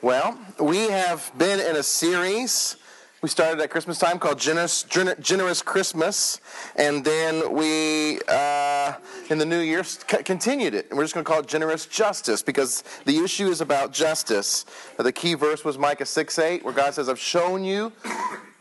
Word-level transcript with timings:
Well, 0.00 0.38
we 0.60 0.90
have 0.90 1.32
been 1.36 1.58
in 1.58 1.74
a 1.74 1.82
series. 1.82 2.76
We 3.20 3.28
started 3.28 3.60
at 3.60 3.68
Christmas 3.68 3.98
time 3.98 4.20
called 4.20 4.38
Generous, 4.38 4.84
Generous 4.84 5.60
Christmas, 5.60 6.40
and 6.76 7.04
then 7.04 7.52
we, 7.52 8.20
uh, 8.28 8.92
in 9.28 9.38
the 9.38 9.44
new 9.44 9.58
year, 9.58 9.82
c- 9.82 10.22
continued 10.22 10.74
it. 10.74 10.88
And 10.90 10.96
we're 10.96 11.02
just 11.02 11.14
going 11.14 11.24
to 11.24 11.28
call 11.28 11.40
it 11.40 11.48
Generous 11.48 11.84
Justice 11.86 12.42
because 12.42 12.84
the 13.06 13.18
issue 13.18 13.48
is 13.48 13.60
about 13.60 13.92
justice. 13.92 14.66
The 14.98 15.10
key 15.10 15.34
verse 15.34 15.64
was 15.64 15.78
Micah 15.78 16.06
6 16.06 16.38
8, 16.38 16.64
where 16.64 16.72
God 16.72 16.94
says, 16.94 17.08
I've 17.08 17.18
shown 17.18 17.64
you, 17.64 17.90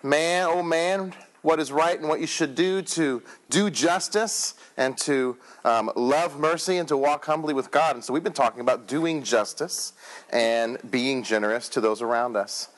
man, 0.02 0.48
oh 0.50 0.64
man, 0.64 1.14
what 1.44 1.60
is 1.60 1.72
right 1.72 2.00
and 2.00 2.10
what 2.10 2.20
you 2.20 2.26
should 2.26 2.56
do 2.56 2.82
to 2.82 3.22
do 3.52 3.70
justice 3.70 4.56
and 4.78 4.98
to 5.00 5.38
um, 5.66 5.92
love 5.96 6.40
mercy 6.40 6.78
and 6.78 6.88
to 6.88 6.96
walk 6.96 7.26
humbly 7.26 7.54
with 7.54 7.72
God. 7.72 7.96
And 7.96 8.04
so 8.04 8.14
we've 8.14 8.24
been 8.24 8.34
talking 8.34 8.62
about 8.62 8.88
doing 8.88 9.24
justice 9.24 9.94
and 10.30 10.78
being 10.90 11.24
generous 11.24 11.68
to 11.70 11.82
those 11.82 12.02
around 12.02 12.38
us. 12.38 12.70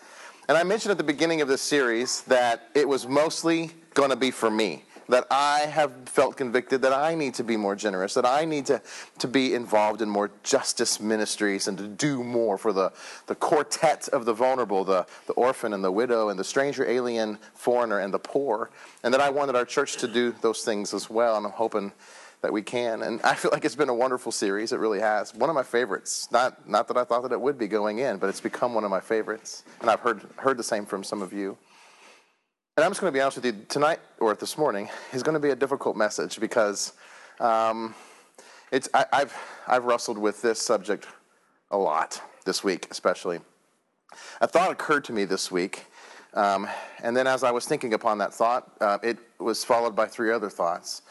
And 0.48 0.58
I 0.58 0.64
mentioned 0.64 0.92
at 0.92 0.98
the 0.98 1.04
beginning 1.04 1.42
of 1.42 1.48
this 1.48 1.62
series 1.62 2.22
that 2.22 2.70
it 2.74 2.88
was 2.88 3.06
mostly 3.06 3.72
going 3.94 4.10
to 4.10 4.16
be 4.16 4.32
for 4.32 4.50
me 4.50 4.86
that 5.10 5.26
I 5.30 5.62
have 5.62 5.92
felt 6.08 6.38
convicted 6.38 6.84
that 6.84 6.94
I 6.94 7.16
need 7.16 7.34
to 7.36 7.44
be 7.44 7.58
more 7.58 7.76
generous, 7.76 8.14
that 8.14 8.26
I 8.26 8.46
need 8.46 8.68
to, 8.68 8.82
to 9.18 9.28
be 9.28 9.54
involved 9.54 10.02
in 10.02 10.10
more 10.10 10.32
justice 10.44 11.00
ministries 11.00 11.68
and 11.68 11.78
to 11.80 11.88
do 11.88 12.24
more 12.24 12.58
for 12.58 12.72
the, 12.72 12.94
the 13.26 13.36
quartet 13.36 14.08
of 14.10 14.26
the 14.26 14.34
vulnerable, 14.34 14.84
the, 14.84 15.06
the 15.26 15.34
orphan 15.34 15.74
and 15.74 15.84
the 15.84 15.92
widow 15.92 16.30
and 16.30 16.40
the 16.40 16.44
stranger, 16.44 16.88
alien, 16.88 17.40
foreigner, 17.56 18.00
and 18.00 18.14
the 18.14 18.20
poor. 18.20 18.70
And 19.04 19.14
that 19.14 19.22
I 19.22 19.30
wanted 19.30 19.56
our 19.56 19.66
church 19.66 19.98
to 19.98 20.08
do 20.08 20.34
those 20.42 20.62
things 20.62 20.94
as 20.94 21.10
well. 21.10 21.36
And 21.36 21.46
I'm 21.46 21.52
hoping 21.54 21.92
that 22.42 22.54
we 22.54 22.62
can. 22.62 23.02
And 23.02 23.20
I 23.24 23.34
feel 23.34 23.52
like 23.52 23.66
it's 23.66 23.76
been 23.76 23.90
a 23.90 23.96
wonderful 23.96 24.32
series. 24.32 24.72
It 24.72 24.78
really 24.78 25.00
has. 25.00 25.34
One 25.34 25.50
of 25.50 25.56
my 25.56 25.64
favorites. 25.64 26.30
Not, 26.32 26.70
not 26.70 26.88
that 26.88 26.98
I 26.98 27.04
thought 27.04 27.24
that 27.24 27.32
it 27.32 27.42
would 27.42 27.58
be 27.58 27.68
going 27.68 28.00
in, 28.00 28.18
but 28.18 28.30
it's 28.30 28.42
become 28.42 28.74
one 28.74 28.84
of 28.84 28.92
my 28.92 29.00
favorites. 29.00 29.64
And 29.82 29.90
I've 29.90 30.00
heard, 30.02 30.22
heard 30.38 30.58
the 30.58 30.64
same 30.64 30.86
from 30.86 31.04
some 31.04 31.22
of 31.22 31.34
you. 31.34 31.58
And 32.80 32.86
I'm 32.86 32.92
just 32.92 33.02
going 33.02 33.12
to 33.12 33.18
be 33.18 33.20
honest 33.20 33.36
with 33.36 33.46
you, 33.46 33.66
tonight 33.68 34.00
or 34.22 34.34
this 34.36 34.58
morning 34.58 34.88
is 35.12 35.22
going 35.22 35.34
to 35.34 35.40
be 35.42 35.50
a 35.50 35.56
difficult 35.58 35.98
message 35.98 36.40
because 36.40 36.94
um, 37.42 37.94
it's, 38.72 38.88
I, 38.94 39.06
have 39.12 39.38
I've 39.68 39.84
wrestled 39.84 40.18
with 40.18 40.42
this 40.42 40.62
subject 40.62 41.06
a 41.72 41.78
lot 41.78 42.22
this 42.46 42.64
week, 42.64 42.88
especially. 42.90 43.42
A 44.40 44.48
thought 44.48 44.72
occurred 44.72 45.04
to 45.04 45.12
me 45.12 45.26
this 45.26 45.52
week, 45.52 45.88
um, 46.36 46.70
and 47.04 47.18
then 47.18 47.28
as 47.28 47.44
I 47.44 47.52
was 47.52 47.66
thinking 47.66 47.94
upon 47.94 48.18
that 48.20 48.34
thought, 48.34 48.72
uh, 48.80 48.98
it 49.04 49.18
was 49.40 49.66
followed 49.66 49.94
by 49.94 50.06
three 50.06 50.32
other 50.32 50.50
thoughts 50.50 51.02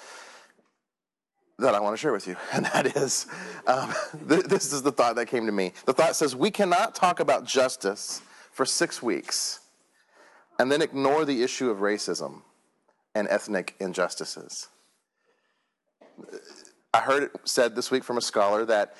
that 1.59 1.75
I 1.75 1.81
want 1.81 1.93
to 1.93 2.01
share 2.01 2.13
with 2.13 2.27
you. 2.27 2.37
And 2.55 2.65
that 2.65 2.97
is 2.97 3.27
um, 3.67 3.93
th- 4.27 4.45
this 4.45 4.73
is 4.73 4.81
the 4.81 4.93
thought 4.93 5.17
that 5.17 5.27
came 5.27 5.45
to 5.45 5.53
me. 5.53 5.75
The 5.85 5.93
thought 5.93 6.17
says, 6.17 6.35
We 6.35 6.51
cannot 6.51 6.95
talk 6.95 7.21
about 7.21 7.45
justice 7.45 8.23
for 8.53 8.65
six 8.65 9.03
weeks 9.03 9.61
and 10.59 10.71
then 10.71 10.83
ignore 10.83 11.25
the 11.25 11.43
issue 11.43 11.71
of 11.71 11.79
racism 11.79 12.43
and 13.15 13.29
ethnic 13.29 13.75
injustices. 13.79 14.69
I 16.93 17.01
heard 17.01 17.25
it 17.25 17.33
said 17.45 17.77
this 17.77 17.91
week 17.91 18.05
from 18.05 18.17
a 18.17 18.23
scholar 18.23 18.65
that 18.65 18.97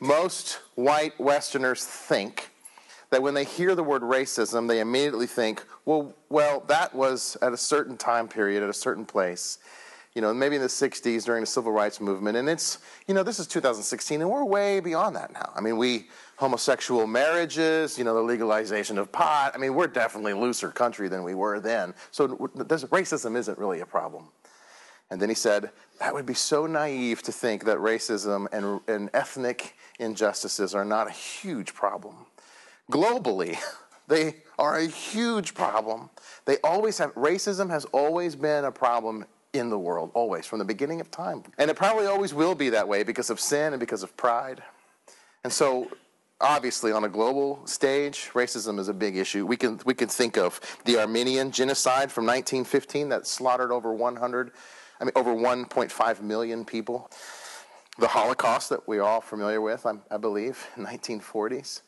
most 0.00 0.60
white 0.74 1.18
Westerners 1.20 1.84
think 1.84 2.50
that 3.10 3.22
when 3.22 3.34
they 3.34 3.44
hear 3.44 3.74
the 3.74 3.82
word 3.82 4.02
racism, 4.02 4.68
they 4.68 4.80
immediately 4.80 5.26
think, 5.26 5.64
well, 5.84 6.14
well, 6.28 6.64
that 6.68 6.94
was 6.94 7.36
at 7.42 7.52
a 7.52 7.56
certain 7.56 7.96
time 7.96 8.28
period, 8.28 8.62
at 8.62 8.68
a 8.68 8.74
certain 8.74 9.04
place, 9.04 9.58
you 10.14 10.22
know, 10.22 10.32
maybe 10.32 10.56
in 10.56 10.62
the 10.62 10.68
60s 10.68 11.24
during 11.24 11.42
the 11.42 11.46
civil 11.46 11.70
rights 11.70 12.00
movement. 12.00 12.36
And 12.36 12.48
it's, 12.48 12.78
you 13.06 13.14
know, 13.14 13.22
this 13.22 13.38
is 13.38 13.46
2016, 13.46 14.22
and 14.22 14.30
we're 14.30 14.44
way 14.44 14.80
beyond 14.80 15.14
that 15.16 15.32
now. 15.32 15.52
I 15.54 15.60
mean, 15.60 15.76
we, 15.76 16.08
homosexual 16.36 17.06
marriages, 17.06 17.98
you 17.98 18.04
know, 18.04 18.14
the 18.14 18.22
legalization 18.22 18.98
of 18.98 19.10
pot. 19.10 19.52
I 19.54 19.58
mean, 19.58 19.74
we're 19.74 19.86
definitely 19.86 20.32
a 20.32 20.36
looser 20.36 20.70
country 20.70 21.08
than 21.08 21.22
we 21.22 21.34
were 21.34 21.60
then. 21.60 21.94
So 22.10 22.50
this, 22.54 22.84
racism 22.84 23.36
isn't 23.36 23.58
really 23.58 23.80
a 23.80 23.86
problem. 23.86 24.28
And 25.10 25.20
then 25.20 25.28
he 25.28 25.34
said, 25.34 25.70
that 26.00 26.12
would 26.12 26.26
be 26.26 26.34
so 26.34 26.66
naive 26.66 27.22
to 27.22 27.32
think 27.32 27.64
that 27.64 27.78
racism 27.78 28.46
and, 28.52 28.80
and 28.88 29.08
ethnic 29.14 29.76
injustices 29.98 30.74
are 30.74 30.84
not 30.84 31.08
a 31.08 31.12
huge 31.12 31.74
problem. 31.74 32.26
Globally, 32.90 33.56
they 34.08 34.36
are 34.58 34.76
a 34.78 34.86
huge 34.86 35.54
problem. 35.54 36.10
They 36.44 36.58
always 36.62 36.98
have, 36.98 37.14
racism 37.14 37.70
has 37.70 37.84
always 37.86 38.36
been 38.36 38.64
a 38.64 38.72
problem 38.72 39.24
in 39.52 39.70
the 39.70 39.78
world, 39.78 40.10
always, 40.12 40.44
from 40.44 40.58
the 40.58 40.64
beginning 40.64 41.00
of 41.00 41.10
time. 41.10 41.44
And 41.56 41.70
it 41.70 41.76
probably 41.76 42.06
always 42.06 42.34
will 42.34 42.54
be 42.54 42.68
that 42.70 42.86
way 42.86 43.02
because 43.04 43.30
of 43.30 43.40
sin 43.40 43.72
and 43.72 43.80
because 43.80 44.02
of 44.02 44.14
pride. 44.16 44.62
And 45.44 45.52
so 45.52 45.88
obviously 46.40 46.92
on 46.92 47.04
a 47.04 47.08
global 47.08 47.66
stage 47.66 48.30
racism 48.34 48.78
is 48.78 48.88
a 48.88 48.94
big 48.94 49.16
issue 49.16 49.46
we 49.46 49.56
can 49.56 49.80
we 49.86 49.94
can 49.94 50.08
think 50.08 50.36
of 50.36 50.60
the 50.84 50.98
armenian 50.98 51.50
genocide 51.50 52.12
from 52.12 52.26
1915 52.26 53.08
that 53.08 53.26
slaughtered 53.26 53.70
over 53.70 53.92
100 53.92 54.52
i 55.00 55.04
mean 55.04 55.12
over 55.16 55.34
1.5 55.34 56.20
million 56.20 56.64
people 56.64 57.10
the 57.98 58.08
holocaust 58.08 58.68
that 58.68 58.86
we're 58.86 59.02
all 59.02 59.22
familiar 59.22 59.62
with 59.62 59.86
i, 59.86 59.92
I 60.10 60.18
believe 60.18 60.66
in 60.76 60.84
1940s 60.84 61.80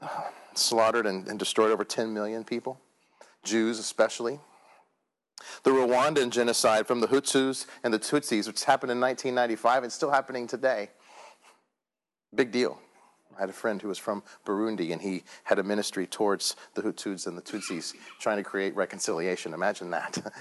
uh, 0.00 0.08
slaughtered 0.54 1.06
and, 1.06 1.26
and 1.26 1.38
destroyed 1.38 1.72
over 1.72 1.84
10 1.84 2.14
million 2.14 2.44
people 2.44 2.80
jews 3.42 3.80
especially 3.80 4.38
the 5.64 5.70
Rwandan 5.70 6.30
genocide 6.30 6.86
from 6.86 7.00
the 7.00 7.08
Hutus 7.08 7.66
and 7.84 7.92
the 7.92 7.98
Tutsis, 7.98 8.46
which 8.46 8.64
happened 8.64 8.90
in 8.90 8.98
1995 8.98 9.82
and 9.82 9.92
still 9.92 10.10
happening 10.10 10.46
today. 10.46 10.88
Big 12.34 12.50
deal. 12.50 12.80
I 13.36 13.40
had 13.40 13.50
a 13.50 13.54
friend 13.54 13.80
who 13.80 13.88
was 13.88 13.98
from 13.98 14.22
Burundi, 14.44 14.92
and 14.92 15.02
he 15.02 15.24
had 15.44 15.58
a 15.58 15.62
ministry 15.62 16.06
towards 16.06 16.56
the 16.74 16.82
Hutus 16.82 17.26
and 17.26 17.36
the 17.36 17.42
Tutsis, 17.42 17.94
trying 18.18 18.38
to 18.38 18.42
create 18.42 18.74
reconciliation. 18.74 19.52
Imagine 19.52 19.90
that. 19.90 20.32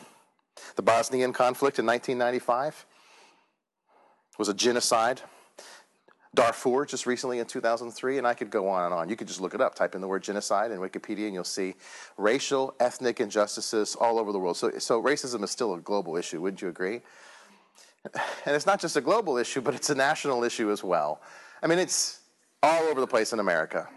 the 0.76 0.82
Bosnian 0.82 1.32
conflict 1.32 1.78
in 1.78 1.86
1995 1.86 2.86
was 4.38 4.48
a 4.48 4.54
genocide. 4.54 5.20
Darfur 6.34 6.86
just 6.86 7.04
recently 7.04 7.40
in 7.40 7.46
2003, 7.46 8.16
and 8.16 8.26
I 8.26 8.32
could 8.32 8.48
go 8.48 8.66
on 8.68 8.84
and 8.86 8.94
on. 8.94 9.08
You 9.10 9.16
could 9.16 9.28
just 9.28 9.40
look 9.40 9.54
it 9.54 9.60
up, 9.60 9.74
type 9.74 9.94
in 9.94 10.00
the 10.00 10.08
word 10.08 10.22
genocide 10.22 10.70
in 10.70 10.78
Wikipedia, 10.78 11.26
and 11.26 11.34
you'll 11.34 11.44
see 11.44 11.74
racial, 12.16 12.74
ethnic 12.80 13.20
injustices 13.20 13.94
all 13.96 14.18
over 14.18 14.32
the 14.32 14.38
world. 14.38 14.56
So, 14.56 14.70
so 14.78 15.02
racism 15.02 15.44
is 15.44 15.50
still 15.50 15.74
a 15.74 15.80
global 15.80 16.16
issue, 16.16 16.40
wouldn't 16.40 16.62
you 16.62 16.68
agree? 16.68 17.02
And 18.44 18.56
it's 18.56 18.66
not 18.66 18.80
just 18.80 18.96
a 18.96 19.00
global 19.00 19.36
issue, 19.36 19.60
but 19.60 19.74
it's 19.74 19.90
a 19.90 19.94
national 19.94 20.42
issue 20.42 20.72
as 20.72 20.82
well. 20.82 21.20
I 21.62 21.68
mean, 21.68 21.78
it's 21.78 22.20
all 22.62 22.82
over 22.84 23.00
the 23.00 23.06
place 23.06 23.32
in 23.32 23.38
America. 23.38 23.88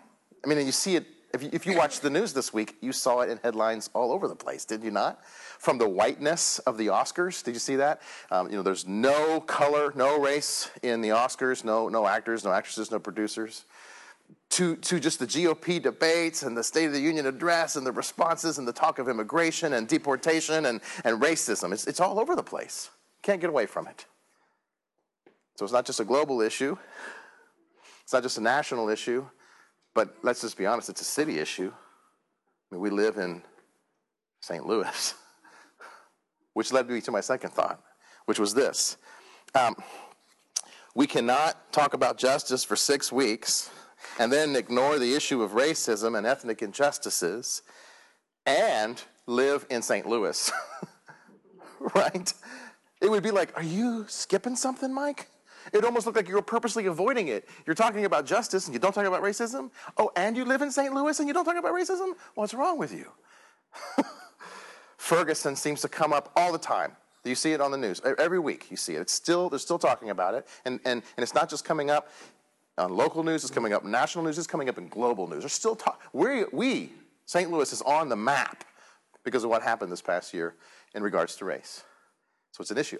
I 0.44 0.48
mean, 0.48 0.64
you 0.66 0.72
see 0.72 0.96
it, 0.96 1.06
if 1.34 1.42
you, 1.42 1.50
if 1.52 1.66
you 1.66 1.76
watched 1.76 2.02
the 2.02 2.10
news 2.10 2.32
this 2.32 2.54
week, 2.54 2.76
you 2.82 2.92
saw 2.92 3.22
it 3.22 3.30
in 3.30 3.40
headlines 3.44 3.90
all 3.94 4.12
over 4.12 4.28
the 4.28 4.36
place, 4.36 4.66
did 4.66 4.84
you 4.84 4.92
not? 4.92 5.24
From 5.26 5.78
the 5.80 5.90
whiteness 5.90 6.60
of 6.60 6.78
the 6.78 6.88
Oscars, 6.88 7.44
did 7.44 7.56
you 7.56 7.60
see 7.60 7.76
that? 7.78 8.02
Um, 8.30 8.50
you 8.50 8.56
know, 8.56 8.62
there's 8.62 8.88
no 8.88 9.42
color, 9.42 9.92
no 9.96 10.20
race 10.20 10.70
in 10.84 11.02
the 11.02 11.10
Oscars, 11.10 11.64
no, 11.64 11.90
no 11.90 12.06
actors, 12.06 12.44
no 12.44 12.52
actresses, 12.52 12.92
no 12.92 13.00
producers. 13.00 13.66
To, 14.52 14.76
to 14.78 15.00
just 15.00 15.20
the 15.20 15.28
GOP 15.28 15.82
debates 15.82 16.44
and 16.44 16.56
the 16.56 16.64
State 16.64 16.86
of 16.86 16.94
the 16.94 17.00
Union 17.00 17.26
address 17.26 17.76
and 17.76 17.86
the 17.86 17.92
responses 17.92 18.58
and 18.58 18.68
the 18.68 18.74
talk 18.74 19.00
of 19.00 19.10
immigration 19.10 19.74
and 19.74 19.88
deportation 19.88 20.68
and, 20.68 20.82
and 21.04 21.22
racism. 21.22 21.74
It's, 21.74 21.88
it's 21.88 22.00
all 22.00 22.20
over 22.20 22.36
the 22.36 22.44
place. 22.44 22.90
Can't 23.24 23.42
get 23.42 23.50
away 23.50 23.66
from 23.66 23.88
it. 23.88 24.06
So 25.56 25.64
it's 25.64 25.74
not 25.74 25.86
just 25.86 26.00
a 26.00 26.06
global 26.06 26.42
issue, 26.42 26.78
it's 28.06 28.14
not 28.14 28.22
just 28.22 28.38
a 28.38 28.42
national 28.42 28.90
issue, 28.90 29.26
but 29.96 30.14
let's 30.22 30.42
just 30.42 30.58
be 30.58 30.68
honest, 30.68 30.90
it's 30.90 31.02
a 31.02 31.06
city 31.06 31.40
issue. 31.40 31.74
I 31.74 32.76
mean, 32.76 32.80
we 32.80 32.92
live 32.92 33.18
in 33.18 33.42
St. 34.42 34.64
Louis, 34.64 35.16
which 36.54 36.72
led 36.72 36.88
me 36.88 37.02
to 37.02 37.12
my 37.12 37.22
second 37.22 37.50
thought, 37.50 37.82
which 38.26 38.38
was 38.38 38.54
this. 38.54 38.98
Um, 39.56 39.76
we 40.94 41.08
cannot 41.08 41.74
talk 41.74 41.96
about 41.96 42.20
justice 42.20 42.64
for 42.64 42.76
six 42.76 43.12
weeks 43.12 43.72
and 44.20 44.32
then 44.32 44.56
ignore 44.56 45.00
the 45.00 45.16
issue 45.16 45.42
of 45.42 45.54
racism 45.54 46.16
and 46.16 46.28
ethnic 46.28 46.62
injustices 46.62 47.64
and 48.46 49.02
live 49.26 49.66
in 49.72 49.82
St. 49.82 50.06
Louis. 50.06 50.52
right? 51.96 52.32
It 53.02 53.10
would 53.10 53.24
be 53.24 53.32
like, 53.32 53.58
are 53.58 53.64
you 53.64 54.06
skipping 54.08 54.56
something, 54.56 54.94
Mike? 54.94 55.28
It 55.74 55.84
almost 55.84 56.06
looked 56.06 56.16
like 56.16 56.28
you 56.28 56.36
were 56.36 56.42
purposely 56.42 56.86
avoiding 56.86 57.28
it. 57.28 57.48
You're 57.66 57.76
talking 57.76 58.06
about 58.06 58.26
justice 58.26 58.66
and 58.66 58.74
you 58.74 58.80
don't 58.80 58.94
talk 58.94 59.06
about 59.06 59.24
racism. 59.24 59.72
Oh, 59.98 60.12
and 60.16 60.36
you 60.38 60.46
live 60.46 60.62
in 60.62 60.72
St. 60.72 60.94
Louis 60.94 61.20
and 61.20 61.28
you 61.28 61.34
don't 61.34 61.46
talk 61.46 61.58
about 61.58 61.74
racism? 61.74 62.14
What's 62.36 62.54
wrong 62.54 62.78
with 62.78 62.94
you? 62.94 63.12
Ferguson 64.98 65.56
seems 65.56 65.82
to 65.82 65.88
come 65.88 66.14
up 66.14 66.32
all 66.36 66.52
the 66.52 66.58
time. 66.60 66.96
You 67.24 67.36
see 67.36 67.54
it 67.54 67.62
on 67.62 67.72
the 67.72 67.78
news 67.78 68.02
every 68.20 68.40
week. 68.40 68.68
You 68.70 68.78
see 68.78 68.96
it. 68.96 69.02
It's 69.02 69.14
still 69.14 69.50
they're 69.50 69.60
still 69.60 69.80
talking 69.80 70.12
about 70.12 70.36
it, 70.36 70.48
and 70.64 70.80
and 70.86 71.02
and 71.18 71.24
it's 71.24 71.34
not 71.34 71.50
just 71.50 71.66
coming 71.66 71.90
up 71.90 72.10
on 72.78 72.96
local 72.96 73.24
news. 73.24 73.44
It's 73.44 73.54
coming 73.54 73.74
up 73.74 73.84
national 73.84 74.24
news. 74.26 74.38
It's 74.38 74.46
coming 74.48 74.70
up 74.70 74.78
in 74.78 74.88
global 74.88 75.28
news. 75.28 75.40
They're 75.40 75.50
still 75.50 75.76
talk. 75.76 76.02
We 76.14 76.46
we 76.52 76.92
St. 77.26 77.50
Louis 77.52 77.72
is 77.74 77.82
on 77.82 78.10
the 78.10 78.16
map 78.16 78.64
because 79.24 79.44
of 79.44 79.50
what 79.50 79.64
happened 79.64 79.92
this 79.92 80.04
past 80.04 80.34
year 80.34 80.54
in 80.94 81.02
regards 81.02 81.36
to 81.38 81.46
race. 81.46 81.84
So 82.52 82.62
it's 82.62 82.72
an 82.72 82.78
issue. 82.78 83.00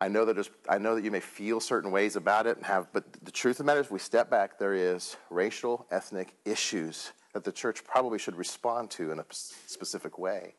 I 0.00 0.08
know 0.08 0.24
that 0.24 0.48
I 0.68 0.78
know 0.78 0.94
that 0.94 1.04
you 1.04 1.10
may 1.10 1.20
feel 1.20 1.60
certain 1.60 1.90
ways 1.90 2.16
about 2.16 2.46
it 2.46 2.56
and 2.56 2.66
have, 2.66 2.92
but 2.92 3.04
the 3.22 3.30
truth 3.30 3.54
of 3.54 3.58
the 3.58 3.64
matter 3.64 3.80
is, 3.80 3.86
if 3.86 3.92
we 3.92 3.98
step 3.98 4.28
back, 4.28 4.58
there 4.58 4.74
is 4.74 5.16
racial, 5.30 5.86
ethnic 5.90 6.34
issues 6.44 7.12
that 7.32 7.44
the 7.44 7.52
church 7.52 7.84
probably 7.84 8.18
should 8.18 8.36
respond 8.36 8.90
to 8.92 9.12
in 9.12 9.18
a 9.18 9.24
specific 9.30 10.18
way. 10.18 10.54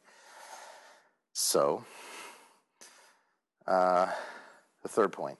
So, 1.34 1.84
uh, 3.68 4.08
the 4.84 4.90
third 4.90 5.12
point, 5.12 5.38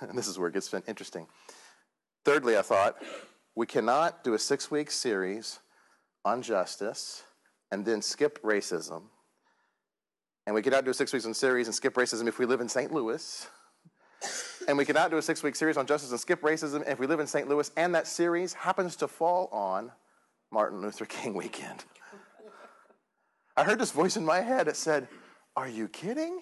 and 0.00 0.12
this 0.16 0.28
is 0.28 0.38
where 0.38 0.48
it 0.48 0.54
gets 0.54 0.72
interesting. 0.86 1.26
Thirdly, 2.24 2.56
I 2.56 2.62
thought 2.62 3.02
we 3.54 3.66
cannot 3.66 4.22
do 4.22 4.34
a 4.34 4.38
six 4.38 4.70
week 4.70 4.90
series 4.90 5.58
on 6.24 6.42
justice 6.42 7.24
and 7.70 7.84
then 7.84 8.02
skip 8.02 8.42
racism. 8.42 9.04
And 10.48 10.54
we 10.54 10.62
cannot 10.62 10.86
do 10.86 10.90
a 10.90 10.94
six 10.94 11.12
weeks 11.12 11.26
on 11.26 11.34
series 11.34 11.66
and 11.66 11.74
skip 11.74 11.92
racism 11.92 12.26
if 12.26 12.38
we 12.38 12.46
live 12.46 12.62
in 12.62 12.70
St. 12.70 12.90
Louis. 12.90 13.46
and 14.66 14.78
we 14.78 14.86
cannot 14.86 15.10
do 15.10 15.18
a 15.18 15.22
six 15.22 15.42
week 15.42 15.54
series 15.54 15.76
on 15.76 15.84
justice 15.84 16.10
and 16.10 16.18
skip 16.18 16.40
racism 16.40 16.90
if 16.90 16.98
we 16.98 17.06
live 17.06 17.20
in 17.20 17.26
St. 17.26 17.46
Louis 17.46 17.70
and 17.76 17.94
that 17.94 18.06
series 18.06 18.54
happens 18.54 18.96
to 18.96 19.08
fall 19.08 19.50
on 19.52 19.92
Martin 20.50 20.80
Luther 20.80 21.04
King 21.04 21.34
weekend. 21.34 21.84
I 23.58 23.64
heard 23.64 23.78
this 23.78 23.90
voice 23.90 24.16
in 24.16 24.24
my 24.24 24.40
head 24.40 24.68
that 24.68 24.76
said, 24.76 25.06
Are 25.54 25.68
you 25.68 25.86
kidding? 25.86 26.40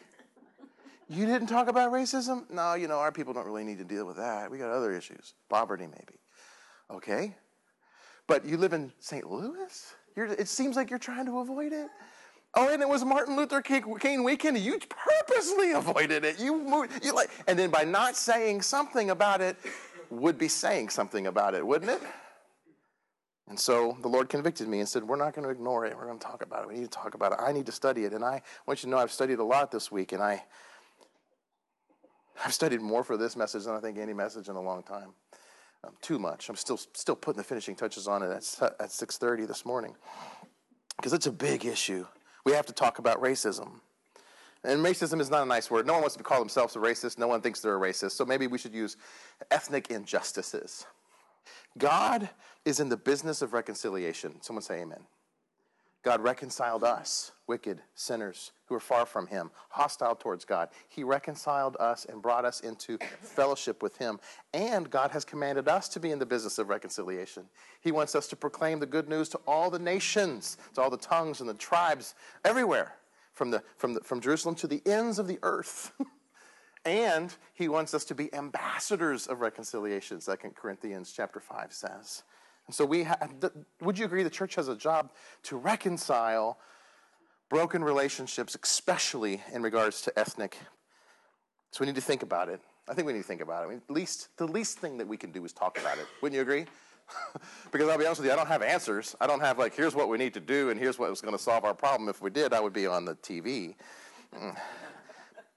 You 1.08 1.26
didn't 1.26 1.49
talk 1.49 1.67
about 1.67 1.91
racism? 1.91 2.49
No, 2.49 2.75
you 2.75 2.87
know, 2.87 3.00
our 3.00 3.11
people 3.11 3.35
don't 3.35 3.47
really 3.47 3.64
need 3.64 3.79
to 3.79 3.85
deal 3.85 4.06
with 4.06 4.19
that. 4.19 4.53
We 4.53 4.58
got 4.58 4.70
other 4.70 4.93
issues. 4.93 5.35
Poverty, 5.50 5.88
maybe. 5.88 6.20
Okay. 6.93 7.35
But 8.29 8.44
you 8.44 8.56
live 8.56 8.73
in 8.73 8.93
St. 9.00 9.29
Louis? 9.29 9.94
You're, 10.14 10.26
it 10.26 10.47
seems 10.47 10.76
like 10.76 10.91
you're 10.91 11.00
trying 11.00 11.26
to 11.26 11.41
avoid 11.41 11.73
it. 11.73 11.88
Oh, 12.58 12.73
and 12.73 12.81
it 12.81 12.88
was 12.88 13.05
Martin 13.05 13.37
Luther 13.37 13.61
King 13.61 14.25
weekend. 14.25 14.58
You 14.58 14.79
purposely 14.88 15.73
avoided 15.73 16.25
it. 16.25 16.41
You 16.41 16.58
moved, 16.58 17.05
you 17.05 17.14
like, 17.14 17.31
and 17.47 17.58
then 17.58 17.70
by 17.70 17.85
not 17.85 18.17
saying 18.17 18.62
something 18.62 19.11
about 19.11 19.43
it, 19.43 19.56
would 20.08 20.38
be 20.38 20.49
saying 20.49 20.88
something 20.88 21.26
about 21.26 21.55
it, 21.55 21.67
wouldn't 21.67 21.91
it? 21.91 22.00
And 23.49 23.61
so 23.61 23.97
the 24.00 24.08
Lord 24.08 24.29
convicted 24.29 24.69
me 24.69 24.81
and 24.81 24.88
said, 24.88 25.05
We're 25.05 25.17
not 25.17 25.35
going 25.35 25.44
to 25.44 25.50
ignore 25.50 25.85
it. 25.85 25.97
We're 25.97 26.06
going 26.06 26.19
to 26.19 26.26
talk 26.26 26.43
about 26.43 26.62
it. 26.62 26.69
We 26.69 26.75
need 26.75 26.85
to 26.85 26.88
talk 26.88 27.14
about 27.14 27.32
it. 27.32 27.38
I 27.41 27.53
need 27.53 27.67
to 27.67 27.73
study 27.73 28.05
it. 28.05 28.12
And 28.12 28.25
I 28.25 28.43
want 28.67 28.82
you 28.82 28.87
to 28.87 28.88
know 28.88 28.99
I've 28.99 29.12
studied 29.12 29.38
a 29.38 29.44
lot 29.44 29.70
this 29.70 29.93
week, 29.93 30.12
and 30.12 30.23
I, 30.23 30.43
I've 32.44 32.55
studied 32.55 32.81
more 32.81 33.05
for 33.05 33.17
this 33.17 33.37
message 33.37 33.64
than 33.64 33.75
I 33.75 33.81
think 33.81 33.99
any 33.99 34.14
message 34.14 34.49
in 34.49 34.56
a 34.56 34.62
long 34.62 34.82
time. 34.82 35.11
Um, 35.85 35.93
too 36.00 36.19
much. 36.19 36.49
I'm 36.49 36.56
still 36.56 36.79
still 36.79 37.17
putting 37.17 37.38
the 37.38 37.44
finishing 37.44 37.76
touches 37.76 38.08
on 38.08 38.23
it 38.23 38.31
at, 38.31 38.73
at 38.81 38.91
6:30 38.91 39.47
this 39.47 39.67
morning 39.67 39.94
because 40.97 41.12
it's 41.12 41.26
a 41.26 41.32
big 41.32 41.67
issue. 41.67 42.06
We 42.46 42.52
have 42.52 42.66
to 42.66 42.72
talk 42.72 43.00
about 43.00 43.20
racism. 43.20 43.81
And 44.62 44.84
racism 44.84 45.20
is 45.20 45.28
not 45.28 45.43
a 45.43 45.46
nice 45.46 45.69
word. 45.69 45.84
No 45.84 45.94
one 45.94 46.02
wants 46.02 46.16
to 46.16 46.22
call 46.22 46.38
themselves 46.38 46.76
a 46.76 46.78
racist. 46.78 47.19
No 47.19 47.26
one 47.26 47.40
thinks 47.40 47.60
they're 47.60 47.76
a 47.76 47.81
racist. 47.81 48.12
So 48.12 48.25
maybe 48.25 48.46
we 48.46 48.56
should 48.56 48.72
use 48.72 48.96
ethnic 49.50 49.90
injustices. 49.90 50.87
God 51.76 52.31
is 52.64 52.78
in 52.78 52.88
the 52.88 52.96
business 52.96 53.43
of 53.43 53.52
reconciliation. 53.52 54.40
Someone 54.43 54.62
say 54.62 54.81
amen. 54.81 55.00
God 56.06 56.23
reconciled 56.23 56.85
us, 56.85 57.32
wicked 57.49 57.82
sinners 57.97 58.53
who 58.67 58.76
are 58.76 58.81
far 58.81 59.06
from 59.06 59.26
Him, 59.26 59.50
hostile 59.70 60.14
towards 60.14 60.44
God. 60.44 60.69
He 60.87 61.03
reconciled 61.03 61.76
us 61.81 62.05
and 62.05 62.23
brought 62.23 62.44
us 62.44 62.61
into 62.61 62.97
fellowship 63.20 63.82
with 63.82 63.97
Him. 63.97 64.20
And 64.55 64.88
God 64.88 65.11
has 65.11 65.25
commanded 65.25 65.67
us 65.67 65.88
to 65.88 65.99
be 65.99 66.12
in 66.12 66.20
the 66.20 66.25
business 66.25 66.58
of 66.58 66.69
reconciliation. 66.69 67.47
He 67.81 67.91
wants 67.91 68.14
us 68.14 68.29
to 68.29 68.37
proclaim 68.37 68.79
the 68.79 68.87
good 68.87 69.08
news 69.08 69.29
to 69.31 69.41
all 69.49 69.69
the 69.69 69.81
nations, 69.81 70.58
to 70.75 70.81
all 70.81 70.91
the 70.91 70.97
tongues 70.97 71.41
and 71.41 71.50
the 71.50 71.55
tribes, 71.55 72.14
everywhere, 72.44 72.94
from, 73.32 73.50
the, 73.50 73.64
from, 73.76 73.94
the, 73.94 74.00
from 74.03 74.20
Jerusalem 74.20 74.55
to 74.55 74.69
the 74.69 74.82
ends 74.87 75.19
of 75.19 75.26
the 75.26 75.41
earth. 75.43 75.91
and 76.85 77.35
He 77.53 77.67
wants 77.67 77.94
us 77.94 78.05
to 78.05 78.14
be 78.14 78.32
ambassadors 78.32 79.26
of 79.26 79.41
reconciliation, 79.41 80.20
2 80.20 80.37
Corinthians 80.55 81.11
chapter 81.11 81.41
5 81.41 81.73
says. 81.73 82.23
And 82.66 82.74
so 82.74 82.84
we 82.84 83.04
ha- 83.04 83.18
would 83.80 83.98
you 83.98 84.04
agree 84.04 84.22
the 84.22 84.30
church 84.30 84.54
has 84.56 84.68
a 84.68 84.76
job 84.76 85.10
to 85.44 85.56
reconcile 85.56 86.58
broken 87.48 87.84
relationships, 87.84 88.56
especially 88.60 89.42
in 89.52 89.62
regards 89.62 90.02
to 90.02 90.18
ethnic? 90.18 90.58
So 91.70 91.80
we 91.80 91.86
need 91.86 91.94
to 91.94 92.00
think 92.00 92.22
about 92.22 92.48
it. 92.48 92.60
I 92.88 92.94
think 92.94 93.06
we 93.06 93.12
need 93.12 93.22
to 93.22 93.26
think 93.26 93.40
about 93.40 93.62
it. 93.62 93.66
I 93.66 93.70
mean, 93.70 93.82
least, 93.88 94.28
the 94.36 94.46
least 94.46 94.78
thing 94.78 94.98
that 94.98 95.06
we 95.06 95.16
can 95.16 95.30
do 95.32 95.44
is 95.44 95.52
talk 95.52 95.78
about 95.78 95.98
it. 95.98 96.06
Wouldn't 96.22 96.36
you 96.36 96.42
agree? 96.42 96.66
because 97.72 97.88
I'll 97.88 97.98
be 97.98 98.06
honest 98.06 98.20
with 98.20 98.26
you, 98.26 98.32
I 98.32 98.36
don't 98.36 98.48
have 98.48 98.62
answers. 98.62 99.14
I 99.20 99.26
don't 99.26 99.40
have 99.40 99.58
like, 99.58 99.74
here's 99.74 99.94
what 99.94 100.08
we 100.08 100.19
need 100.19 100.34
to 100.34 100.40
do, 100.40 100.70
and 100.70 100.78
here's 100.78 100.98
what 100.98 101.10
was 101.10 101.20
going 101.20 101.36
to 101.36 101.42
solve 101.42 101.64
our 101.64 101.74
problem. 101.74 102.08
If 102.08 102.22
we 102.22 102.30
did, 102.30 102.52
I 102.52 102.60
would 102.60 102.72
be 102.72 102.86
on 102.86 103.04
the 103.04 103.14
TV. 103.16 103.74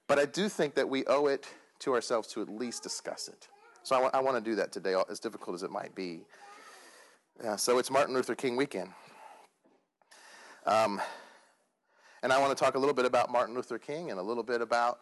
But 0.06 0.18
I 0.18 0.24
do 0.24 0.48
think 0.48 0.74
that 0.74 0.88
we 0.88 1.04
owe 1.06 1.26
it 1.26 1.46
to 1.80 1.94
ourselves 1.94 2.28
to 2.28 2.42
at 2.42 2.48
least 2.48 2.82
discuss 2.82 3.28
it. 3.28 3.48
So 3.82 4.08
I, 4.12 4.18
I 4.18 4.20
want 4.20 4.36
to 4.36 4.50
do 4.50 4.56
that 4.56 4.72
today, 4.72 4.94
as 5.08 5.20
difficult 5.20 5.54
as 5.54 5.62
it 5.62 5.70
might 5.70 5.94
be. 5.94 6.22
Yeah, 7.42 7.56
so 7.56 7.78
it's 7.78 7.90
Martin 7.90 8.14
Luther 8.14 8.34
King 8.34 8.54
weekend. 8.54 8.90
Um, 10.66 11.00
and 12.22 12.34
I 12.34 12.38
want 12.38 12.54
to 12.54 12.62
talk 12.62 12.74
a 12.74 12.78
little 12.78 12.94
bit 12.94 13.06
about 13.06 13.32
Martin 13.32 13.54
Luther 13.54 13.78
King 13.78 14.10
and 14.10 14.20
a 14.20 14.22
little 14.22 14.42
bit 14.42 14.60
about 14.60 15.00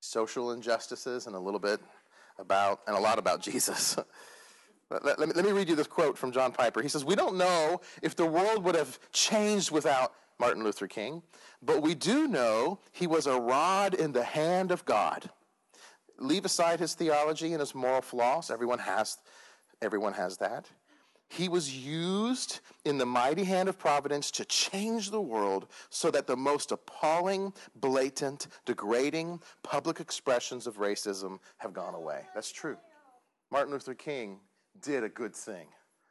social 0.00 0.52
injustices 0.52 1.26
and 1.26 1.36
a 1.36 1.38
little 1.38 1.60
bit 1.60 1.78
about, 2.38 2.80
and 2.86 2.96
a 2.96 2.98
lot 2.98 3.18
about 3.18 3.42
Jesus. 3.42 3.98
let, 4.90 5.04
let, 5.04 5.28
me, 5.28 5.34
let 5.34 5.44
me 5.44 5.52
read 5.52 5.68
you 5.68 5.76
this 5.76 5.86
quote 5.86 6.16
from 6.16 6.32
John 6.32 6.52
Piper. 6.52 6.80
He 6.80 6.88
says, 6.88 7.04
We 7.04 7.14
don't 7.14 7.36
know 7.36 7.82
if 8.00 8.16
the 8.16 8.24
world 8.24 8.64
would 8.64 8.74
have 8.74 8.98
changed 9.12 9.70
without 9.70 10.14
Martin 10.40 10.64
Luther 10.64 10.86
King, 10.86 11.22
but 11.60 11.82
we 11.82 11.94
do 11.94 12.26
know 12.26 12.78
he 12.92 13.06
was 13.06 13.26
a 13.26 13.38
rod 13.38 13.92
in 13.92 14.12
the 14.12 14.24
hand 14.24 14.70
of 14.70 14.86
God. 14.86 15.28
Leave 16.18 16.46
aside 16.46 16.80
his 16.80 16.94
theology 16.94 17.52
and 17.52 17.60
his 17.60 17.74
moral 17.74 18.00
flaws. 18.00 18.50
Everyone 18.50 18.78
has, 18.78 19.18
everyone 19.82 20.14
has 20.14 20.38
that. 20.38 20.70
He 21.28 21.48
was 21.48 21.76
used 21.76 22.60
in 22.84 22.98
the 22.98 23.06
mighty 23.06 23.44
hand 23.44 23.68
of 23.68 23.78
providence 23.78 24.30
to 24.32 24.44
change 24.44 25.10
the 25.10 25.20
world 25.20 25.68
so 25.90 26.10
that 26.10 26.26
the 26.26 26.36
most 26.36 26.72
appalling, 26.72 27.52
blatant, 27.76 28.48
degrading 28.64 29.40
public 29.62 30.00
expressions 30.00 30.66
of 30.66 30.78
racism 30.78 31.38
have 31.58 31.72
gone 31.72 31.94
away. 31.94 32.22
That's 32.34 32.50
true. 32.50 32.78
Martin 33.50 33.72
Luther 33.72 33.94
King 33.94 34.40
did 34.80 35.04
a 35.04 35.08
good 35.08 35.34
thing, 35.34 35.68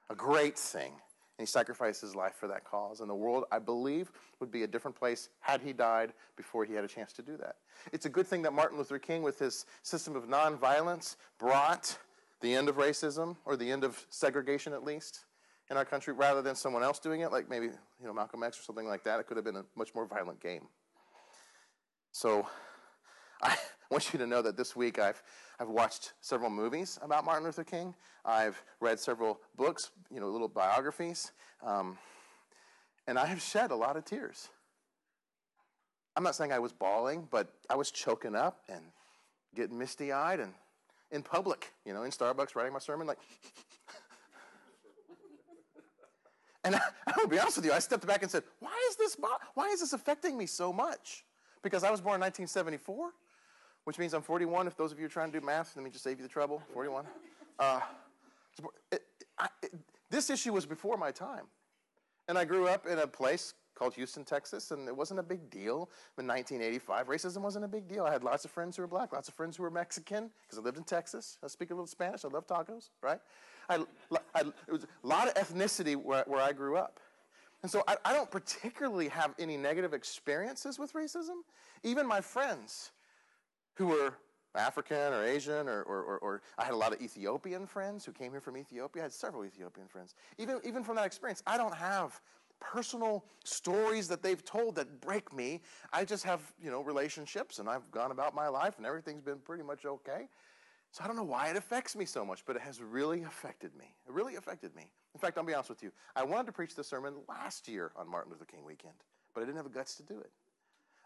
a 0.10 0.16
great 0.16 0.58
thing. 0.58 0.94
And 1.40 1.48
he 1.48 1.52
sacrificed 1.52 2.02
his 2.02 2.16
life 2.16 2.34
for 2.34 2.48
that 2.48 2.64
cause. 2.64 3.00
And 3.00 3.08
the 3.08 3.16
world, 3.16 3.46
I 3.52 3.60
believe, 3.60 4.12
would 4.40 4.52
be 4.52 4.64
a 4.64 4.68
different 4.68 4.98
place 4.98 5.30
had 5.40 5.62
he 5.62 5.72
died 5.72 6.14
before 6.36 6.66
he 6.66 6.74
had 6.74 6.84
a 6.84 6.88
chance 6.88 7.14
to 7.14 7.22
do 7.22 7.38
that. 7.38 7.58
It's 7.94 8.08
a 8.08 8.10
good 8.10 8.26
thing 8.26 8.42
that 8.42 8.54
Martin 8.54 8.76
Luther 8.76 8.98
King, 8.98 9.22
with 9.22 9.38
his 9.38 9.68
system 9.84 10.16
of 10.16 10.28
nonviolence, 10.28 11.16
brought 11.38 11.96
the 12.42 12.54
end 12.54 12.70
of 12.70 12.78
racism 12.78 13.36
or 13.46 13.56
the 13.56 13.72
end 13.72 13.84
of 13.84 14.06
segregation 14.10 14.74
at 14.74 14.84
least 14.84 15.26
in 15.70 15.78
our 15.78 15.86
country 15.86 16.14
rather 16.14 16.42
than 16.42 16.56
someone 16.56 16.84
else 16.84 17.00
doing 17.00 17.22
it, 17.22 17.32
like 17.32 17.50
maybe 17.50 17.68
you 17.68 18.06
know 18.06 18.14
Malcolm 18.14 18.44
X 18.44 18.60
or 18.60 18.64
something 18.64 18.88
like 18.88 19.04
that. 19.04 19.20
It 19.20 19.28
could 19.28 19.38
have 19.38 19.46
been 19.46 19.58
a 19.58 19.66
much 19.76 19.94
more 19.94 20.06
violent 20.06 20.40
game. 20.40 20.68
So 22.12 22.48
I 23.42 23.56
want 23.92 24.14
you 24.14 24.20
to 24.20 24.28
know 24.28 24.42
that 24.42 24.56
this 24.58 24.76
week 24.76 25.00
I've 25.00 25.22
I've 25.60 25.70
watched 25.70 26.14
several 26.22 26.50
movies 26.50 27.00
about 27.02 27.26
Martin 27.26 27.44
Luther 27.44 27.64
King. 27.64 27.96
I've 28.24 28.62
read 28.80 29.00
several 29.00 29.40
books, 29.56 29.92
you 30.14 30.20
know, 30.20 30.30
little 30.30 30.48
biographies, 30.48 31.32
um, 31.66 31.98
and 33.08 33.18
I 33.18 33.26
have 33.26 33.42
shed 33.42 33.72
a 33.72 33.76
lot 33.76 33.98
of 33.98 34.06
tears. 34.06 34.50
I'm 36.16 36.24
not 36.24 36.36
saying 36.36 36.52
I 36.52 36.60
was 36.60 36.74
bawling, 36.74 37.28
but 37.30 37.54
I 37.70 37.76
was 37.76 37.92
choking 37.92 38.36
up 38.36 38.64
and 38.70 38.82
getting 39.56 39.78
misty 39.78 40.12
eyed 40.12 40.40
and 40.40 40.54
in 41.12 41.22
public, 41.22 41.74
you 41.86 41.94
know, 41.94 42.04
in 42.04 42.12
Starbucks, 42.12 42.56
writing 42.56 42.74
my 42.74 42.80
sermon, 42.80 43.08
like. 43.08 43.20
and 46.64 46.76
I, 46.76 46.82
will 47.18 47.28
be 47.28 47.40
honest 47.40 47.58
with 47.58 47.66
you, 47.66 47.72
I 47.72 47.80
stepped 47.80 48.06
back 48.06 48.22
and 48.22 48.32
said, 48.32 48.44
"Why 48.60 48.76
is 48.90 48.96
this? 48.96 49.18
Why 49.54 49.68
is 49.68 49.80
this 49.80 49.94
affecting 49.94 50.38
me 50.38 50.46
so 50.46 50.74
much?" 50.74 51.26
Because 51.64 51.84
I 51.84 51.92
was 51.92 52.02
born 52.02 52.16
in 52.16 52.22
1974, 52.22 53.12
which 53.86 53.98
means 53.98 54.14
I'm 54.14 54.22
41. 54.22 54.68
If 54.68 54.78
those 54.78 54.92
of 54.92 55.00
you 55.00 55.06
are 55.06 55.10
trying 55.10 55.32
to 55.32 55.40
do 55.40 55.46
math, 55.46 55.76
let 55.76 55.84
me 55.84 55.90
just 55.90 56.04
save 56.04 56.18
you 56.18 56.24
the 56.24 56.30
trouble. 56.30 56.62
41. 56.74 57.06
Uh, 57.60 57.80
it, 58.92 59.04
I, 59.40 59.48
it, 59.64 59.72
this 60.10 60.30
issue 60.30 60.54
was 60.54 60.66
before 60.66 60.98
my 60.98 61.12
time, 61.12 61.46
and 62.28 62.38
I 62.38 62.46
grew 62.46 62.68
up 62.68 62.86
in 62.86 63.00
a 63.00 63.08
place 63.08 63.54
called 63.78 63.94
Houston, 63.96 64.24
Texas, 64.24 64.72
and 64.72 64.88
it 64.88 64.96
wasn't 64.96 65.20
a 65.20 65.24
big 65.24 65.50
deal 65.50 65.90
in 66.18 66.28
1985. 66.28 67.08
Racism 67.08 67.42
wasn't 67.42 67.66
a 67.66 67.68
big 67.68 67.88
deal. 67.88 68.06
I 68.06 68.12
had 68.12 68.24
lots 68.24 68.44
of 68.46 68.52
friends 68.52 68.76
who 68.76 68.82
were 68.82 68.88
black, 68.88 69.14
lots 69.14 69.28
of 69.28 69.36
friends 69.36 69.58
who 69.58 69.64
were 69.64 69.72
Mexican, 69.72 70.32
because 70.44 70.58
I 70.58 70.62
lived 70.62 70.78
in 70.78 70.84
Texas. 70.84 71.38
I 71.44 71.48
speak 71.48 71.72
a 71.72 71.74
little 71.74 71.88
Spanish. 71.88 72.26
I 72.26 72.30
love 72.30 72.48
tacos, 72.48 72.90
right? 73.02 73.20
I, 73.70 73.84
I, 74.34 74.42
it 74.68 74.72
was 74.72 74.84
a 74.84 75.08
lot 75.08 75.28
of 75.28 75.34
ethnicity 75.36 75.96
where, 75.96 76.24
where 76.28 76.42
I 76.42 76.54
grew 76.54 76.78
up. 76.78 77.00
And 77.64 77.72
so 77.72 77.84
I, 77.88 77.98
I 78.06 78.14
don't 78.14 78.30
particularly 78.30 79.10
have 79.10 79.34
any 79.40 79.58
negative 79.58 79.94
experiences 79.94 80.80
with 80.80 80.94
racism. 80.94 81.42
Even 81.84 82.08
my 82.08 82.22
friends 82.22 82.92
who 83.76 83.88
were 83.88 84.14
African 84.56 85.14
or 85.14 85.24
Asian, 85.24 85.68
or, 85.68 85.84
or, 85.84 86.02
or, 86.04 86.18
or, 86.20 86.42
I 86.58 86.64
had 86.64 86.74
a 86.74 86.78
lot 86.78 86.94
of 86.94 87.02
Ethiopian 87.02 87.68
friends 87.68 88.04
who 88.04 88.12
came 88.12 88.32
here 88.32 88.42
from 88.42 88.58
Ethiopia. 88.58 89.04
I 89.04 89.06
had 89.06 89.14
several 89.14 89.46
Ethiopian 89.46 89.88
friends. 89.88 90.16
Even, 90.40 90.60
even 90.64 90.84
from 90.84 90.96
that 90.96 91.06
experience, 91.06 91.44
I 91.46 91.58
don't 91.58 91.76
have 91.76 92.20
personal 92.60 93.26
stories 93.44 94.08
that 94.08 94.22
they've 94.22 94.44
told 94.44 94.76
that 94.76 95.02
break 95.02 95.34
me. 95.34 95.62
I 95.94 96.06
just 96.06 96.24
have, 96.24 96.42
you 96.62 96.72
know, 96.72 96.82
relationships 96.82 97.60
and 97.60 97.70
I've 97.70 97.90
gone 97.92 98.12
about 98.12 98.36
my 98.36 98.48
life 98.48 98.76
and 98.78 98.86
everything's 98.86 99.22
been 99.22 99.40
pretty 99.40 99.64
much 99.64 99.86
okay. 99.86 100.28
So 100.92 101.04
I 101.04 101.08
don't 101.08 101.16
know 101.16 101.24
why 101.24 101.50
it 101.50 101.58
affects 101.58 101.96
me 101.96 102.06
so 102.06 102.26
much, 102.26 102.46
but 102.46 102.56
it 102.56 102.62
has 102.62 102.82
really 102.82 103.24
affected 103.24 103.76
me. 103.78 103.94
It 104.08 104.14
really 104.14 104.36
affected 104.36 104.76
me. 104.76 104.90
In 105.14 105.20
fact, 105.20 105.38
I'll 105.38 105.44
be 105.44 105.54
honest 105.54 105.70
with 105.70 105.84
you. 105.84 105.92
I 106.16 106.24
wanted 106.24 106.48
to 106.48 106.54
preach 106.54 106.76
this 106.76 106.88
sermon 106.88 107.16
last 107.28 107.68
year 107.68 107.92
on 107.96 108.10
Martin 108.10 108.32
Luther 108.32 108.46
King 108.46 108.64
weekend, 108.66 108.96
but 109.34 109.42
I 109.42 109.46
didn't 109.46 109.58
have 109.58 109.66
the 109.66 109.78
guts 109.78 109.96
to 109.96 110.04
do 110.04 110.20
it. 110.20 110.32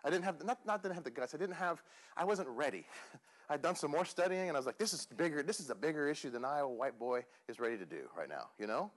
I 0.03 0.09
didn't 0.09 0.23
have, 0.23 0.43
not, 0.43 0.65
not 0.65 0.81
didn't 0.81 0.95
have 0.95 1.03
the 1.03 1.11
guts, 1.11 1.33
I 1.33 1.37
didn't 1.37 1.55
have, 1.55 1.83
I 2.17 2.23
wasn't 2.23 2.49
ready. 2.49 2.85
I'd 3.49 3.61
done 3.61 3.75
some 3.75 3.91
more 3.91 4.05
studying 4.05 4.47
and 4.47 4.55
I 4.55 4.59
was 4.59 4.65
like, 4.65 4.77
this 4.77 4.93
is 4.93 5.05
bigger, 5.05 5.43
this 5.43 5.59
is 5.59 5.69
a 5.69 5.75
bigger 5.75 6.07
issue 6.07 6.29
than 6.29 6.45
I, 6.45 6.59
a 6.59 6.67
white 6.67 6.97
boy, 6.97 7.25
is 7.47 7.59
ready 7.59 7.77
to 7.77 7.85
do 7.85 8.07
right 8.17 8.29
now, 8.29 8.47
you 8.57 8.65
know? 8.65 8.91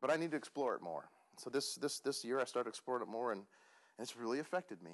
But 0.00 0.10
I 0.10 0.16
need 0.16 0.30
to 0.30 0.36
explore 0.36 0.74
it 0.74 0.82
more. 0.82 1.08
So 1.38 1.50
this, 1.50 1.74
this, 1.74 2.00
this 2.00 2.24
year 2.24 2.40
I 2.40 2.44
started 2.44 2.70
exploring 2.70 3.02
it 3.02 3.08
more 3.08 3.32
and, 3.32 3.40
and 3.40 4.04
it's 4.04 4.16
really 4.16 4.38
affected 4.38 4.82
me. 4.82 4.92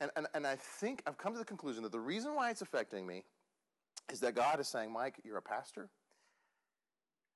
And, 0.00 0.10
and, 0.16 0.26
and 0.34 0.46
I 0.46 0.56
think 0.56 1.02
I've 1.06 1.18
come 1.18 1.32
to 1.32 1.38
the 1.38 1.44
conclusion 1.44 1.82
that 1.82 1.92
the 1.92 2.00
reason 2.00 2.34
why 2.34 2.50
it's 2.50 2.62
affecting 2.62 3.06
me 3.06 3.24
is 4.10 4.20
that 4.20 4.34
God 4.34 4.60
is 4.60 4.68
saying, 4.68 4.92
Mike, 4.92 5.20
you're 5.24 5.36
a 5.36 5.42
pastor 5.42 5.88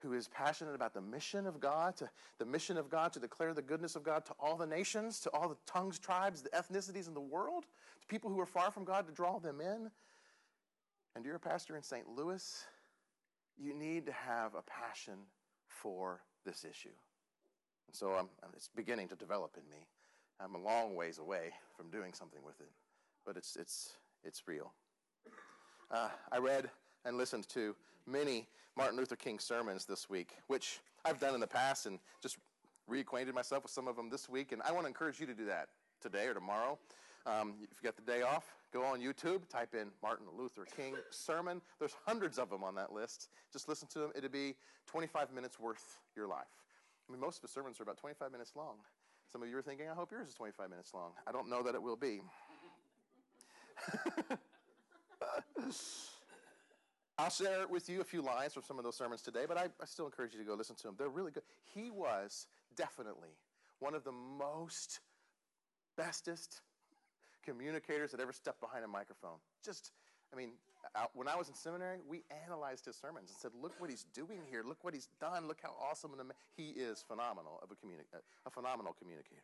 who 0.04 0.12
is 0.12 0.28
passionate 0.28 0.74
about 0.74 0.92
the 0.92 1.00
mission 1.00 1.46
of 1.46 1.58
God, 1.58 1.96
to 1.96 2.08
the 2.38 2.44
mission 2.44 2.76
of 2.76 2.90
God 2.90 3.12
to 3.14 3.20
declare 3.20 3.54
the 3.54 3.62
goodness 3.62 3.96
of 3.96 4.02
God 4.02 4.26
to 4.26 4.34
all 4.38 4.56
the 4.56 4.66
nations, 4.66 5.18
to 5.20 5.30
all 5.30 5.48
the 5.48 5.56
tongues, 5.66 5.98
tribes, 5.98 6.42
the 6.42 6.50
ethnicities 6.50 7.08
in 7.08 7.14
the 7.14 7.20
world, 7.20 7.64
to 8.00 8.06
people 8.06 8.30
who 8.30 8.38
are 8.38 8.46
far 8.46 8.70
from 8.70 8.84
God 8.84 9.06
to 9.06 9.12
draw 9.12 9.38
them 9.38 9.60
in. 9.60 9.90
And 11.16 11.24
you're 11.24 11.36
a 11.36 11.40
pastor 11.40 11.74
in 11.74 11.82
St. 11.82 12.06
Louis, 12.08 12.64
you 13.56 13.72
need 13.72 14.04
to 14.06 14.12
have 14.12 14.54
a 14.54 14.62
passion 14.62 15.14
for 15.68 16.20
this 16.44 16.66
issue. 16.68 16.90
And 17.86 17.94
so 17.94 18.12
I'm, 18.12 18.28
it's 18.54 18.68
beginning 18.74 19.08
to 19.08 19.16
develop 19.16 19.56
in 19.56 19.68
me. 19.70 19.86
I'm 20.40 20.54
a 20.54 20.58
long 20.58 20.94
ways 20.94 21.18
away 21.18 21.52
from 21.76 21.90
doing 21.90 22.12
something 22.12 22.40
with 22.44 22.60
it, 22.60 22.70
but 23.24 23.36
it's, 23.36 23.56
it's, 23.56 23.94
it's 24.24 24.42
real. 24.46 24.72
Uh, 25.90 26.08
I 26.32 26.38
read 26.38 26.70
and 27.04 27.16
listened 27.16 27.48
to 27.50 27.76
many 28.06 28.48
Martin 28.76 28.96
Luther 28.96 29.16
King 29.16 29.38
sermons 29.38 29.84
this 29.84 30.10
week, 30.10 30.32
which 30.48 30.80
I've 31.04 31.20
done 31.20 31.34
in 31.34 31.40
the 31.40 31.46
past 31.46 31.86
and 31.86 31.98
just 32.22 32.38
reacquainted 32.90 33.34
myself 33.34 33.62
with 33.62 33.72
some 33.72 33.86
of 33.86 33.96
them 33.96 34.10
this 34.10 34.28
week. 34.28 34.52
And 34.52 34.60
I 34.62 34.72
want 34.72 34.84
to 34.84 34.88
encourage 34.88 35.20
you 35.20 35.26
to 35.26 35.34
do 35.34 35.46
that 35.46 35.68
today 36.00 36.26
or 36.26 36.34
tomorrow. 36.34 36.78
Um, 37.26 37.54
if 37.62 37.78
you 37.82 37.88
got 37.88 37.96
the 37.96 38.02
day 38.02 38.22
off, 38.22 38.44
go 38.72 38.84
on 38.84 39.00
YouTube, 39.00 39.48
type 39.48 39.74
in 39.74 39.88
Martin 40.02 40.26
Luther 40.36 40.66
King 40.76 40.94
sermon. 41.10 41.62
There's 41.78 41.94
hundreds 42.06 42.38
of 42.38 42.50
them 42.50 42.62
on 42.62 42.74
that 42.74 42.92
list. 42.92 43.30
Just 43.52 43.68
listen 43.68 43.88
to 43.92 44.00
them. 44.00 44.12
It'll 44.14 44.28
be 44.28 44.56
25 44.86 45.32
minutes 45.32 45.58
worth 45.58 45.98
your 46.14 46.26
life. 46.26 46.44
I 47.08 47.12
mean, 47.12 47.20
most 47.20 47.36
of 47.36 47.42
the 47.42 47.48
sermons 47.48 47.78
are 47.80 47.82
about 47.82 47.98
25 47.98 48.32
minutes 48.32 48.52
long. 48.56 48.76
Some 49.30 49.42
of 49.42 49.48
you 49.48 49.58
are 49.58 49.62
thinking, 49.62 49.86
I 49.90 49.94
hope 49.94 50.12
yours 50.12 50.28
is 50.28 50.34
25 50.34 50.70
minutes 50.70 50.94
long. 50.94 51.10
I 51.26 51.32
don't 51.32 51.50
know 51.50 51.62
that 51.62 51.74
it 51.74 51.82
will 51.82 51.96
be. 51.96 52.22
I'll 57.18 57.30
share 57.30 57.66
with 57.68 57.88
you 57.88 58.00
a 58.00 58.04
few 58.04 58.22
lines 58.22 58.54
from 58.54 58.64
some 58.64 58.78
of 58.78 58.84
those 58.84 58.96
sermons 58.96 59.22
today, 59.22 59.44
but 59.46 59.56
I, 59.56 59.66
I, 59.80 59.86
still 59.86 60.06
encourage 60.06 60.32
you 60.32 60.40
to 60.40 60.44
go 60.44 60.54
listen 60.54 60.74
to 60.76 60.82
them. 60.84 60.94
They're 60.98 61.08
really 61.08 61.30
good. 61.30 61.44
He 61.74 61.90
was 61.90 62.46
definitely 62.76 63.30
one 63.78 63.94
of 63.94 64.04
the 64.04 64.12
most 64.12 65.00
bestest 65.96 66.62
communicators 67.44 68.10
that 68.10 68.20
ever 68.20 68.32
stepped 68.32 68.60
behind 68.60 68.84
a 68.84 68.88
microphone. 68.88 69.38
Just, 69.64 69.92
I 70.32 70.36
mean, 70.36 70.50
when 71.14 71.28
I 71.28 71.36
was 71.36 71.48
in 71.48 71.54
seminary, 71.54 71.98
we 72.08 72.22
analyzed 72.44 72.86
his 72.86 72.96
sermons 72.96 73.30
and 73.30 73.38
said, 73.38 73.52
look 73.60 73.72
what 73.78 73.90
he's 73.90 74.04
doing 74.14 74.40
here. 74.50 74.62
Look 74.66 74.82
what 74.82 74.94
he's 74.94 75.08
done. 75.20 75.48
Look 75.48 75.58
how 75.62 75.74
awesome 75.80 76.12
amazing. 76.12 76.34
He 76.56 76.70
is 76.70 77.04
phenomenal 77.06 77.60
of 77.62 77.70
a, 77.70 77.74
communi- 77.74 78.04
a 78.46 78.50
phenomenal 78.50 78.94
communicator. 78.98 79.42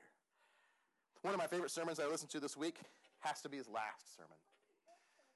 One 1.23 1.35
of 1.35 1.39
my 1.39 1.47
favorite 1.47 1.71
sermons 1.71 2.01
I 2.01 2.07
listened 2.07 2.31
to 2.31 2.41
this 2.41 2.57
week 2.57 2.79
has 3.21 3.41
to 3.43 3.49
be 3.49 3.59
his 3.59 3.69
last 3.69 4.17
sermon. 4.17 4.37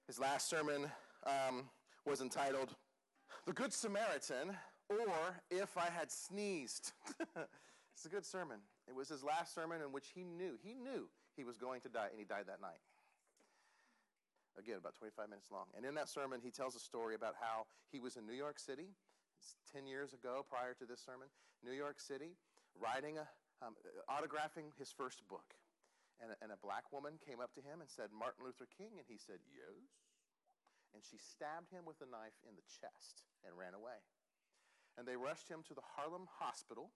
His 0.07 0.19
last 0.19 0.49
sermon 0.49 0.91
um, 1.27 1.65
was 2.07 2.21
entitled 2.21 2.75
The 3.47 3.53
Good 3.53 3.73
Samaritan 3.73 4.57
or 4.89 5.43
If 5.51 5.77
I 5.77 5.91
Had 5.91 6.11
Sneezed. 6.11 6.93
it's 7.95 8.05
a 8.05 8.09
good 8.09 8.25
sermon. 8.25 8.59
It 8.89 8.95
was 8.95 9.09
his 9.09 9.23
last 9.23 9.55
sermon 9.55 9.81
in 9.81 9.93
which 9.93 10.09
he 10.15 10.25
knew, 10.25 10.59
he 10.63 10.75
knew 10.75 11.09
he 11.37 11.45
was 11.45 11.57
going 11.57 11.81
to 11.83 11.89
die, 11.89 12.09
and 12.11 12.19
he 12.19 12.25
died 12.25 12.45
that 12.49 12.61
night. 12.61 12.81
Again, 14.59 14.79
about 14.79 14.95
25 14.95 15.29
minutes 15.29 15.51
long. 15.51 15.67
And 15.77 15.85
in 15.85 15.95
that 15.99 16.09
sermon, 16.09 16.39
he 16.39 16.51
tells 16.51 16.77
a 16.77 16.83
story 16.83 17.15
about 17.15 17.35
how 17.41 17.67
he 17.91 17.99
was 17.99 18.15
in 18.17 18.27
New 18.27 18.39
York 18.39 18.59
City 18.59 18.95
10 19.75 19.87
years 19.87 20.15
ago, 20.15 20.47
prior 20.47 20.75
to 20.79 20.87
this 20.87 21.03
sermon, 21.03 21.27
New 21.65 21.75
York 21.75 21.99
City, 21.99 22.39
writing, 22.79 23.19
a, 23.19 23.27
um, 23.59 23.75
autographing 24.07 24.71
his 24.79 24.95
first 24.95 25.27
book. 25.27 25.59
And 26.23 26.31
a, 26.31 26.37
and 26.39 26.55
a 26.55 26.61
black 26.63 26.87
woman 26.95 27.19
came 27.19 27.43
up 27.43 27.51
to 27.59 27.63
him 27.63 27.83
and 27.83 27.91
said, 27.91 28.15
Martin 28.15 28.47
Luther 28.47 28.71
King? 28.71 29.03
And 29.03 29.07
he 29.11 29.19
said, 29.19 29.43
Yes. 29.51 29.91
And 30.95 31.03
she 31.03 31.19
stabbed 31.19 31.75
him 31.75 31.83
with 31.83 31.99
a 31.99 32.07
knife 32.07 32.39
in 32.47 32.55
the 32.55 32.63
chest 32.71 33.27
and 33.43 33.51
ran 33.59 33.75
away. 33.75 33.99
And 34.95 35.03
they 35.11 35.19
rushed 35.19 35.51
him 35.51 35.67
to 35.67 35.75
the 35.75 35.83
Harlem 35.99 36.31
hospital, 36.39 36.95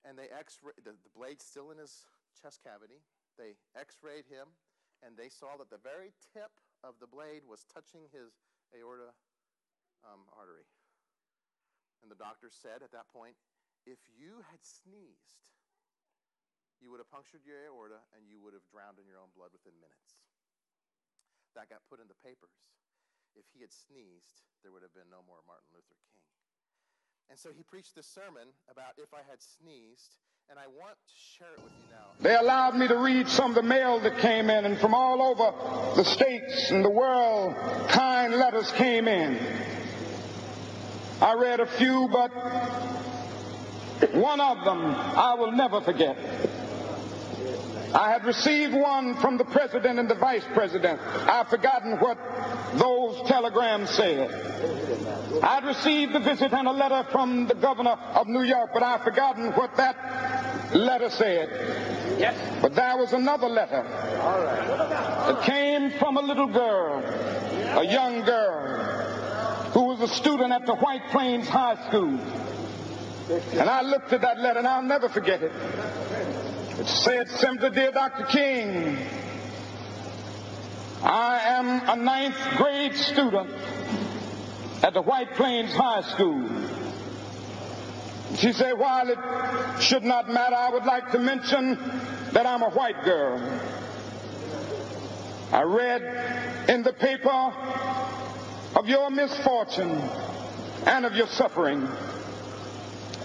and 0.00 0.16
they 0.16 0.32
x 0.32 0.56
the, 0.80 0.96
the 0.96 1.12
blade 1.12 1.44
still 1.44 1.68
in 1.68 1.76
his 1.76 2.08
chest 2.40 2.64
cavity. 2.64 3.04
They 3.36 3.60
x 3.76 4.00
rayed 4.00 4.24
him, 4.32 4.56
and 5.02 5.18
they 5.18 5.28
saw 5.28 5.58
that 5.58 5.68
the 5.68 5.82
very 5.82 6.14
tip 6.32 6.54
of 6.86 6.98
the 7.02 7.10
blade 7.10 7.42
was 7.42 7.66
touching 7.66 8.06
his 8.14 8.38
aorta 8.70 9.10
um, 10.06 10.26
artery. 10.34 10.66
And 12.02 12.10
the 12.10 12.18
doctor 12.18 12.50
said 12.50 12.82
at 12.82 12.94
that 12.94 13.10
point, 13.10 13.38
if 13.86 13.98
you 14.10 14.42
had 14.50 14.62
sneezed, 14.62 15.42
you 16.82 16.90
would 16.90 16.98
have 16.98 17.10
punctured 17.10 17.46
your 17.46 17.62
aorta 17.62 18.02
and 18.14 18.26
you 18.26 18.42
would 18.42 18.54
have 18.54 18.66
drowned 18.66 18.98
in 18.98 19.06
your 19.06 19.22
own 19.22 19.30
blood 19.34 19.54
within 19.54 19.78
minutes. 19.78 20.18
That 21.54 21.70
got 21.70 21.86
put 21.86 22.02
in 22.02 22.10
the 22.10 22.18
papers. 22.18 22.58
If 23.38 23.46
he 23.54 23.62
had 23.62 23.70
sneezed, 23.70 24.42
there 24.66 24.74
would 24.74 24.82
have 24.82 24.94
been 24.94 25.10
no 25.10 25.22
more 25.22 25.46
Martin 25.46 25.70
Luther 25.70 25.94
King. 26.02 26.18
And 27.30 27.38
so 27.38 27.54
he 27.54 27.62
preached 27.62 27.94
this 27.94 28.10
sermon 28.10 28.50
about 28.66 28.98
if 28.98 29.14
I 29.14 29.22
had 29.24 29.40
sneezed, 29.40 30.18
and 30.52 30.60
I 30.60 30.66
want 30.66 30.98
to 31.08 31.14
share 31.38 31.48
it 31.56 31.64
with 31.64 31.72
you 31.72 31.96
now. 31.96 32.04
They 32.20 32.34
allowed 32.36 32.76
me 32.76 32.86
to 32.86 32.98
read 32.98 33.26
some 33.26 33.52
of 33.52 33.54
the 33.54 33.62
mail 33.62 34.00
that 34.00 34.18
came 34.18 34.50
in, 34.50 34.66
and 34.66 34.78
from 34.78 34.92
all 34.92 35.22
over 35.22 35.96
the 35.96 36.04
states 36.04 36.70
and 36.70 36.84
the 36.84 36.90
world, 36.90 37.54
kind 37.88 38.34
letters 38.34 38.70
came 38.72 39.08
in. 39.08 39.38
I 41.22 41.32
read 41.36 41.60
a 41.60 41.66
few, 41.66 42.06
but 42.12 42.28
one 44.12 44.40
of 44.42 44.62
them 44.66 44.84
I 44.84 45.36
will 45.38 45.52
never 45.52 45.80
forget. 45.80 46.18
I 47.94 48.10
had 48.10 48.24
received 48.24 48.74
one 48.74 49.14
from 49.16 49.38
the 49.38 49.44
president 49.44 49.98
and 49.98 50.08
the 50.08 50.14
vice 50.14 50.44
president. 50.54 51.00
I've 51.00 51.48
forgotten 51.48 51.98
what 51.98 52.18
those 52.74 53.26
telegrams 53.28 53.90
said. 53.90 54.30
I'd 55.42 55.64
received 55.64 56.14
a 56.14 56.20
visit 56.20 56.52
and 56.52 56.68
a 56.68 56.72
letter 56.72 57.06
from 57.10 57.46
the 57.48 57.54
governor 57.54 57.98
of 58.14 58.28
New 58.28 58.42
York, 58.42 58.70
but 58.72 58.82
I've 58.82 59.02
forgotten 59.02 59.52
what 59.52 59.76
that 59.76 60.31
letter 60.74 61.10
said. 61.10 61.48
Yes. 62.18 62.60
But 62.60 62.74
there 62.74 62.96
was 62.96 63.12
another 63.12 63.48
letter. 63.48 63.84
It 65.30 65.44
came 65.44 65.98
from 65.98 66.16
a 66.16 66.20
little 66.20 66.46
girl, 66.46 67.02
a 67.78 67.84
young 67.84 68.24
girl, 68.24 69.70
who 69.72 69.84
was 69.84 70.00
a 70.00 70.08
student 70.08 70.52
at 70.52 70.66
the 70.66 70.74
White 70.74 71.08
Plains 71.10 71.48
High 71.48 71.88
School. 71.88 72.18
And 73.52 73.68
I 73.68 73.82
looked 73.82 74.12
at 74.12 74.20
that 74.20 74.38
letter 74.38 74.58
and 74.58 74.68
I'll 74.68 74.82
never 74.82 75.08
forget 75.08 75.42
it. 75.42 75.52
It 76.78 76.86
said 76.86 77.28
simply, 77.28 77.70
Dear 77.70 77.92
Dr. 77.92 78.24
King, 78.24 78.98
I 81.02 81.40
am 81.40 81.88
a 81.88 82.02
ninth 82.02 82.38
grade 82.56 82.94
student 82.94 83.50
at 84.82 84.94
the 84.94 85.02
White 85.02 85.34
Plains 85.34 85.72
High 85.72 86.02
School. 86.02 86.48
She 88.36 88.52
said, 88.52 88.72
while 88.72 89.08
it 89.08 89.18
should 89.82 90.04
not 90.04 90.28
matter, 90.28 90.56
I 90.56 90.70
would 90.70 90.84
like 90.84 91.10
to 91.12 91.18
mention 91.18 91.76
that 92.32 92.46
I'm 92.46 92.62
a 92.62 92.70
white 92.70 93.04
girl. 93.04 93.38
I 95.52 95.62
read 95.62 96.68
in 96.68 96.82
the 96.82 96.92
paper 96.92 97.52
of 98.74 98.88
your 98.88 99.10
misfortune 99.10 100.00
and 100.86 101.04
of 101.04 101.14
your 101.14 101.26
suffering. 101.26 101.86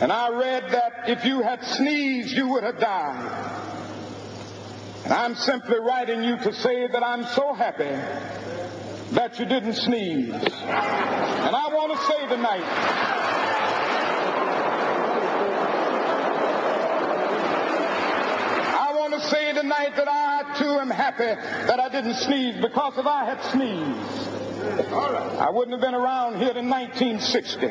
And 0.02 0.12
I 0.12 0.30
read 0.30 0.72
that 0.72 1.04
if 1.08 1.26
you 1.26 1.42
had 1.42 1.64
sneezed, 1.64 2.36
you 2.36 2.50
would 2.50 2.64
have 2.64 2.80
died. 2.80 3.64
And 5.06 5.14
I'm 5.14 5.36
simply 5.36 5.80
writing 5.80 6.22
you 6.22 6.38
to 6.38 6.54
say 6.54 6.88
that 6.88 7.02
I'm 7.02 7.24
so 7.28 7.54
happy 7.54 7.96
that 9.16 9.40
you 9.40 9.46
didn't 9.46 9.76
sneeze. 9.76 10.34
And 10.34 11.56
I 11.56 11.70
want 11.74 11.94
to 11.94 12.06
say 12.06 12.28
tonight, 12.28 12.64
I 18.80 18.94
want 18.94 19.07
to 19.20 19.30
say 19.30 19.54
tonight 19.54 19.96
that 19.96 20.08
I 20.08 20.58
too 20.58 20.80
am 20.80 20.90
happy 20.90 21.24
that 21.24 21.80
I 21.80 21.90
didn't 21.90 22.16
sneeze 22.16 22.56
because 22.62 22.98
if 22.98 23.06
I 23.06 23.26
had 23.26 23.42
sneezed, 23.52 24.30
I 25.40 25.50
wouldn't 25.50 25.72
have 25.72 25.82
been 25.82 25.96
around 25.96 26.38
here 26.38 26.52
in 26.52 26.70
1960. 26.70 27.68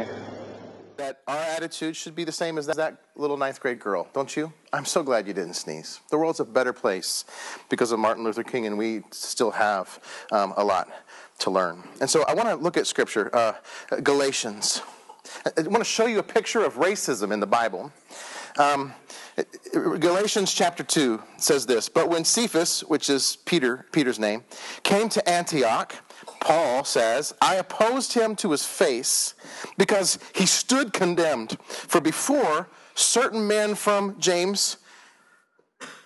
that 0.97 1.21
our 1.29 1.39
attitude 1.39 1.95
should 1.95 2.15
be 2.15 2.25
the 2.25 2.33
same 2.33 2.59
as 2.59 2.67
that 2.67 2.99
little 3.17 3.37
ninth 3.37 3.61
grade 3.61 3.79
girl, 3.79 4.09
don't 4.13 4.35
you? 4.35 4.53
I'm 4.73 4.87
so 4.87 5.03
glad 5.03 5.27
you 5.27 5.35
didn't 5.35 5.55
sneeze. 5.55 6.01
The 6.11 6.19
world's 6.19 6.41
a 6.41 6.45
better 6.45 6.73
place 6.73 7.25
because 7.69 7.93
of 7.93 7.99
Martin 7.99 8.25
Luther 8.25 8.43
King, 8.43 8.67
and 8.67 8.79
we 8.79 9.03
still 9.11 9.51
have 9.51 10.01
um, 10.33 10.55
a 10.57 10.65
lot 10.65 10.89
to 11.41 11.51
learn. 11.51 11.85
And 12.01 12.09
so 12.09 12.25
I 12.25 12.35
want 12.35 12.49
to 12.49 12.57
look 12.57 12.77
at 12.77 12.87
scripture, 12.87 13.35
uh, 13.35 13.53
Galatians. 14.03 14.83
I 15.45 15.63
want 15.63 15.79
to 15.79 15.85
show 15.85 16.07
you 16.07 16.19
a 16.19 16.25
picture 16.25 16.65
of 16.65 16.75
racism 16.75 17.31
in 17.31 17.41
the 17.41 17.47
Bible. 17.47 17.93
Um, 18.59 18.95
Galatians 19.73 20.53
chapter 20.55 20.83
2 20.83 21.23
says 21.37 21.67
this 21.67 21.89
But 21.89 22.09
when 22.09 22.25
Cephas, 22.25 22.81
which 22.81 23.11
is 23.11 23.37
Peter, 23.45 23.87
Peter's 23.93 24.19
name, 24.19 24.45
came 24.83 25.09
to 25.11 25.29
Antioch, 25.29 25.95
Paul 26.41 26.85
says, 26.85 27.35
I 27.41 27.57
opposed 27.57 28.13
him 28.13 28.37
to 28.37 28.53
his 28.53 28.65
face 28.65 29.35
because 29.77 30.19
he 30.35 30.47
stood 30.47 30.93
condemned. 30.93 31.59
For 31.61 32.01
before 32.01 32.69
certain 32.95 33.47
men 33.47 33.75
from 33.75 34.19
James, 34.19 34.79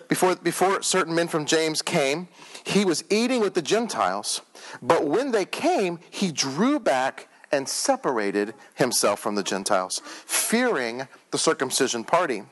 before, 0.07 0.35
before 0.35 0.81
certain 0.81 1.15
men 1.15 1.27
from 1.27 1.45
James 1.45 1.81
came, 1.81 2.27
he 2.65 2.83
was 2.83 3.03
eating 3.09 3.39
with 3.39 3.53
the 3.53 3.61
Gentiles. 3.61 4.41
But 4.81 5.05
when 5.05 5.31
they 5.31 5.45
came, 5.45 5.99
he 6.09 6.31
drew 6.31 6.79
back 6.79 7.29
and 7.51 7.67
separated 7.67 8.53
himself 8.75 9.19
from 9.19 9.35
the 9.35 9.43
Gentiles, 9.43 10.01
fearing 10.05 11.07
the 11.31 11.37
circumcision 11.37 12.03
party. 12.03 12.43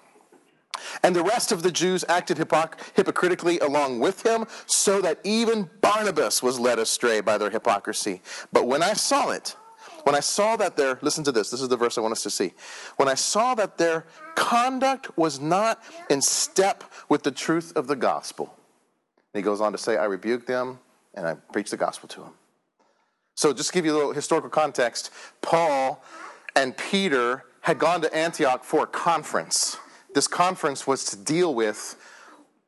And 1.03 1.15
the 1.15 1.23
rest 1.23 1.51
of 1.51 1.61
the 1.63 1.71
Jews 1.71 2.05
acted 2.07 2.37
hypoc- 2.37 2.75
hypocritically 2.95 3.59
along 3.59 3.99
with 3.99 4.25
him, 4.25 4.45
so 4.65 5.01
that 5.01 5.19
even 5.23 5.69
Barnabas 5.81 6.41
was 6.41 6.59
led 6.59 6.79
astray 6.79 7.21
by 7.21 7.37
their 7.37 7.49
hypocrisy. 7.49 8.21
But 8.51 8.67
when 8.67 8.81
I 8.81 8.93
saw 8.93 9.29
it, 9.31 9.55
when 10.03 10.15
I 10.15 10.21
saw 10.21 10.55
that 10.55 10.77
their, 10.77 10.97
listen 11.01 11.23
to 11.25 11.31
this, 11.31 11.49
this 11.49 11.61
is 11.61 11.67
the 11.67 11.77
verse 11.77 11.97
I 11.97 12.01
want 12.01 12.13
us 12.13 12.23
to 12.23 12.29
see. 12.29 12.53
When 12.95 13.09
I 13.09 13.15
saw 13.15 13.53
that 13.55 13.77
their 13.77 14.05
conduct 14.35 15.17
was 15.17 15.39
not 15.39 15.83
in 16.09 16.21
step 16.21 16.83
with 17.09 17.23
the 17.23 17.31
truth 17.31 17.73
of 17.75 17.87
the 17.87 17.95
gospel, 17.95 18.55
and 19.33 19.39
he 19.39 19.43
goes 19.43 19.61
on 19.61 19.71
to 19.73 19.77
say, 19.77 19.97
I 19.97 20.05
rebuked 20.05 20.47
them 20.47 20.79
and 21.13 21.27
I 21.27 21.33
preached 21.33 21.71
the 21.71 21.77
gospel 21.77 22.07
to 22.09 22.21
them. 22.21 22.33
So, 23.35 23.53
just 23.53 23.69
to 23.69 23.73
give 23.73 23.85
you 23.85 23.93
a 23.93 23.97
little 23.97 24.13
historical 24.13 24.49
context, 24.49 25.11
Paul 25.41 26.03
and 26.55 26.75
Peter 26.75 27.45
had 27.61 27.79
gone 27.79 28.01
to 28.01 28.13
Antioch 28.15 28.63
for 28.63 28.83
a 28.83 28.87
conference 28.87 29.77
this 30.13 30.27
conference 30.27 30.87
was 30.87 31.05
to 31.05 31.15
deal 31.15 31.53
with 31.53 31.95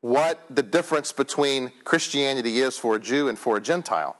what 0.02 0.44
the 0.50 0.64
difference 0.64 1.12
between 1.12 1.72
Christianity 1.84 2.60
is 2.60 2.78
for 2.78 2.96
a 2.96 3.00
Jew 3.00 3.28
and 3.28 3.38
for 3.38 3.58
a 3.58 3.62
Gentile. 3.62 4.16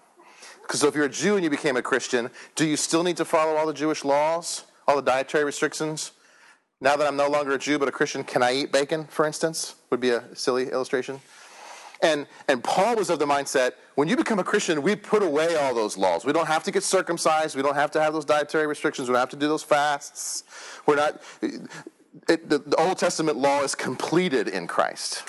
Because 0.62 0.84
if 0.84 0.96
you're 0.96 1.06
a 1.06 1.10
Jew 1.10 1.36
and 1.36 1.44
you 1.44 1.50
became 1.50 1.76
a 1.76 1.82
Christian, 1.82 2.30
do 2.56 2.66
you 2.66 2.78
still 2.78 3.04
need 3.04 3.18
to 3.18 3.26
follow 3.26 3.56
all 3.56 3.68
the 3.68 3.74
Jewish 3.74 4.04
laws, 4.06 4.64
all 4.88 4.96
the 4.96 5.02
dietary 5.02 5.44
restrictions? 5.44 6.12
Now 6.80 6.96
that 6.96 7.08
I'm 7.08 7.16
no 7.16 7.30
longer 7.30 7.54
a 7.54 7.60
Jew 7.60 7.78
but 7.78 7.88
a 7.88 7.92
Christian, 7.92 8.24
can 8.24 8.42
I 8.42 8.54
eat 8.54 8.72
bacon, 8.72 9.06
for 9.06 9.26
instance? 9.26 9.76
Would 9.90 10.00
be 10.00 10.12
a 10.12 10.36
silly 10.36 10.72
illustration. 10.72 11.22
And, 12.02 12.28
and 12.48 12.64
Paul 12.64 12.96
was 12.96 13.10
of 13.10 13.20
the 13.20 13.26
mindset 13.26 13.74
when 13.96 14.08
you 14.08 14.16
become 14.16 14.40
a 14.40 14.44
Christian, 14.44 14.82
we 14.82 14.96
put 14.96 15.22
away 15.22 15.56
all 15.56 15.76
those 15.76 15.98
laws. 15.98 16.26
We 16.26 16.34
don't 16.34 16.48
have 16.48 16.64
to 16.64 16.72
get 16.72 16.84
circumcised. 16.84 17.56
We 17.56 17.62
don't 17.62 17.76
have 17.76 17.92
to 17.92 18.02
have 18.02 18.14
those 18.14 18.26
dietary 18.26 18.66
restrictions. 18.66 19.08
We 19.08 19.14
don't 19.14 19.20
have 19.20 19.30
to 19.30 19.36
do 19.36 19.48
those 19.48 19.64
fasts. 19.64 20.44
We're 20.86 20.96
not, 20.96 21.22
it, 21.42 22.50
the, 22.50 22.60
the 22.60 22.76
Old 22.78 22.98
Testament 22.98 23.38
law 23.38 23.62
is 23.62 23.76
completed 23.76 24.48
in 24.48 24.66
Christ. 24.66 25.24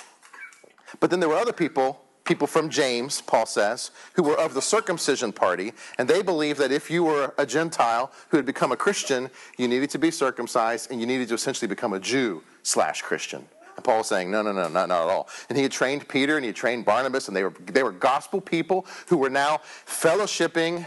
But 1.00 1.11
then 1.11 1.21
there 1.21 1.29
were 1.29 1.37
other 1.37 1.52
people 1.52 2.00
people 2.25 2.47
from 2.47 2.71
James, 2.71 3.21
Paul 3.21 3.47
says, 3.47 3.91
who 4.14 4.23
were 4.23 4.38
of 4.38 4.55
the 4.55 4.62
circumcision 4.62 5.33
party, 5.33 5.73
and 5.99 6.09
they 6.09 6.23
believed 6.23 6.61
that 6.61 6.71
if 6.71 6.91
you 6.91 7.02
were 7.05 7.35
a 7.37 7.45
Gentile 7.45 8.12
who 8.29 8.37
had 8.37 8.47
become 8.47 8.73
a 8.73 8.76
Christian, 8.76 9.29
you 9.59 9.69
needed 9.69 9.91
to 9.91 9.99
be 9.99 10.11
circumcised 10.11 10.91
and 10.91 11.00
you 11.00 11.07
needed 11.07 11.29
to 11.29 11.35
essentially 11.35 11.69
become 11.69 11.93
a 11.93 12.00
Jew 12.00 12.43
slash 12.62 13.02
Christian. 13.02 13.49
And 13.76 13.85
Paul 13.85 13.99
was 13.99 14.09
saying, 14.09 14.31
no, 14.31 14.43
no, 14.43 14.52
no, 14.52 14.69
not, 14.69 14.88
not 14.88 15.02
at 15.02 15.09
all. 15.09 15.29
And 15.49 15.57
he 15.57 15.62
had 15.62 15.73
trained 15.73 16.09
Peter 16.09 16.37
and 16.37 16.45
he 16.45 16.49
had 16.49 16.57
trained 16.57 16.85
Barnabas, 16.85 17.29
and 17.29 17.37
they 17.37 17.43
were, 17.43 17.55
they 17.67 17.83
were 17.83 17.93
gospel 17.93 18.41
people 18.41 18.87
who 19.09 19.17
were 19.17 19.31
now 19.31 19.61
fellowshipping 19.87 20.87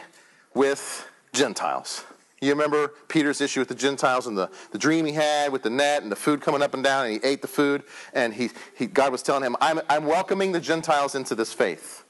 with 0.53 1.07
Gentiles. 1.33 2.03
You 2.41 2.51
remember 2.51 2.89
Peter's 3.07 3.41
issue 3.41 3.61
with 3.61 3.69
the 3.69 3.75
Gentiles 3.75 4.27
and 4.27 4.37
the, 4.37 4.49
the 4.71 4.77
dream 4.77 5.05
he 5.05 5.13
had 5.13 5.51
with 5.51 5.63
the 5.63 5.69
net 5.69 6.03
and 6.03 6.11
the 6.11 6.15
food 6.15 6.41
coming 6.41 6.61
up 6.61 6.73
and 6.73 6.83
down, 6.83 7.05
and 7.05 7.13
he 7.13 7.27
ate 7.27 7.41
the 7.41 7.47
food, 7.47 7.83
and 8.13 8.33
he, 8.33 8.51
he, 8.77 8.85
God 8.85 9.11
was 9.11 9.23
telling 9.23 9.43
him, 9.43 9.55
I'm, 9.61 9.79
I'm 9.89 10.05
welcoming 10.05 10.51
the 10.51 10.59
Gentiles 10.59 11.15
into 11.15 11.33
this 11.33 11.53
faith. 11.53 12.03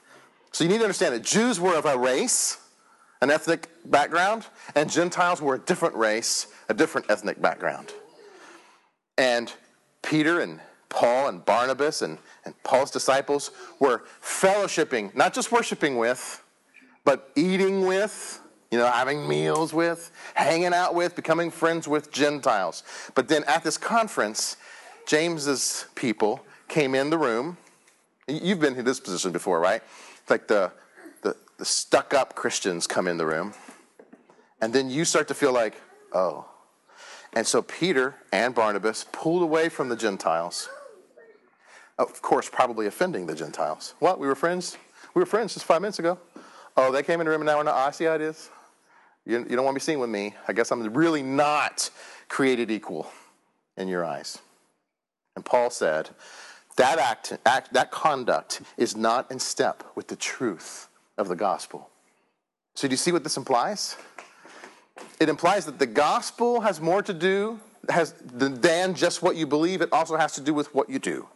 So 0.52 0.64
you 0.64 0.70
need 0.70 0.78
to 0.78 0.84
understand 0.84 1.14
that 1.14 1.22
Jews 1.22 1.60
were 1.60 1.76
of 1.76 1.86
a 1.86 1.96
race, 1.96 2.58
an 3.20 3.30
ethnic 3.30 3.68
background, 3.84 4.46
and 4.74 4.90
Gentiles 4.90 5.40
were 5.40 5.54
a 5.54 5.58
different 5.58 5.94
race, 5.94 6.48
a 6.68 6.74
different 6.74 7.10
ethnic 7.10 7.40
background. 7.40 7.92
And 9.16 9.52
Peter 10.02 10.40
and 10.40 10.60
Paul 10.88 11.28
and 11.28 11.44
Barnabas 11.44 12.02
and, 12.02 12.18
and 12.44 12.54
Paul's 12.62 12.90
disciples 12.90 13.50
were 13.80 14.04
fellowshipping, 14.22 15.14
not 15.14 15.34
just 15.34 15.52
worshiping 15.52 15.96
with, 15.96 16.42
but 17.04 17.30
eating 17.36 17.86
with, 17.86 18.40
you 18.70 18.78
know, 18.78 18.86
having 18.86 19.28
meals 19.28 19.72
with, 19.72 20.10
hanging 20.34 20.74
out 20.74 20.94
with, 20.94 21.14
becoming 21.14 21.50
friends 21.50 21.86
with 21.86 22.10
Gentiles. 22.10 22.82
But 23.14 23.28
then 23.28 23.44
at 23.44 23.62
this 23.62 23.78
conference, 23.78 24.56
James's 25.06 25.86
people 25.94 26.44
came 26.68 26.94
in 26.94 27.10
the 27.10 27.18
room. 27.18 27.58
You've 28.26 28.60
been 28.60 28.74
in 28.74 28.84
this 28.84 28.98
position 28.98 29.32
before, 29.32 29.60
right? 29.60 29.82
It's 30.20 30.30
Like 30.30 30.48
the, 30.48 30.72
the, 31.22 31.36
the 31.58 31.64
stuck 31.64 32.12
up 32.12 32.34
Christians 32.34 32.86
come 32.86 33.06
in 33.06 33.18
the 33.18 33.26
room. 33.26 33.54
And 34.60 34.72
then 34.72 34.90
you 34.90 35.04
start 35.04 35.28
to 35.28 35.34
feel 35.34 35.52
like, 35.52 35.80
oh. 36.12 36.46
And 37.32 37.46
so 37.46 37.62
Peter 37.62 38.16
and 38.32 38.54
Barnabas 38.54 39.06
pulled 39.12 39.42
away 39.42 39.68
from 39.68 39.90
the 39.90 39.96
Gentiles. 39.96 40.68
Of 41.98 42.20
course, 42.20 42.48
probably 42.50 42.86
offending 42.86 43.26
the 43.26 43.34
Gentiles. 43.34 43.94
What? 43.98 44.18
We 44.18 44.26
were 44.26 44.34
friends? 44.34 44.76
We 45.14 45.20
were 45.20 45.26
friends 45.26 45.54
just 45.54 45.64
five 45.64 45.80
minutes 45.80 45.98
ago. 45.98 46.18
Oh, 46.76 46.92
they 46.92 47.02
came 47.02 47.20
in 47.20 47.24
the 47.24 47.30
room 47.30 47.40
and 47.40 47.46
now 47.46 47.56
we're 47.56 47.62
not. 47.62 47.74
Oh, 47.74 47.88
I 47.88 47.90
see 47.90 48.04
how 48.04 48.14
it 48.14 48.20
is. 48.20 48.50
You, 49.24 49.38
you 49.48 49.56
don't 49.56 49.64
want 49.64 49.74
to 49.74 49.80
be 49.80 49.84
seen 49.84 49.98
with 49.98 50.10
me. 50.10 50.34
I 50.46 50.52
guess 50.52 50.70
I'm 50.70 50.82
really 50.92 51.22
not 51.22 51.90
created 52.28 52.70
equal 52.70 53.10
in 53.76 53.88
your 53.88 54.04
eyes. 54.04 54.38
And 55.34 55.44
Paul 55.44 55.70
said, 55.70 56.10
that 56.76 56.98
act, 56.98 57.36
act, 57.46 57.72
that 57.72 57.90
conduct 57.90 58.60
is 58.76 58.96
not 58.96 59.30
in 59.30 59.38
step 59.38 59.82
with 59.94 60.08
the 60.08 60.16
truth 60.16 60.88
of 61.16 61.28
the 61.28 61.36
gospel. 61.36 61.88
So, 62.74 62.86
do 62.86 62.92
you 62.92 62.98
see 62.98 63.12
what 63.12 63.24
this 63.24 63.38
implies? 63.38 63.96
It 65.18 65.30
implies 65.30 65.64
that 65.64 65.78
the 65.78 65.86
gospel 65.86 66.60
has 66.60 66.80
more 66.80 67.02
to 67.02 67.14
do 67.14 67.58
has, 67.88 68.12
than 68.22 68.94
just 68.94 69.22
what 69.22 69.36
you 69.36 69.46
believe. 69.46 69.80
It 69.80 69.90
also 69.92 70.16
has 70.16 70.32
to 70.34 70.40
do 70.42 70.52
with 70.52 70.74
what 70.74 70.90
you 70.90 70.98
do. 70.98 71.26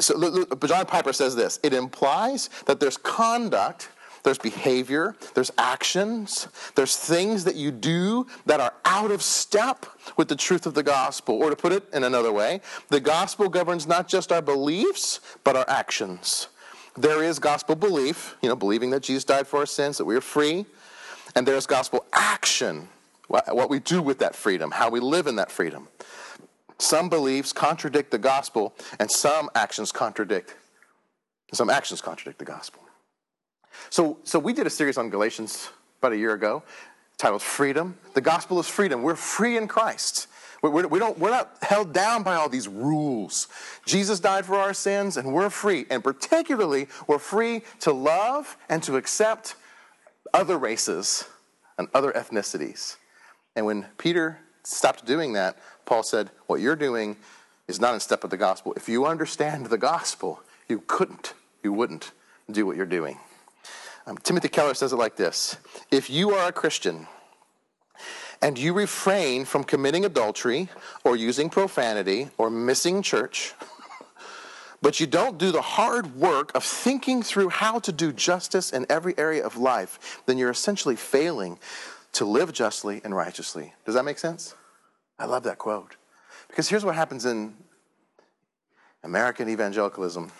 So, 0.00 0.44
John 0.66 0.86
Piper 0.86 1.12
says 1.12 1.34
this 1.34 1.58
it 1.62 1.72
implies 1.72 2.50
that 2.66 2.80
there's 2.80 2.96
conduct 2.96 3.88
there's 4.22 4.38
behavior, 4.38 5.16
there's 5.34 5.50
actions, 5.56 6.48
there's 6.74 6.96
things 6.96 7.44
that 7.44 7.56
you 7.56 7.70
do 7.70 8.26
that 8.46 8.60
are 8.60 8.74
out 8.84 9.10
of 9.10 9.22
step 9.22 9.86
with 10.16 10.28
the 10.28 10.36
truth 10.36 10.66
of 10.66 10.74
the 10.74 10.82
gospel. 10.82 11.36
Or 11.36 11.50
to 11.50 11.56
put 11.56 11.72
it 11.72 11.84
in 11.92 12.04
another 12.04 12.32
way, 12.32 12.60
the 12.88 13.00
gospel 13.00 13.48
governs 13.48 13.86
not 13.86 14.08
just 14.08 14.32
our 14.32 14.42
beliefs, 14.42 15.20
but 15.44 15.56
our 15.56 15.64
actions. 15.68 16.48
There 16.96 17.22
is 17.22 17.38
gospel 17.38 17.76
belief, 17.76 18.36
you 18.42 18.48
know, 18.48 18.56
believing 18.56 18.90
that 18.90 19.02
Jesus 19.02 19.24
died 19.24 19.46
for 19.46 19.60
our 19.60 19.66
sins, 19.66 19.98
that 19.98 20.04
we 20.04 20.16
are 20.16 20.20
free. 20.20 20.66
And 21.34 21.46
there's 21.46 21.66
gospel 21.66 22.04
action, 22.12 22.88
what 23.28 23.70
we 23.70 23.78
do 23.78 24.02
with 24.02 24.18
that 24.18 24.34
freedom, 24.34 24.72
how 24.72 24.90
we 24.90 25.00
live 25.00 25.26
in 25.26 25.36
that 25.36 25.52
freedom. 25.52 25.88
Some 26.78 27.08
beliefs 27.08 27.52
contradict 27.52 28.10
the 28.10 28.18
gospel, 28.18 28.74
and 28.98 29.10
some 29.10 29.50
actions 29.54 29.90
contradict. 29.92 30.54
Some 31.52 31.70
actions 31.70 32.00
contradict 32.00 32.38
the 32.38 32.44
gospel. 32.44 32.82
So, 33.90 34.18
so 34.24 34.38
we 34.38 34.52
did 34.52 34.66
a 34.66 34.70
series 34.70 34.98
on 34.98 35.10
Galatians 35.10 35.70
about 36.00 36.12
a 36.12 36.16
year 36.16 36.34
ago 36.34 36.62
titled 37.16 37.42
Freedom. 37.42 37.96
The 38.14 38.20
gospel 38.20 38.60
is 38.60 38.68
freedom. 38.68 39.02
We're 39.02 39.16
free 39.16 39.56
in 39.56 39.66
Christ. 39.66 40.28
We're, 40.62 40.86
we 40.86 40.98
don't, 40.98 41.18
we're 41.18 41.30
not 41.30 41.56
held 41.62 41.92
down 41.92 42.22
by 42.22 42.34
all 42.34 42.48
these 42.48 42.68
rules. 42.68 43.48
Jesus 43.86 44.20
died 44.20 44.44
for 44.44 44.56
our 44.56 44.74
sins, 44.74 45.16
and 45.16 45.32
we're 45.32 45.50
free. 45.50 45.86
And 45.90 46.02
particularly, 46.02 46.88
we're 47.06 47.18
free 47.18 47.62
to 47.80 47.92
love 47.92 48.56
and 48.68 48.82
to 48.84 48.96
accept 48.96 49.56
other 50.34 50.58
races 50.58 51.24
and 51.76 51.88
other 51.94 52.12
ethnicities. 52.12 52.96
And 53.56 53.66
when 53.66 53.86
Peter 53.98 54.38
stopped 54.68 55.04
doing 55.04 55.32
that, 55.32 55.58
Paul 55.84 56.02
said, 56.02 56.30
What 56.46 56.60
you're 56.60 56.76
doing 56.76 57.16
is 57.66 57.80
not 57.80 57.94
in 57.94 58.00
step 58.00 58.22
with 58.22 58.30
the 58.30 58.36
gospel. 58.36 58.72
If 58.74 58.88
you 58.88 59.06
understand 59.06 59.66
the 59.66 59.78
gospel, 59.78 60.42
you 60.68 60.82
couldn't, 60.86 61.34
you 61.62 61.72
wouldn't 61.72 62.12
do 62.50 62.66
what 62.66 62.76
you're 62.76 62.86
doing. 62.86 63.18
Um, 64.06 64.16
Timothy 64.18 64.48
Keller 64.48 64.74
says 64.74 64.92
it 64.92 64.96
like 64.96 65.16
this 65.16 65.56
If 65.90 66.08
you 66.10 66.30
are 66.30 66.48
a 66.48 66.52
Christian 66.52 67.06
and 68.40 68.58
you 68.58 68.72
refrain 68.72 69.44
from 69.44 69.64
committing 69.64 70.04
adultery 70.04 70.68
or 71.04 71.16
using 71.16 71.50
profanity 71.50 72.28
or 72.38 72.50
missing 72.50 73.02
church, 73.02 73.54
but 74.82 75.00
you 75.00 75.06
don't 75.06 75.38
do 75.38 75.50
the 75.50 75.62
hard 75.62 76.16
work 76.16 76.54
of 76.54 76.62
thinking 76.62 77.22
through 77.22 77.48
how 77.48 77.80
to 77.80 77.92
do 77.92 78.12
justice 78.12 78.70
in 78.70 78.86
every 78.88 79.14
area 79.18 79.44
of 79.44 79.56
life, 79.56 80.22
then 80.26 80.38
you're 80.38 80.50
essentially 80.50 80.96
failing 80.96 81.58
to 82.12 82.24
live 82.24 82.52
justly 82.52 83.00
and 83.04 83.14
righteously. 83.14 83.74
Does 83.84 83.94
that 83.94 84.04
make 84.04 84.18
sense? 84.18 84.54
I 85.18 85.26
love 85.26 85.42
that 85.44 85.58
quote. 85.58 85.96
Because 86.48 86.68
here's 86.68 86.84
what 86.84 86.94
happens 86.94 87.26
in 87.26 87.54
American 89.02 89.48
evangelicalism. 89.48 90.30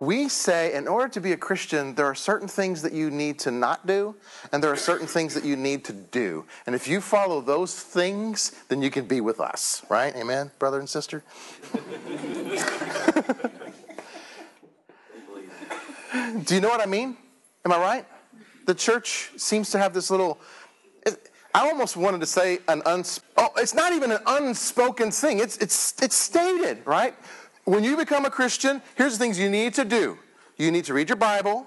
We 0.00 0.28
say, 0.30 0.72
in 0.72 0.88
order 0.88 1.08
to 1.08 1.20
be 1.20 1.32
a 1.32 1.36
Christian, 1.36 1.94
there 1.94 2.06
are 2.06 2.14
certain 2.14 2.48
things 2.48 2.80
that 2.82 2.94
you 2.94 3.10
need 3.10 3.38
to 3.40 3.50
not 3.50 3.86
do, 3.86 4.16
and 4.50 4.62
there 4.62 4.72
are 4.72 4.76
certain 4.76 5.06
things 5.06 5.34
that 5.34 5.44
you 5.44 5.56
need 5.56 5.84
to 5.84 5.92
do. 5.92 6.46
And 6.64 6.74
if 6.74 6.88
you 6.88 7.02
follow 7.02 7.42
those 7.42 7.78
things, 7.78 8.52
then 8.68 8.80
you 8.80 8.90
can 8.90 9.04
be 9.04 9.20
with 9.20 9.40
us, 9.40 9.84
right? 9.90 10.16
Amen, 10.16 10.52
brother 10.58 10.78
and 10.78 10.88
sister? 10.88 11.22
do 16.46 16.54
you 16.54 16.62
know 16.62 16.70
what 16.70 16.80
I 16.80 16.86
mean? 16.86 17.18
Am 17.66 17.72
I 17.72 17.78
right? 17.78 18.06
The 18.64 18.74
church 18.74 19.32
seems 19.36 19.70
to 19.70 19.78
have 19.78 19.92
this 19.92 20.10
little. 20.10 20.40
I 21.54 21.68
almost 21.68 21.96
wanted 21.96 22.20
to 22.20 22.26
say 22.26 22.58
an 22.68 22.82
uns. 22.86 23.20
Oh, 23.36 23.50
it's 23.56 23.74
not 23.74 23.92
even 23.92 24.12
an 24.12 24.20
unspoken 24.26 25.10
thing. 25.10 25.40
It's 25.40 25.56
it's 25.58 26.00
it's 26.02 26.16
stated, 26.16 26.86
right? 26.86 27.14
when 27.64 27.84
you 27.84 27.96
become 27.96 28.24
a 28.24 28.30
Christian, 28.30 28.82
here's 28.96 29.12
the 29.12 29.18
things 29.18 29.38
you 29.38 29.50
need 29.50 29.74
to 29.74 29.84
do 29.84 30.18
you 30.56 30.70
need 30.70 30.84
to 30.84 30.92
read 30.92 31.08
your 31.08 31.16
Bible, 31.16 31.66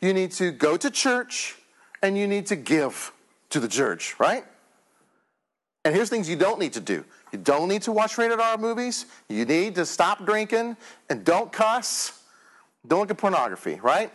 you 0.00 0.12
need 0.12 0.32
to 0.32 0.50
go 0.50 0.76
to 0.76 0.90
church, 0.90 1.56
and 2.02 2.18
you 2.18 2.26
need 2.26 2.46
to 2.46 2.56
give 2.56 3.12
to 3.50 3.60
the 3.60 3.68
church, 3.68 4.18
right? 4.18 4.44
And 5.84 5.94
here's 5.94 6.08
things 6.08 6.28
you 6.28 6.36
don't 6.36 6.58
need 6.58 6.72
to 6.72 6.80
do. 6.80 7.04
You 7.32 7.38
don't 7.38 7.68
need 7.68 7.82
to 7.82 7.92
watch 7.92 8.18
rated 8.18 8.40
R 8.40 8.58
movies. 8.58 9.06
You 9.28 9.44
need 9.44 9.76
to 9.76 9.86
stop 9.86 10.24
drinking 10.24 10.76
and 11.08 11.24
don't 11.24 11.52
cuss. 11.52 12.20
Don't 12.86 13.00
look 13.00 13.10
at 13.10 13.18
pornography, 13.18 13.78
right? 13.80 14.12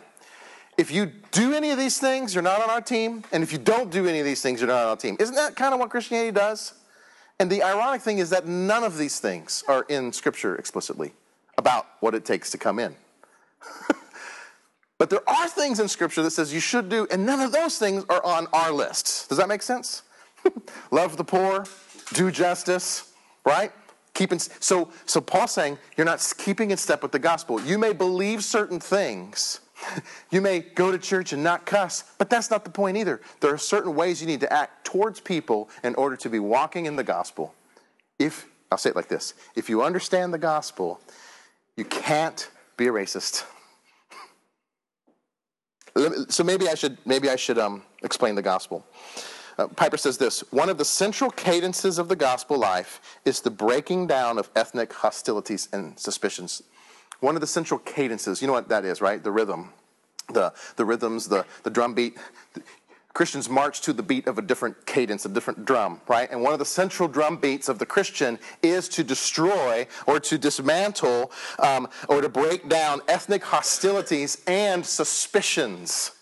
If 0.78 0.92
you 0.92 1.06
do 1.32 1.54
any 1.54 1.72
of 1.72 1.78
these 1.78 1.98
things, 1.98 2.32
you're 2.32 2.42
not 2.42 2.62
on 2.62 2.70
our 2.70 2.80
team. 2.80 3.24
And 3.32 3.42
if 3.42 3.52
you 3.52 3.58
don't 3.58 3.90
do 3.90 4.06
any 4.06 4.20
of 4.20 4.24
these 4.24 4.40
things, 4.40 4.60
you're 4.60 4.68
not 4.68 4.84
on 4.84 4.88
our 4.90 4.96
team. 4.96 5.16
Isn't 5.18 5.34
that 5.34 5.56
kind 5.56 5.74
of 5.74 5.80
what 5.80 5.90
Christianity 5.90 6.30
does? 6.30 6.72
And 7.40 7.50
the 7.50 7.64
ironic 7.64 8.00
thing 8.00 8.18
is 8.18 8.30
that 8.30 8.46
none 8.46 8.84
of 8.84 8.96
these 8.96 9.18
things 9.18 9.64
are 9.66 9.84
in 9.88 10.12
Scripture 10.12 10.54
explicitly 10.54 11.12
about 11.56 11.86
what 11.98 12.14
it 12.14 12.24
takes 12.24 12.50
to 12.52 12.58
come 12.58 12.78
in. 12.78 12.94
but 14.98 15.10
there 15.10 15.28
are 15.28 15.48
things 15.48 15.80
in 15.80 15.88
Scripture 15.88 16.22
that 16.22 16.30
says 16.30 16.54
you 16.54 16.60
should 16.60 16.88
do, 16.88 17.08
and 17.10 17.26
none 17.26 17.40
of 17.40 17.50
those 17.50 17.76
things 17.76 18.04
are 18.08 18.24
on 18.24 18.46
our 18.52 18.72
list. 18.72 19.28
Does 19.28 19.38
that 19.38 19.48
make 19.48 19.62
sense? 19.62 20.02
Love 20.92 21.16
the 21.16 21.24
poor, 21.24 21.64
do 22.12 22.30
justice, 22.30 23.12
right? 23.44 23.72
Keeping 24.14 24.38
so 24.38 24.90
so 25.06 25.20
Paul's 25.20 25.52
saying 25.52 25.78
you're 25.96 26.04
not 26.04 26.34
keeping 26.38 26.70
in 26.70 26.76
step 26.76 27.02
with 27.02 27.12
the 27.12 27.18
gospel. 27.18 27.60
You 27.60 27.78
may 27.78 27.92
believe 27.92 28.42
certain 28.42 28.80
things. 28.80 29.60
You 30.30 30.40
may 30.40 30.60
go 30.60 30.92
to 30.92 30.98
church 30.98 31.32
and 31.32 31.42
not 31.42 31.64
cuss, 31.64 32.04
but 32.18 32.28
that's 32.28 32.50
not 32.50 32.64
the 32.64 32.70
point 32.70 32.96
either. 32.96 33.20
There 33.40 33.52
are 33.52 33.58
certain 33.58 33.94
ways 33.94 34.20
you 34.20 34.26
need 34.26 34.40
to 34.40 34.52
act 34.52 34.84
towards 34.84 35.20
people 35.20 35.70
in 35.82 35.94
order 35.94 36.16
to 36.16 36.28
be 36.28 36.38
walking 36.38 36.86
in 36.86 36.96
the 36.96 37.04
gospel. 37.04 37.54
If 38.18 38.46
I'll 38.70 38.78
say 38.78 38.90
it 38.90 38.96
like 38.96 39.08
this, 39.08 39.34
if 39.54 39.70
you 39.70 39.82
understand 39.82 40.34
the 40.34 40.38
gospel, 40.38 41.00
you 41.76 41.84
can't 41.84 42.50
be 42.76 42.86
a 42.86 42.92
racist. 42.92 43.44
So 46.28 46.44
maybe 46.44 46.68
I 46.68 46.76
should 46.76 46.96
maybe 47.06 47.28
I 47.28 47.34
should 47.34 47.58
um, 47.58 47.82
explain 48.04 48.36
the 48.36 48.42
gospel. 48.42 48.86
Uh, 49.58 49.66
Piper 49.66 49.96
says 49.96 50.16
this 50.16 50.40
one 50.52 50.68
of 50.68 50.78
the 50.78 50.84
central 50.84 51.28
cadences 51.28 51.98
of 51.98 52.06
the 52.08 52.14
gospel 52.14 52.56
life 52.56 53.00
is 53.24 53.40
the 53.40 53.50
breaking 53.50 54.06
down 54.06 54.38
of 54.38 54.48
ethnic 54.54 54.92
hostilities 54.92 55.68
and 55.72 55.98
suspicions. 55.98 56.62
One 57.20 57.34
of 57.34 57.40
the 57.40 57.46
central 57.46 57.80
cadences, 57.80 58.40
you 58.40 58.46
know 58.46 58.52
what 58.52 58.68
that 58.68 58.84
is, 58.84 59.00
right? 59.00 59.22
The 59.22 59.32
rhythm, 59.32 59.72
the, 60.32 60.52
the 60.76 60.84
rhythms, 60.84 61.28
the, 61.28 61.44
the 61.64 61.70
drum 61.70 61.94
beat. 61.94 62.16
Christians 63.14 63.48
march 63.48 63.80
to 63.80 63.92
the 63.92 64.02
beat 64.02 64.28
of 64.28 64.38
a 64.38 64.42
different 64.42 64.86
cadence, 64.86 65.24
a 65.24 65.28
different 65.28 65.64
drum, 65.64 66.00
right? 66.06 66.30
And 66.30 66.40
one 66.40 66.52
of 66.52 66.60
the 66.60 66.64
central 66.64 67.08
drum 67.08 67.38
beats 67.38 67.68
of 67.68 67.80
the 67.80 67.86
Christian 67.86 68.38
is 68.62 68.88
to 68.90 69.02
destroy 69.02 69.88
or 70.06 70.20
to 70.20 70.38
dismantle 70.38 71.32
um, 71.58 71.88
or 72.08 72.20
to 72.20 72.28
break 72.28 72.68
down 72.68 73.00
ethnic 73.08 73.42
hostilities 73.42 74.40
and 74.46 74.86
suspicions. 74.86 76.12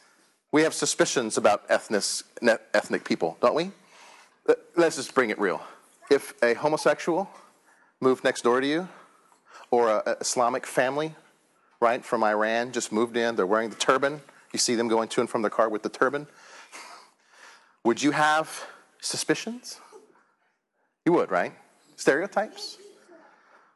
We 0.52 0.62
have 0.62 0.72
suspicions 0.72 1.36
about 1.36 1.64
ethnic, 1.68 2.04
ethnic 2.72 3.04
people, 3.04 3.36
don't 3.42 3.54
we? 3.54 3.72
Let's 4.74 4.96
just 4.96 5.14
bring 5.14 5.28
it 5.28 5.38
real. 5.38 5.60
If 6.10 6.32
a 6.42 6.54
homosexual 6.54 7.28
moved 8.00 8.24
next 8.24 8.42
door 8.42 8.60
to 8.62 8.66
you, 8.66 8.88
or 9.70 10.02
an 10.06 10.16
Islamic 10.20 10.66
family, 10.66 11.14
right, 11.80 12.04
from 12.04 12.22
Iran 12.22 12.72
just 12.72 12.92
moved 12.92 13.16
in, 13.16 13.36
they're 13.36 13.46
wearing 13.46 13.70
the 13.70 13.76
turban, 13.76 14.20
you 14.52 14.58
see 14.58 14.74
them 14.74 14.88
going 14.88 15.08
to 15.08 15.20
and 15.20 15.28
from 15.28 15.42
their 15.42 15.50
car 15.50 15.68
with 15.68 15.82
the 15.82 15.88
turban 15.88 16.26
would 17.84 18.02
you 18.02 18.12
have 18.12 18.66
suspicions? 19.00 19.80
You 21.04 21.12
would, 21.12 21.30
right? 21.30 21.52
Stereotypes? 21.96 22.78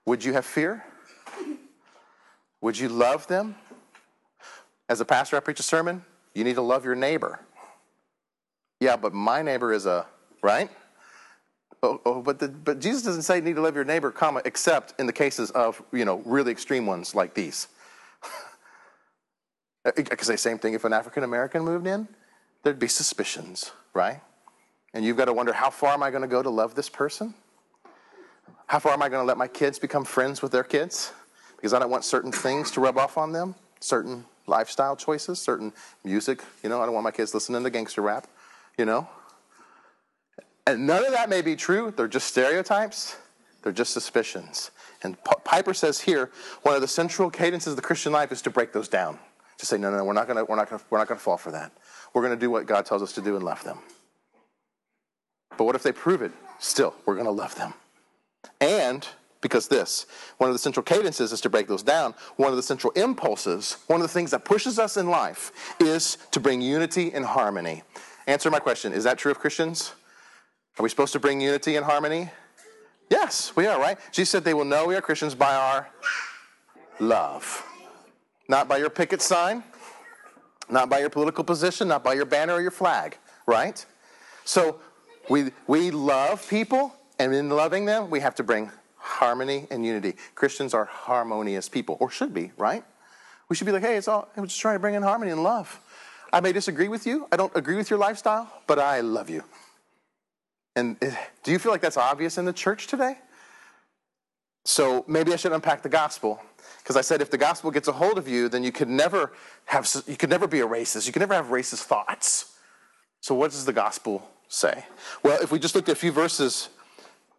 Would 0.06 0.24
you 0.24 0.32
have 0.32 0.44
fear? 0.44 0.84
Would 2.60 2.78
you 2.78 2.88
love 2.88 3.26
them? 3.26 3.54
As 4.88 5.00
a 5.00 5.04
pastor, 5.04 5.36
I 5.36 5.40
preach 5.40 5.60
a 5.60 5.64
sermon. 5.64 6.04
You 6.34 6.44
need 6.44 6.56
to 6.56 6.62
love 6.62 6.84
your 6.84 6.94
neighbor. 6.94 7.40
Yeah, 8.80 8.96
but 8.96 9.14
my 9.14 9.42
neighbor 9.42 9.72
is 9.72 9.86
a, 9.86 10.06
right? 10.42 10.70
Oh, 11.82 12.00
oh, 12.04 12.20
but, 12.20 12.38
the, 12.38 12.48
but 12.48 12.78
Jesus 12.78 13.02
doesn't 13.02 13.22
say 13.22 13.36
you 13.36 13.42
need 13.42 13.56
to 13.56 13.62
love 13.62 13.74
your 13.74 13.84
neighbor, 13.84 14.10
comma, 14.10 14.42
except 14.44 14.98
in 15.00 15.06
the 15.06 15.12
cases 15.12 15.50
of, 15.52 15.82
you 15.92 16.04
know, 16.04 16.22
really 16.26 16.52
extreme 16.52 16.86
ones 16.86 17.14
like 17.14 17.34
these. 17.34 17.68
Uh, 19.82 19.92
I 19.96 20.02
could 20.02 20.26
say 20.26 20.36
same 20.36 20.58
thing 20.58 20.74
if 20.74 20.84
an 20.84 20.92
African 20.92 21.24
American 21.24 21.62
moved 21.62 21.86
in 21.86 22.06
there'd 22.62 22.78
be 22.78 22.88
suspicions, 22.88 23.72
right? 23.94 24.20
And 24.92 25.04
you've 25.04 25.16
got 25.16 25.26
to 25.26 25.32
wonder 25.32 25.52
how 25.52 25.70
far 25.70 25.92
am 25.92 26.02
I 26.02 26.10
going 26.10 26.22
to 26.22 26.28
go 26.28 26.42
to 26.42 26.50
love 26.50 26.74
this 26.74 26.88
person? 26.88 27.34
How 28.66 28.78
far 28.78 28.92
am 28.92 29.02
I 29.02 29.08
going 29.08 29.22
to 29.22 29.26
let 29.26 29.38
my 29.38 29.48
kids 29.48 29.78
become 29.78 30.04
friends 30.04 30.42
with 30.42 30.52
their 30.52 30.64
kids? 30.64 31.12
Because 31.56 31.72
I 31.72 31.78
don't 31.78 31.90
want 31.90 32.04
certain 32.04 32.32
things 32.32 32.70
to 32.72 32.80
rub 32.80 32.98
off 32.98 33.18
on 33.18 33.32
them, 33.32 33.54
certain 33.80 34.24
lifestyle 34.46 34.96
choices, 34.96 35.38
certain 35.38 35.72
music. 36.04 36.42
You 36.62 36.68
know, 36.68 36.80
I 36.80 36.84
don't 36.84 36.94
want 36.94 37.04
my 37.04 37.10
kids 37.10 37.34
listening 37.34 37.62
to 37.62 37.70
gangster 37.70 38.02
rap, 38.02 38.26
you 38.78 38.84
know? 38.84 39.08
And 40.70 40.86
none 40.86 41.04
of 41.04 41.10
that 41.12 41.28
may 41.28 41.42
be 41.42 41.56
true. 41.56 41.92
They're 41.96 42.06
just 42.06 42.28
stereotypes, 42.28 43.16
they're 43.62 43.72
just 43.72 43.92
suspicions. 43.92 44.70
And 45.02 45.16
Piper 45.44 45.74
says 45.74 46.00
here, 46.00 46.30
one 46.62 46.76
of 46.76 46.80
the 46.80 46.88
central 46.88 47.28
cadences 47.28 47.72
of 47.72 47.76
the 47.76 47.82
Christian 47.82 48.12
life 48.12 48.30
is 48.30 48.40
to 48.42 48.50
break 48.50 48.72
those 48.72 48.86
down. 48.86 49.18
To 49.58 49.66
say, 49.66 49.78
no, 49.78 49.90
no, 49.90 50.04
we're 50.04 50.12
not 50.12 50.26
going 50.26 50.36
to, 50.36 50.44
we're 50.44 50.56
not 50.56 50.70
going 50.70 50.78
to, 50.78 50.84
we're 50.90 50.98
not 50.98 51.08
going 51.08 51.18
to 51.18 51.24
fall 51.24 51.38
for 51.38 51.50
that. 51.50 51.72
We're 52.14 52.22
going 52.22 52.34
to 52.34 52.40
do 52.40 52.50
what 52.50 52.66
God 52.66 52.86
tells 52.86 53.02
us 53.02 53.12
to 53.14 53.20
do 53.20 53.34
and 53.34 53.44
love 53.44 53.64
them. 53.64 53.78
But 55.56 55.64
what 55.64 55.74
if 55.74 55.82
they 55.82 55.92
prove 55.92 56.22
it? 56.22 56.32
Still, 56.58 56.94
we're 57.04 57.14
going 57.14 57.26
to 57.26 57.32
love 57.32 57.54
them. 57.56 57.74
And 58.60 59.06
because 59.40 59.68
this, 59.68 60.06
one 60.38 60.50
of 60.50 60.54
the 60.54 60.58
central 60.58 60.84
cadences 60.84 61.32
is 61.32 61.40
to 61.40 61.50
break 61.50 61.66
those 61.66 61.82
down. 61.82 62.14
One 62.36 62.50
of 62.50 62.56
the 62.56 62.62
central 62.62 62.92
impulses, 62.92 63.78
one 63.86 64.00
of 64.00 64.06
the 64.06 64.12
things 64.12 64.30
that 64.30 64.44
pushes 64.44 64.78
us 64.78 64.96
in 64.96 65.08
life 65.08 65.74
is 65.80 66.16
to 66.30 66.40
bring 66.40 66.60
unity 66.60 67.12
and 67.12 67.24
harmony. 67.24 67.82
Answer 68.26 68.50
my 68.50 68.60
question 68.60 68.92
Is 68.92 69.04
that 69.04 69.18
true 69.18 69.32
of 69.32 69.40
Christians? 69.40 69.94
Are 70.78 70.82
we 70.82 70.88
supposed 70.88 71.12
to 71.12 71.20
bring 71.20 71.40
unity 71.40 71.76
and 71.76 71.84
harmony? 71.84 72.30
Yes, 73.10 73.54
we 73.56 73.66
are, 73.66 73.78
right? 73.78 73.98
Jesus 74.12 74.30
said 74.30 74.44
they 74.44 74.54
will 74.54 74.64
know 74.64 74.86
we 74.86 74.94
are 74.94 75.00
Christians 75.00 75.34
by 75.34 75.54
our 75.54 75.88
love, 77.00 77.66
not 78.48 78.68
by 78.68 78.78
your 78.78 78.90
picket 78.90 79.20
sign, 79.20 79.64
not 80.70 80.88
by 80.88 81.00
your 81.00 81.10
political 81.10 81.42
position, 81.42 81.88
not 81.88 82.04
by 82.04 82.14
your 82.14 82.24
banner 82.24 82.54
or 82.54 82.62
your 82.62 82.70
flag, 82.70 83.18
right? 83.46 83.84
So 84.44 84.80
we, 85.28 85.50
we 85.66 85.90
love 85.90 86.48
people, 86.48 86.94
and 87.18 87.34
in 87.34 87.50
loving 87.50 87.84
them, 87.84 88.10
we 88.10 88.20
have 88.20 88.34
to 88.36 88.42
bring 88.42 88.70
harmony 88.96 89.66
and 89.70 89.84
unity. 89.84 90.14
Christians 90.34 90.72
are 90.72 90.84
harmonious 90.84 91.68
people, 91.68 91.96
or 92.00 92.10
should 92.10 92.32
be, 92.32 92.52
right? 92.56 92.84
We 93.48 93.56
should 93.56 93.66
be 93.66 93.72
like, 93.72 93.82
hey, 93.82 93.96
it's 93.96 94.06
all, 94.06 94.28
I'm 94.36 94.46
just 94.46 94.60
trying 94.60 94.76
to 94.76 94.80
bring 94.80 94.94
in 94.94 95.02
harmony 95.02 95.32
and 95.32 95.42
love. 95.42 95.80
I 96.32 96.40
may 96.40 96.52
disagree 96.52 96.88
with 96.88 97.06
you. 97.06 97.26
I 97.32 97.36
don't 97.36 97.54
agree 97.56 97.74
with 97.74 97.90
your 97.90 97.98
lifestyle, 97.98 98.48
but 98.68 98.78
I 98.78 99.00
love 99.00 99.28
you. 99.28 99.42
And 100.80 100.96
eh, 101.02 101.14
do 101.44 101.52
you 101.52 101.58
feel 101.58 101.70
like 101.70 101.82
that's 101.82 101.98
obvious 101.98 102.38
in 102.38 102.46
the 102.46 102.52
church 102.52 102.86
today? 102.86 103.18
So 104.64 105.04
maybe 105.06 105.32
I 105.32 105.36
should 105.36 105.52
unpack 105.52 105.82
the 105.82 105.88
gospel 105.88 106.40
because 106.78 106.96
I 106.96 107.02
said 107.02 107.20
if 107.20 107.30
the 107.30 107.38
gospel 107.38 107.70
gets 107.70 107.86
a 107.86 107.92
hold 107.92 108.18
of 108.18 108.26
you, 108.26 108.48
then 108.48 108.64
you 108.64 108.72
could 108.72 108.88
never 108.88 109.32
have 109.66 109.88
you 110.06 110.16
could 110.16 110.30
never 110.30 110.46
be 110.46 110.60
a 110.60 110.66
racist. 110.66 111.06
You 111.06 111.12
could 111.12 111.20
never 111.20 111.34
have 111.34 111.46
racist 111.46 111.82
thoughts. 111.84 112.56
So 113.20 113.34
what 113.34 113.50
does 113.50 113.66
the 113.66 113.72
gospel 113.72 114.26
say? 114.48 114.84
Well, 115.22 115.38
if 115.42 115.52
we 115.52 115.58
just 115.58 115.74
looked 115.74 115.88
at 115.90 115.96
a 115.96 116.00
few 116.00 116.12
verses 116.12 116.70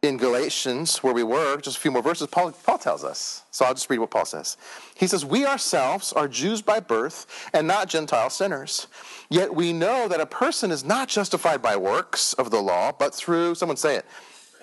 in 0.01 0.17
Galatians, 0.17 0.97
where 1.03 1.13
we 1.13 1.23
were, 1.23 1.57
just 1.57 1.77
a 1.77 1.79
few 1.79 1.91
more 1.91 2.01
verses, 2.01 2.27
Paul, 2.27 2.51
Paul 2.51 2.79
tells 2.79 3.03
us. 3.03 3.43
So 3.51 3.65
I'll 3.65 3.73
just 3.73 3.89
read 3.89 3.99
what 3.99 4.09
Paul 4.09 4.25
says. 4.25 4.57
He 4.95 5.05
says, 5.05 5.23
We 5.23 5.45
ourselves 5.45 6.11
are 6.13 6.27
Jews 6.27 6.61
by 6.61 6.79
birth 6.79 7.49
and 7.53 7.67
not 7.67 7.87
Gentile 7.87 8.29
sinners. 8.29 8.87
Yet 9.29 9.53
we 9.53 9.73
know 9.73 10.07
that 10.07 10.19
a 10.19 10.25
person 10.25 10.71
is 10.71 10.83
not 10.83 11.07
justified 11.07 11.61
by 11.61 11.75
works 11.75 12.33
of 12.33 12.49
the 12.49 12.61
law, 12.61 12.91
but 12.91 13.13
through, 13.13 13.55
someone 13.55 13.77
say 13.77 13.97
it, 13.97 14.05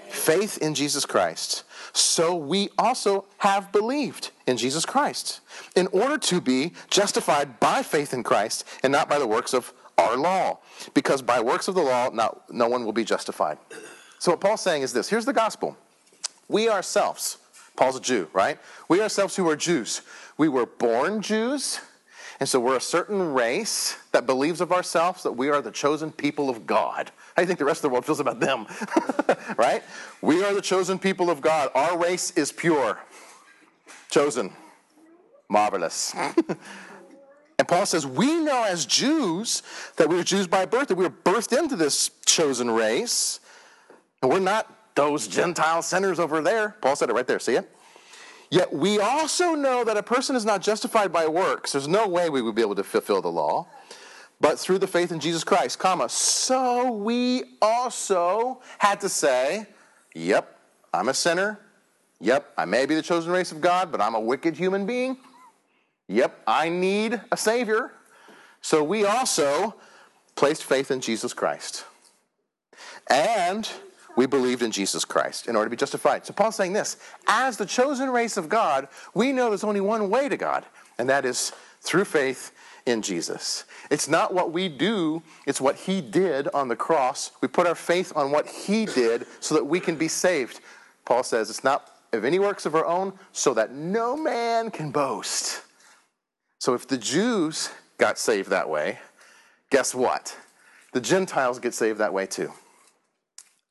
faith 0.09 0.59
in 0.59 0.74
Jesus 0.74 1.07
Christ 1.07 1.64
so 1.92 2.35
we 2.35 2.68
also 2.79 3.24
have 3.38 3.72
believed 3.72 4.31
in 4.46 4.57
Jesus 4.57 4.87
Christ, 4.87 5.40
in 5.74 5.87
order 5.88 6.18
to 6.18 6.40
be 6.40 6.72
justified 6.90 7.61
by 7.61 7.83
faith 7.83 8.14
in 8.14 8.22
Christ 8.22 8.64
and 8.83 8.92
not 8.92 9.09
by 9.09 9.18
the 9.18 9.27
works 9.27 9.53
of 9.53 9.72
our 9.96 10.16
law. 10.16 10.59
Because 10.94 11.22
by 11.22 11.40
works 11.40 11.68
of 11.68 11.74
the 11.74 11.83
law, 11.83 12.11
not, 12.11 12.53
no 12.53 12.68
one 12.68 12.85
will 12.85 12.92
be 12.92 13.05
justified. 13.05 13.59
So, 14.18 14.33
what 14.33 14.40
Paul's 14.40 14.61
saying 14.61 14.83
is 14.83 14.92
this 14.92 15.09
here's 15.09 15.24
the 15.24 15.33
gospel. 15.33 15.76
We 16.48 16.68
ourselves, 16.68 17.38
Paul's 17.76 17.96
a 17.96 18.00
Jew, 18.00 18.28
right? 18.33 18.59
We 18.88 19.02
ourselves 19.02 19.37
who 19.37 19.48
are 19.48 19.57
Jews, 19.57 20.02
we 20.37 20.48
were 20.48 20.66
born 20.66 21.22
Jews, 21.22 21.81
and 22.40 22.48
so 22.48 22.61
we're 22.61 22.76
a 22.76 22.81
certain 22.81 23.35
race 23.35 23.96
that 24.12 24.26
believes 24.26 24.61
of 24.61 24.72
ourselves 24.72 25.22
that 25.24 25.33
we 25.33 25.50
are 25.50 25.61
the 25.61 25.70
chosen 25.70 26.12
people 26.12 26.48
of 26.48 26.66
God. 26.66 27.11
How 27.35 27.42
do 27.42 27.42
you 27.42 27.46
think 27.46 27.59
the 27.59 27.64
rest 27.64 27.78
of 27.78 27.83
the 27.83 27.88
world 27.90 28.04
feels 28.04 28.20
about 28.20 28.40
them? 28.40 28.66
right? 29.57 29.83
We 30.22 30.44
are 30.44 30.54
the 30.54 30.62
chosen 30.62 30.98
people 30.98 31.31
of 31.31 31.40
God. 31.40 31.70
Our 31.74 31.98
race 31.98 32.31
is 32.33 32.52
pure, 32.52 32.98
chosen, 34.11 34.52
marvelous. 35.48 36.14
And 37.59 37.66
Paul 37.66 37.87
says, 37.87 38.07
We 38.07 38.37
know 38.37 38.62
as 38.62 38.87
Jews 38.87 39.62
that 39.96 40.09
we 40.09 40.18
are 40.18 40.24
Jews 40.24 40.46
by 40.46 40.64
birth, 40.64 40.88
that 40.88 40.94
we 40.94 41.04
were 41.04 41.11
birthed 41.11 41.57
into 41.57 41.76
this 41.76 42.11
chosen 42.24 42.70
race. 42.70 43.40
And 44.22 44.31
we're 44.31 44.40
not 44.40 44.94
those 44.94 45.28
Gentile 45.28 45.83
sinners 45.83 46.18
over 46.18 46.40
there. 46.40 46.76
Paul 46.81 46.96
said 46.96 47.09
it 47.09 47.12
right 47.12 47.26
there. 47.26 47.38
See 47.38 47.54
it? 47.54 47.72
Yet 48.50 48.72
we 48.72 48.98
also 48.98 49.54
know 49.54 49.85
that 49.85 49.96
a 49.96 50.02
person 50.02 50.35
is 50.35 50.44
not 50.44 50.62
justified 50.62 51.12
by 51.12 51.28
works. 51.28 51.72
There's 51.72 51.88
no 51.88 52.09
way 52.09 52.31
we 52.31 52.42
would 52.42 52.54
be 52.54 52.62
able 52.62 52.74
to 52.76 52.85
fulfill 52.85 53.20
the 53.20 53.31
law, 53.31 53.68
but 54.40 54.59
through 54.59 54.78
the 54.78 54.87
faith 54.87 55.12
in 55.12 55.20
Jesus 55.20 55.44
Christ, 55.44 55.78
comma. 55.78 56.09
So 56.09 56.90
we 56.90 57.44
also 57.61 58.62
had 58.78 59.00
to 59.02 59.09
say, 59.09 59.66
Yep, 60.14 60.59
I'm 60.92 61.09
a 61.09 61.14
sinner. 61.14 61.61
Yep, 62.20 62.52
I 62.57 62.64
may 62.64 62.87
be 62.87 62.94
the 62.94 63.02
chosen 63.02 63.31
race 63.31 63.52
of 63.52 63.61
God, 63.61 63.92
but 63.92 64.00
I'm 64.00 64.14
a 64.14 64.20
wicked 64.20 64.57
human 64.57 64.87
being. 64.87 65.18
Yep, 66.09 66.42
I 66.46 66.68
need 66.68 67.20
a 67.31 67.37
Savior. 67.37 67.92
So 68.61 68.83
we 68.83 69.04
also 69.04 69.74
placed 70.35 70.64
faith 70.64 70.90
in 70.90 71.00
Jesus 71.00 71.33
Christ. 71.33 71.85
And 73.09 73.70
we 74.18 74.26
believed 74.26 74.64
in 74.64 74.72
Jesus 74.72 75.04
Christ 75.04 75.46
in 75.46 75.54
order 75.54 75.66
to 75.66 75.70
be 75.70 75.76
justified. 75.76 76.26
So 76.26 76.33
Paul's 76.33 76.57
saying 76.57 76.72
this 76.72 76.96
as 77.28 77.57
the 77.57 77.64
chosen 77.64 78.11
race 78.11 78.37
of 78.37 78.48
God, 78.48 78.88
we 79.14 79.31
know 79.31 79.48
there's 79.48 79.62
only 79.62 79.81
one 79.81 80.11
way 80.11 80.28
to 80.28 80.37
God, 80.37 80.66
and 80.98 81.09
that 81.09 81.24
is 81.24 81.52
through 81.83 82.04
faith 82.04 82.50
in 82.85 83.00
Jesus. 83.00 83.62
It's 83.92 84.09
not 84.09 84.35
what 84.35 84.50
we 84.50 84.68
do, 84.68 85.22
it's 85.46 85.61
what 85.61 85.76
He 85.76 86.00
did 86.00 86.48
on 86.48 86.66
the 86.66 86.74
cross. 86.74 87.31
We 87.40 87.46
put 87.46 87.68
our 87.68 87.76
faith 87.76 88.12
on 88.16 88.33
what 88.33 88.48
He 88.48 88.87
did 88.87 89.24
so 89.38 89.54
that 89.54 89.64
we 89.64 89.78
can 89.78 89.94
be 89.94 90.09
saved. 90.09 90.59
Paul 91.04 91.22
says 91.22 91.48
it's 91.48 91.62
not 91.62 91.88
of 92.12 92.24
any 92.24 92.40
works 92.40 92.66
of 92.66 92.74
our 92.74 92.87
own, 92.87 93.12
so 93.31 93.54
that 93.54 93.72
no 93.72 94.16
man 94.16 94.72
can 94.72 94.90
boast. 94.90 95.62
So 96.59 96.74
if 96.74 96.88
the 96.88 96.98
Jews 96.98 97.70
got 97.98 98.18
saved 98.18 98.50
that 98.50 98.68
way, 98.68 98.98
guess 99.70 99.94
what? 99.94 100.37
The 100.92 101.00
Gentiles 101.00 101.61
get 101.61 101.72
saved 101.72 102.00
that 102.00 102.12
way 102.12 102.26
too. 102.26 102.52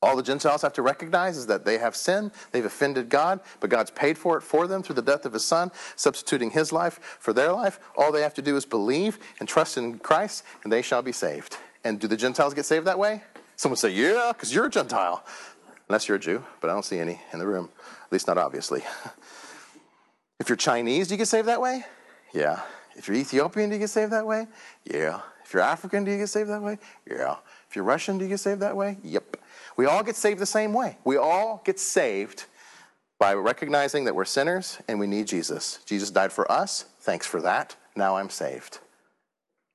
All 0.02 0.16
the 0.16 0.24
Gentiles 0.24 0.62
have 0.62 0.74
to 0.74 0.82
recognize 0.82 1.38
is 1.38 1.48
that 1.48 1.66
they 1.66 1.80
have 1.80 1.96
sinned, 1.96 2.32
they've 2.52 2.66
offended 2.66 3.10
God, 3.10 3.40
but 3.60 3.72
God's 3.72 3.90
paid 3.90 4.18
for 4.18 4.38
it 4.38 4.42
for 4.42 4.68
them 4.68 4.84
through 4.84 4.96
the 4.96 5.02
death 5.02 5.26
of 5.26 5.34
His 5.34 5.44
Son, 5.44 5.72
substituting 5.96 6.52
His 6.52 6.72
life 6.72 7.00
for 7.20 7.34
their 7.34 7.52
life. 7.52 7.80
All 7.98 8.12
they 8.12 8.22
have 8.22 8.36
to 8.36 8.42
do 8.42 8.56
is 8.56 8.66
believe 8.66 9.18
and 9.40 9.50
trust 9.50 9.78
in 9.78 9.98
Christ, 10.00 10.44
and 10.64 10.72
they 10.72 10.84
shall 10.84 11.02
be 11.02 11.12
saved. 11.12 11.58
And 11.84 12.00
do 12.00 12.08
the 12.08 12.18
Gentiles 12.18 12.54
get 12.54 12.66
saved 12.66 12.86
that 12.86 13.00
way? 13.00 13.24
Someone 13.56 13.78
say, 13.78 13.90
Yeah, 13.90 14.32
because 14.34 14.54
you're 14.54 14.68
a 14.68 14.70
Gentile. 14.70 15.26
Unless 15.90 16.08
you're 16.08 16.18
a 16.18 16.20
Jew, 16.20 16.44
but 16.62 16.70
I 16.70 16.74
don't 16.74 16.86
see 16.86 17.00
any 17.00 17.22
in 17.34 17.40
the 17.40 17.48
room, 17.48 17.70
at 18.06 18.12
least 18.12 18.28
not 18.28 18.38
obviously. 18.38 18.84
If 20.40 20.50
you're 20.50 20.56
Chinese, 20.56 21.08
do 21.08 21.16
you 21.16 21.18
get 21.18 21.28
saved 21.28 21.48
that 21.48 21.62
way? 21.62 21.84
Yeah. 22.32 22.62
If 22.96 23.08
you're 23.08 23.18
Ethiopian, 23.18 23.70
do 23.70 23.76
you 23.76 23.80
get 23.80 23.90
saved 23.90 24.12
that 24.12 24.26
way? 24.26 24.48
Yeah. 24.86 25.22
If 25.44 25.54
you're 25.54 25.64
African, 25.64 26.04
do 26.04 26.12
you 26.12 26.18
get 26.18 26.30
saved 26.30 26.50
that 26.50 26.62
way? 26.62 26.78
Yeah. 27.10 27.38
If 27.70 27.76
you're 27.76 27.86
Russian, 27.86 28.18
do 28.18 28.26
you 28.26 28.30
get 28.30 28.40
saved 28.40 28.62
that 28.62 28.76
way? 28.76 28.98
Yep. 29.04 29.37
We 29.78 29.86
all 29.86 30.04
get 30.04 30.16
saved 30.16 30.40
the 30.40 30.46
same 30.46 30.74
way. 30.74 30.98
We 31.06 31.18
all 31.18 31.62
get 31.64 31.80
saved 31.80 32.46
by 33.20 33.34
recognizing 33.34 34.06
that 34.06 34.16
we're 34.16 34.26
sinners 34.26 34.80
and 34.88 35.00
we 35.00 35.08
need 35.08 35.28
Jesus. 35.28 35.80
Jesus 35.86 36.12
died 36.12 36.32
for 36.32 36.52
us. 36.52 36.86
Thanks 37.00 37.26
for 37.26 37.42
that. 37.42 37.76
Now 37.96 38.18
I'm 38.18 38.30
saved. 38.30 38.80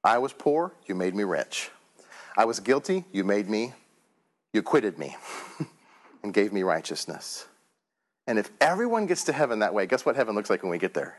I 0.04 0.18
was 0.18 0.32
poor, 0.32 0.72
you 0.86 0.94
made 0.94 1.14
me 1.14 1.24
rich. 1.24 1.70
I 2.36 2.44
was 2.44 2.60
guilty, 2.60 3.04
you 3.12 3.24
made 3.24 3.48
me, 3.48 3.72
you 4.52 4.60
acquitted 4.60 4.98
me 4.98 5.16
and 6.22 6.34
gave 6.34 6.52
me 6.52 6.62
righteousness. 6.62 7.46
And 8.26 8.38
if 8.38 8.50
everyone 8.60 9.06
gets 9.06 9.24
to 9.24 9.32
heaven 9.32 9.60
that 9.60 9.74
way, 9.74 9.86
guess 9.86 10.04
what 10.04 10.16
heaven 10.16 10.34
looks 10.34 10.50
like 10.50 10.62
when 10.62 10.70
we 10.70 10.78
get 10.78 10.94
there? 10.94 11.18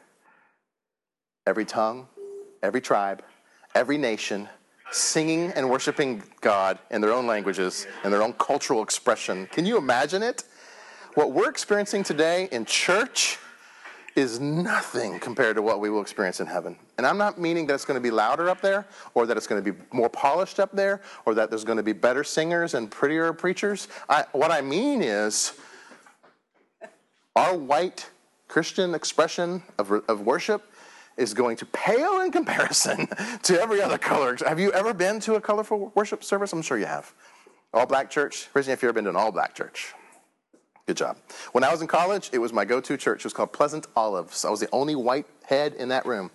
every 1.46 1.66
tongue, 1.66 2.08
every 2.62 2.82
tribe, 2.82 3.24
every 3.76 3.98
nation, 3.98 4.48
singing 4.92 5.52
and 5.52 5.70
worshiping 5.70 6.24
God 6.42 6.80
in 6.92 7.02
their 7.02 7.14
own 7.14 7.26
languages 7.28 7.88
and 8.04 8.14
their 8.14 8.22
own 8.22 8.34
cultural 8.34 8.84
expression. 8.84 9.48
Can 9.48 9.66
you 9.66 9.78
imagine 9.78 10.24
it? 10.24 10.44
What 11.16 11.32
we're 11.32 11.50
experiencing 11.50 12.04
today 12.04 12.48
in 12.52 12.66
church 12.66 13.38
is 14.16 14.40
nothing 14.40 15.20
compared 15.20 15.56
to 15.56 15.62
what 15.62 15.80
we 15.80 15.90
will 15.90 16.02
experience 16.02 16.40
in 16.40 16.46
heaven. 16.46 16.78
And 16.98 17.08
I'm 17.08 17.18
not 17.18 17.40
meaning 17.40 17.66
that 17.68 17.74
it's 17.74 17.86
going 17.86 18.00
to 18.00 18.02
be 18.02 18.12
louder 18.12 18.50
up 18.50 18.62
there, 18.62 18.86
or 19.16 19.26
that 19.26 19.38
it's 19.38 19.48
going 19.48 19.64
to 19.64 19.74
be 19.74 19.80
more 19.92 20.10
polished 20.10 20.60
up 20.60 20.72
there, 20.72 21.02
or 21.26 21.34
that 21.34 21.50
there's 21.50 21.64
going 21.64 21.78
to 21.78 21.84
be 21.84 21.94
better 21.94 22.24
singers 22.24 22.76
and 22.76 22.92
prettier 22.92 23.34
preachers. 23.34 23.88
I, 24.08 24.26
what 24.32 24.52
I 24.52 24.62
mean 24.62 25.02
is, 25.02 25.54
our 27.36 27.58
white 27.58 28.10
Christian 28.48 28.94
expression 28.94 29.64
of, 29.80 29.92
of 29.92 30.22
worship 30.22 30.72
is 31.18 31.34
going 31.34 31.58
to 31.58 31.66
pale 31.68 32.22
in 32.22 32.32
comparison 32.32 33.08
to 33.44 33.62
every 33.62 33.82
other 33.82 33.98
color. 33.98 34.38
Have 34.46 34.60
you 34.60 34.72
ever 34.72 34.94
been 34.94 35.20
to 35.22 35.36
a 35.36 35.42
colorful 35.42 35.92
worship 35.96 36.24
service? 36.24 36.54
I'm 36.54 36.62
sure 36.62 36.78
you 36.78 36.86
have. 36.86 37.14
All 37.74 37.86
black 37.86 38.10
church? 38.10 38.50
Raise 38.54 38.68
if 38.68 38.82
you've 38.82 38.90
ever 38.90 38.94
been 38.94 39.06
to 39.06 39.10
an 39.10 39.16
all 39.16 39.32
black 39.32 39.56
church. 39.56 39.94
Good 40.86 40.98
job. 40.98 41.18
When 41.54 41.64
I 41.64 41.72
was 41.72 41.82
in 41.82 41.88
college, 41.88 42.30
it 42.34 42.40
was 42.40 42.52
my 42.52 42.66
go 42.66 42.82
to 42.82 42.98
church. 42.98 43.22
It 43.22 43.26
was 43.26 43.34
called 43.34 43.54
Pleasant 43.54 43.88
Olives. 43.96 44.44
I 44.44 44.50
was 44.50 44.60
the 44.60 44.70
only 44.72 44.96
white 44.96 45.26
head 45.46 45.74
in 45.76 45.90
that 45.90 46.06
room. 46.06 46.30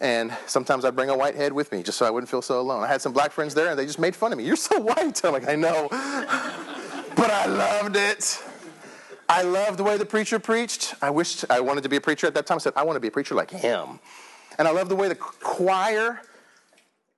And 0.00 0.36
sometimes 0.46 0.84
I'd 0.84 0.96
bring 0.96 1.10
a 1.10 1.16
white 1.16 1.36
head 1.36 1.52
with 1.52 1.70
me 1.70 1.82
just 1.82 1.98
so 1.98 2.04
I 2.04 2.10
wouldn't 2.10 2.28
feel 2.28 2.42
so 2.42 2.60
alone. 2.60 2.82
I 2.82 2.88
had 2.88 3.00
some 3.00 3.12
black 3.12 3.30
friends 3.30 3.54
there 3.54 3.68
and 3.68 3.78
they 3.78 3.86
just 3.86 4.00
made 4.00 4.16
fun 4.16 4.32
of 4.32 4.38
me. 4.38 4.44
You're 4.44 4.56
so 4.56 4.80
white. 4.80 5.24
I'm 5.24 5.32
like, 5.32 5.48
I 5.48 5.54
know. 5.54 5.88
but 5.90 7.30
I 7.30 7.46
loved 7.46 7.96
it. 7.96 8.42
I 9.28 9.42
loved 9.42 9.78
the 9.78 9.84
way 9.84 9.96
the 9.96 10.06
preacher 10.06 10.38
preached. 10.38 10.94
I 11.00 11.10
wished 11.10 11.44
I 11.50 11.60
wanted 11.60 11.82
to 11.82 11.88
be 11.88 11.96
a 11.96 12.00
preacher 12.00 12.26
at 12.26 12.34
that 12.34 12.46
time. 12.46 12.56
I 12.56 12.58
said, 12.58 12.74
I 12.76 12.82
want 12.82 12.96
to 12.96 13.00
be 13.00 13.08
a 13.08 13.10
preacher 13.10 13.34
like 13.34 13.50
him. 13.50 14.00
And 14.58 14.68
I 14.68 14.70
loved 14.70 14.90
the 14.90 14.96
way 14.96 15.08
the 15.08 15.14
choir 15.14 16.20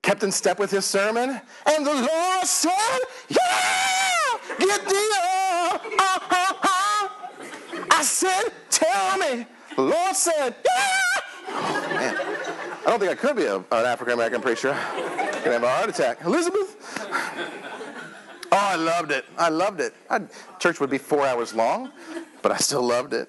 kept 0.01 0.23
in 0.23 0.31
step 0.31 0.59
with 0.59 0.71
his 0.71 0.85
sermon. 0.85 1.41
And 1.65 1.85
the 1.85 1.93
Lord 1.93 2.45
said, 2.45 2.99
Yeah, 3.29 3.37
get 4.59 4.85
the 4.85 5.09
uh, 5.21 5.77
uh, 5.99 6.19
uh, 6.31 6.53
uh. 6.63 7.09
I 7.91 8.01
said, 8.03 8.53
Tell 8.69 9.17
me. 9.17 9.45
The 9.75 9.81
Lord 9.81 10.15
said, 10.15 10.55
Yeah. 10.65 10.99
Oh, 11.49 11.89
man. 11.93 12.15
I 12.15 12.89
don't 12.89 12.99
think 12.99 13.11
I 13.11 13.15
could 13.15 13.35
be 13.35 13.43
a, 13.43 13.57
an 13.57 13.65
African 13.71 14.13
American 14.13 14.41
preacher. 14.41 14.71
I'm 14.71 15.43
gonna 15.43 15.53
have 15.53 15.63
a 15.63 15.69
heart 15.69 15.89
attack. 15.89 16.23
Elizabeth? 16.23 16.76
I 18.77 18.79
loved 18.79 19.11
it. 19.11 19.25
I 19.39 19.49
loved 19.49 19.81
it. 19.81 19.95
I'd, 20.07 20.27
church 20.59 20.79
would 20.79 20.91
be 20.91 20.99
four 20.99 21.25
hours 21.25 21.55
long, 21.55 21.91
but 22.43 22.51
I 22.51 22.57
still 22.57 22.83
loved 22.83 23.11
it. 23.11 23.27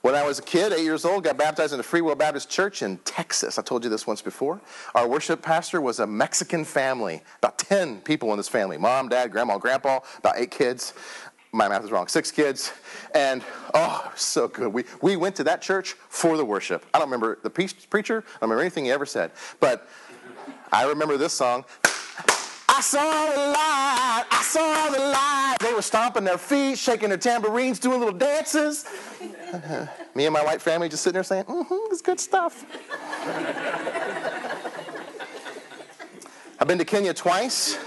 When 0.00 0.16
I 0.16 0.24
was 0.24 0.40
a 0.40 0.42
kid, 0.42 0.72
eight 0.72 0.82
years 0.82 1.04
old, 1.04 1.22
got 1.22 1.36
baptized 1.36 1.72
in 1.72 1.78
the 1.78 1.84
Free 1.84 2.00
Will 2.00 2.16
Baptist 2.16 2.50
Church 2.50 2.82
in 2.82 2.98
Texas. 2.98 3.60
I 3.60 3.62
told 3.62 3.84
you 3.84 3.90
this 3.90 4.08
once 4.08 4.22
before. 4.22 4.60
Our 4.96 5.06
worship 5.06 5.40
pastor 5.40 5.80
was 5.80 6.00
a 6.00 6.06
Mexican 6.06 6.64
family, 6.64 7.22
about 7.38 7.58
10 7.58 8.00
people 8.00 8.32
in 8.32 8.38
this 8.38 8.48
family 8.48 8.76
mom, 8.76 9.08
dad, 9.08 9.30
grandma, 9.30 9.56
grandpa, 9.56 10.00
about 10.18 10.34
eight 10.36 10.50
kids. 10.50 10.94
My 11.52 11.68
math 11.68 11.84
is 11.84 11.92
wrong, 11.92 12.08
six 12.08 12.32
kids. 12.32 12.72
And 13.14 13.44
oh, 13.72 14.12
so 14.16 14.48
good. 14.48 14.72
We, 14.72 14.82
we 15.00 15.14
went 15.14 15.36
to 15.36 15.44
that 15.44 15.62
church 15.62 15.92
for 16.08 16.36
the 16.36 16.44
worship. 16.44 16.84
I 16.92 16.98
don't 16.98 17.06
remember 17.06 17.38
the 17.44 17.50
preacher, 17.50 18.18
I 18.18 18.30
don't 18.40 18.42
remember 18.42 18.62
anything 18.62 18.86
he 18.86 18.90
ever 18.90 19.06
said. 19.06 19.30
But 19.60 19.88
I 20.72 20.86
remember 20.86 21.16
this 21.16 21.32
song 21.32 21.64
I 22.76 22.80
saw 22.82 23.30
the 23.30 23.38
light. 23.38 24.24
I 24.30 24.42
saw 24.42 24.90
the 24.90 24.98
light. 24.98 25.56
They 25.60 25.72
were 25.72 25.80
stomping 25.80 26.24
their 26.24 26.36
feet, 26.36 26.78
shaking 26.78 27.08
their 27.08 27.16
tambourines, 27.16 27.78
doing 27.78 28.00
little 28.00 28.14
dances. 28.14 28.84
Me 30.14 30.26
and 30.26 30.34
my 30.34 30.44
white 30.44 30.60
family 30.60 30.90
just 30.90 31.02
sitting 31.02 31.14
there 31.14 31.22
saying, 31.22 31.44
mm-hmm, 31.44 31.74
it's 31.90 32.02
good 32.02 32.20
stuff. 32.20 32.66
I've 36.60 36.68
been 36.68 36.76
to 36.76 36.84
Kenya 36.84 37.14
twice. 37.14 37.78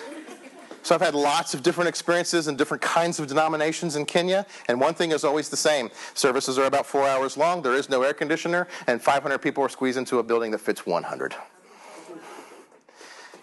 So 0.81 0.95
I've 0.95 1.01
had 1.01 1.13
lots 1.13 1.53
of 1.53 1.61
different 1.61 1.87
experiences 1.87 2.47
and 2.47 2.57
different 2.57 2.81
kinds 2.81 3.19
of 3.19 3.27
denominations 3.27 3.95
in 3.95 4.05
Kenya, 4.07 4.47
and 4.69 4.81
one 4.81 4.95
thing 4.95 5.11
is 5.11 5.23
always 5.23 5.49
the 5.49 5.57
same. 5.57 5.91
Services 6.15 6.57
are 6.57 6.65
about 6.65 6.87
four 6.87 7.07
hours 7.07 7.37
long, 7.37 7.61
there 7.61 7.75
is 7.75 7.89
no 7.89 8.01
air 8.01 8.13
conditioner, 8.13 8.67
and 8.87 8.99
500 8.99 9.37
people 9.37 9.63
are 9.63 9.69
squeezed 9.69 9.99
into 9.99 10.17
a 10.17 10.23
building 10.23 10.49
that 10.49 10.59
fits 10.59 10.87
100 10.87 11.35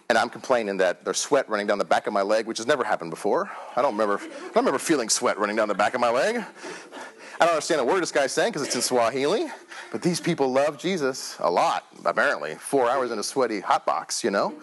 and 0.08 0.16
I'm 0.16 0.30
complaining 0.30 0.76
that 0.78 1.04
there's 1.04 1.18
sweat 1.18 1.48
running 1.48 1.66
down 1.66 1.78
the 1.78 1.84
back 1.84 2.06
of 2.06 2.12
my 2.12 2.22
leg, 2.22 2.46
which 2.46 2.58
has 2.58 2.66
never 2.66 2.84
happened 2.84 3.10
before. 3.10 3.50
I 3.74 3.82
don't 3.82 3.92
remember, 3.92 4.18
I 4.22 4.26
don't 4.26 4.56
remember 4.56 4.78
feeling 4.78 5.08
sweat 5.08 5.38
running 5.38 5.56
down 5.56 5.68
the 5.68 5.74
back 5.74 5.94
of 5.94 6.00
my 6.00 6.10
leg. 6.10 6.36
I 6.36 7.44
don't 7.44 7.50
understand 7.50 7.80
a 7.80 7.84
word 7.84 8.02
this 8.02 8.12
guy's 8.12 8.32
saying 8.32 8.52
because 8.52 8.66
it's 8.66 8.76
in 8.76 8.82
Swahili, 8.82 9.46
but 9.92 10.00
these 10.02 10.20
people 10.20 10.50
love 10.50 10.78
Jesus 10.78 11.36
a 11.40 11.50
lot, 11.50 11.84
apparently. 12.04 12.54
Four 12.54 12.88
hours 12.88 13.10
in 13.10 13.18
a 13.18 13.22
sweaty 13.22 13.60
hot 13.60 13.84
box, 13.84 14.24
you 14.24 14.30
know? 14.30 14.54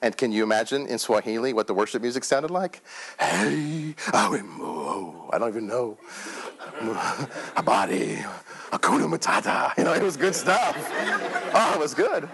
And 0.00 0.16
can 0.16 0.30
you 0.30 0.44
imagine 0.44 0.86
in 0.86 0.98
Swahili 0.98 1.52
what 1.52 1.66
the 1.66 1.74
worship 1.74 2.00
music 2.02 2.22
sounded 2.22 2.52
like? 2.52 2.80
Hey, 3.18 3.94
I 4.12 4.28
don't 4.28 5.48
even 5.48 5.66
know. 5.66 5.98
Habari, 7.56 8.24
Hakuna 8.70 9.12
Matata. 9.12 9.76
You 9.76 9.84
know, 9.84 9.92
it 9.92 10.02
was 10.02 10.16
good 10.16 10.36
stuff. 10.36 10.76
Oh, 11.52 11.72
it 11.74 11.80
was 11.80 11.94
good. 11.94 12.28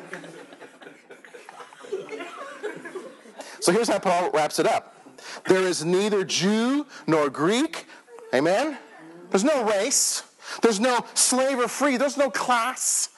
So 3.65 3.73
here's 3.73 3.89
how 3.89 3.99
Paul 3.99 4.31
wraps 4.33 4.59
it 4.59 4.67
up 4.67 4.95
there 5.47 5.63
is 5.63 5.87
neither 5.87 6.23
Jew 6.23 6.85
nor 7.07 7.31
Greek. 7.31 7.87
Amen? 8.35 8.77
There's 9.31 9.43
no 9.43 9.65
race. 9.65 10.23
There's 10.61 10.81
no 10.81 11.07
slave 11.15 11.59
or 11.59 11.67
free. 11.67 11.97
There's 11.97 12.19
no 12.19 12.29
class. 12.29 13.09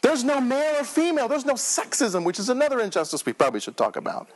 There's 0.00 0.24
no 0.24 0.40
male 0.40 0.80
or 0.80 0.84
female. 0.84 1.28
There's 1.28 1.44
no 1.44 1.52
sexism, 1.52 2.24
which 2.24 2.38
is 2.38 2.48
another 2.48 2.80
injustice 2.80 3.26
we 3.26 3.34
probably 3.34 3.60
should 3.60 3.76
talk 3.76 3.96
about. 3.96 4.30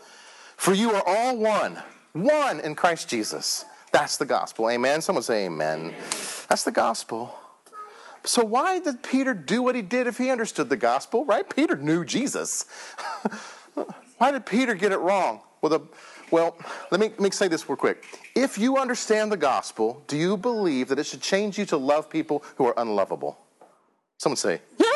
For 0.59 0.75
you 0.75 0.91
are 0.91 1.03
all 1.07 1.39
one, 1.39 1.83
one 2.13 2.61
in 2.61 2.75
Christ 2.75 3.09
Jesus. 3.09 3.65
That's 3.91 4.19
the 4.19 4.27
gospel. 4.27 4.69
Amen. 4.69 5.01
Someone 5.01 5.23
say 5.23 5.47
amen. 5.47 5.95
That's 6.51 6.65
the 6.65 6.73
gospel. 6.73 7.35
So 8.23 8.45
why 8.45 8.81
did 8.81 9.03
Peter 9.03 9.33
do 9.33 9.63
what 9.63 9.75
he 9.75 9.81
did 9.81 10.09
if 10.09 10.19
he 10.19 10.29
understood 10.29 10.69
the 10.69 10.77
gospel, 10.77 11.25
right? 11.25 11.49
Peter 11.49 11.77
knew 11.77 12.05
Jesus. 12.05 12.67
why 14.19 14.31
did 14.31 14.45
Peter 14.47 14.75
get 14.75 14.93
it 14.93 14.99
wrong? 14.99 15.41
Well, 15.61 15.71
the, 15.71 15.81
well 16.31 16.57
let, 16.91 17.01
me, 17.01 17.09
let 17.09 17.21
me 17.21 17.31
say 17.31 17.49
this 17.49 17.69
real 17.69 17.77
quick. 17.77 18.05
If 18.35 18.59
you 18.59 18.77
understand 18.77 19.33
the 19.33 19.37
gospel, 19.37 20.03
do 20.07 20.17
you 20.17 20.37
believe 20.37 20.89
that 20.89 20.99
it 20.99 21.07
should 21.07 21.23
change 21.23 21.59
you 21.59 21.65
to 21.67 21.77
love 21.77 22.11
people 22.11 22.45
who 22.57 22.67
are 22.67 22.75
unlovable? 22.77 23.39
Someone 24.19 24.37
say, 24.37 24.61
yeah. 24.79 24.87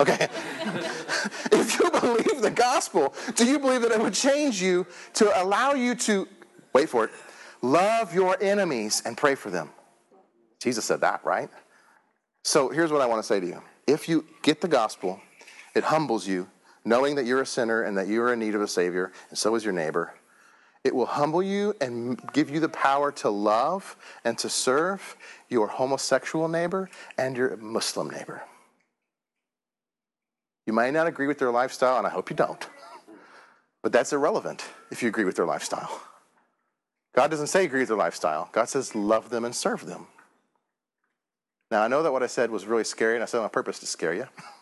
Okay. 0.00 0.18
if 1.52 1.78
you 1.78 1.90
believe 1.90 2.42
the 2.42 2.52
gospel, 2.54 3.14
do 3.34 3.46
you 3.46 3.58
believe 3.58 3.82
that 3.82 3.92
it 3.92 4.00
would 4.00 4.14
change 4.14 4.60
you 4.60 4.86
to 5.14 5.42
allow 5.42 5.72
you 5.72 5.94
to, 5.94 6.28
wait 6.72 6.88
for 6.88 7.04
it, 7.04 7.10
love 7.62 8.14
your 8.14 8.36
enemies 8.42 9.02
and 9.04 9.16
pray 9.16 9.34
for 9.34 9.50
them? 9.50 9.70
Jesus 10.60 10.84
said 10.84 11.00
that, 11.00 11.24
right? 11.24 11.48
So 12.42 12.68
here's 12.68 12.92
what 12.92 13.00
I 13.00 13.06
want 13.06 13.20
to 13.20 13.26
say 13.26 13.40
to 13.40 13.46
you. 13.46 13.62
If 13.86 14.08
you 14.08 14.26
get 14.42 14.60
the 14.60 14.68
gospel, 14.68 15.20
it 15.74 15.84
humbles 15.84 16.26
you, 16.26 16.48
knowing 16.86 17.16
that 17.16 17.26
you're 17.26 17.42
a 17.42 17.46
sinner 17.46 17.82
and 17.82 17.98
that 17.98 18.06
you 18.06 18.22
are 18.22 18.32
in 18.32 18.38
need 18.38 18.54
of 18.54 18.62
a 18.62 18.68
Savior, 18.68 19.12
and 19.28 19.36
so 19.36 19.54
is 19.56 19.64
your 19.64 19.74
neighbor. 19.74 20.14
It 20.84 20.94
will 20.94 21.06
humble 21.06 21.42
you 21.42 21.74
and 21.80 22.16
give 22.32 22.48
you 22.48 22.60
the 22.60 22.68
power 22.68 23.10
to 23.12 23.28
love 23.28 23.96
and 24.24 24.38
to 24.38 24.48
serve 24.48 25.16
your 25.48 25.66
homosexual 25.66 26.46
neighbor 26.46 26.88
and 27.18 27.36
your 27.36 27.56
Muslim 27.56 28.08
neighbor. 28.08 28.40
You 30.64 30.72
might 30.72 30.92
not 30.92 31.08
agree 31.08 31.26
with 31.26 31.38
their 31.38 31.50
lifestyle, 31.50 31.98
and 31.98 32.06
I 32.06 32.10
hope 32.10 32.30
you 32.30 32.36
don't. 32.36 32.64
But 33.82 33.92
that's 33.92 34.12
irrelevant 34.12 34.64
if 34.92 35.02
you 35.02 35.08
agree 35.08 35.24
with 35.24 35.36
their 35.36 35.44
lifestyle. 35.44 36.00
God 37.16 37.30
doesn't 37.32 37.48
say 37.48 37.64
agree 37.64 37.80
with 37.80 37.88
their 37.88 37.96
lifestyle, 37.96 38.48
God 38.52 38.68
says 38.68 38.94
love 38.94 39.30
them 39.30 39.44
and 39.44 39.54
serve 39.54 39.86
them. 39.86 40.06
Now, 41.68 41.82
I 41.82 41.88
know 41.88 42.04
that 42.04 42.12
what 42.12 42.22
I 42.22 42.28
said 42.28 42.52
was 42.52 42.64
really 42.64 42.84
scary, 42.84 43.14
and 43.14 43.24
I 43.24 43.26
said 43.26 43.40
on 43.40 43.48
purpose 43.50 43.80
to 43.80 43.86
scare 43.86 44.14
you. 44.14 44.28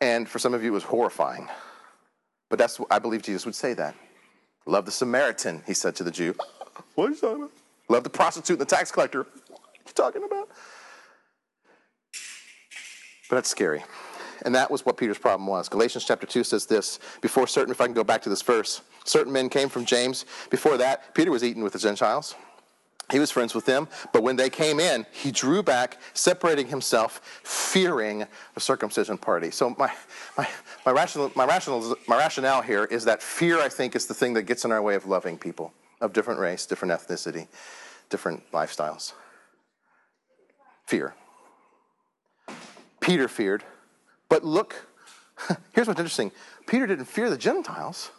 And 0.00 0.28
for 0.28 0.38
some 0.38 0.54
of 0.54 0.62
you, 0.62 0.70
it 0.70 0.74
was 0.74 0.84
horrifying. 0.84 1.48
But 2.48 2.58
that's 2.58 2.80
I 2.90 2.98
believe 2.98 3.22
Jesus 3.22 3.44
would 3.44 3.54
say 3.54 3.74
that. 3.74 3.94
Love 4.66 4.84
the 4.84 4.90
Samaritan, 4.90 5.62
he 5.66 5.74
said 5.74 5.94
to 5.96 6.04
the 6.04 6.10
Jew. 6.10 6.34
What 6.94 7.06
are 7.06 7.10
you 7.10 7.16
talking 7.16 7.36
about? 7.36 7.52
Love 7.88 8.04
the 8.04 8.10
prostitute 8.10 8.58
and 8.58 8.60
the 8.60 8.76
tax 8.76 8.90
collector. 8.90 9.26
What 9.48 9.60
are 9.60 9.86
you 9.86 9.92
talking 9.94 10.24
about? 10.24 10.48
But 13.28 13.36
that's 13.36 13.48
scary. 13.48 13.84
And 14.44 14.54
that 14.54 14.70
was 14.70 14.84
what 14.84 14.96
Peter's 14.96 15.18
problem 15.18 15.46
was. 15.46 15.68
Galatians 15.68 16.04
chapter 16.04 16.26
2 16.26 16.44
says 16.44 16.66
this 16.66 16.98
before 17.20 17.46
certain, 17.46 17.70
if 17.70 17.80
I 17.80 17.86
can 17.86 17.94
go 17.94 18.04
back 18.04 18.22
to 18.22 18.28
this 18.28 18.42
verse, 18.42 18.82
certain 19.04 19.32
men 19.32 19.48
came 19.48 19.68
from 19.68 19.84
James. 19.84 20.24
Before 20.50 20.76
that, 20.76 21.14
Peter 21.14 21.30
was 21.30 21.42
eating 21.42 21.62
with 21.62 21.72
the 21.72 21.78
Gentiles. 21.78 22.34
He 23.10 23.20
was 23.20 23.30
friends 23.30 23.54
with 23.54 23.66
them, 23.66 23.88
but 24.12 24.24
when 24.24 24.34
they 24.34 24.50
came 24.50 24.80
in, 24.80 25.06
he 25.12 25.30
drew 25.30 25.62
back, 25.62 25.98
separating 26.12 26.66
himself, 26.66 27.20
fearing 27.44 28.26
the 28.54 28.60
circumcision 28.60 29.16
party. 29.16 29.52
So 29.52 29.70
my, 29.78 29.92
my, 30.36 30.48
my, 30.84 30.90
rational, 30.90 31.30
my, 31.36 31.44
rational, 31.44 31.96
my 32.08 32.16
rationale 32.16 32.62
here 32.62 32.84
is 32.84 33.04
that 33.04 33.22
fear, 33.22 33.60
I 33.60 33.68
think, 33.68 33.94
is 33.94 34.06
the 34.06 34.14
thing 34.14 34.34
that 34.34 34.42
gets 34.42 34.64
in 34.64 34.72
our 34.72 34.82
way 34.82 34.96
of 34.96 35.06
loving 35.06 35.38
people 35.38 35.72
of 36.00 36.12
different 36.12 36.40
race, 36.40 36.66
different 36.66 36.92
ethnicity, 36.92 37.46
different 38.10 38.50
lifestyles. 38.50 39.12
Fear. 40.86 41.14
Peter 43.00 43.28
feared, 43.28 43.62
but 44.28 44.44
look, 44.44 44.88
here's 45.72 45.86
what's 45.86 46.00
interesting. 46.00 46.32
Peter 46.66 46.88
didn't 46.88 47.04
fear 47.04 47.30
the 47.30 47.36
Gentiles, 47.36 48.10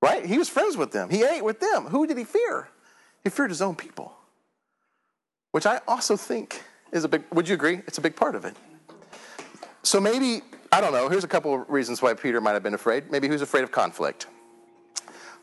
right? 0.00 0.24
He 0.24 0.38
was 0.38 0.48
friends 0.48 0.78
with 0.78 0.92
them. 0.92 1.10
He 1.10 1.22
ate 1.22 1.44
with 1.44 1.60
them. 1.60 1.84
Who 1.84 2.06
did 2.06 2.16
he 2.16 2.24
fear? 2.24 2.70
He 3.28 3.30
feared 3.30 3.50
his 3.50 3.60
own 3.60 3.76
people, 3.76 4.14
which 5.52 5.66
I 5.66 5.82
also 5.86 6.16
think 6.16 6.62
is 6.92 7.04
a 7.04 7.08
big, 7.08 7.24
would 7.30 7.46
you 7.46 7.52
agree? 7.52 7.82
It's 7.86 7.98
a 7.98 8.00
big 8.00 8.16
part 8.16 8.34
of 8.34 8.46
it. 8.46 8.56
So 9.82 10.00
maybe, 10.00 10.40
I 10.72 10.80
don't 10.80 10.94
know, 10.94 11.10
here's 11.10 11.24
a 11.24 11.28
couple 11.28 11.60
of 11.60 11.68
reasons 11.68 12.00
why 12.00 12.14
Peter 12.14 12.40
might 12.40 12.52
have 12.52 12.62
been 12.62 12.72
afraid. 12.72 13.10
Maybe 13.10 13.26
he 13.26 13.32
was 13.32 13.42
afraid 13.42 13.64
of 13.64 13.70
conflict. 13.70 14.28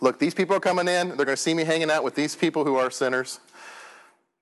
Look, 0.02 0.18
these 0.18 0.34
people 0.34 0.56
are 0.56 0.60
coming 0.60 0.88
in, 0.88 1.10
they're 1.10 1.28
going 1.28 1.38
to 1.38 1.38
see 1.38 1.54
me 1.54 1.64
hanging 1.64 1.92
out 1.92 2.04
with 2.04 2.16
these 2.16 2.36
people 2.36 2.66
who 2.66 2.76
are 2.76 2.90
sinners. 2.90 3.40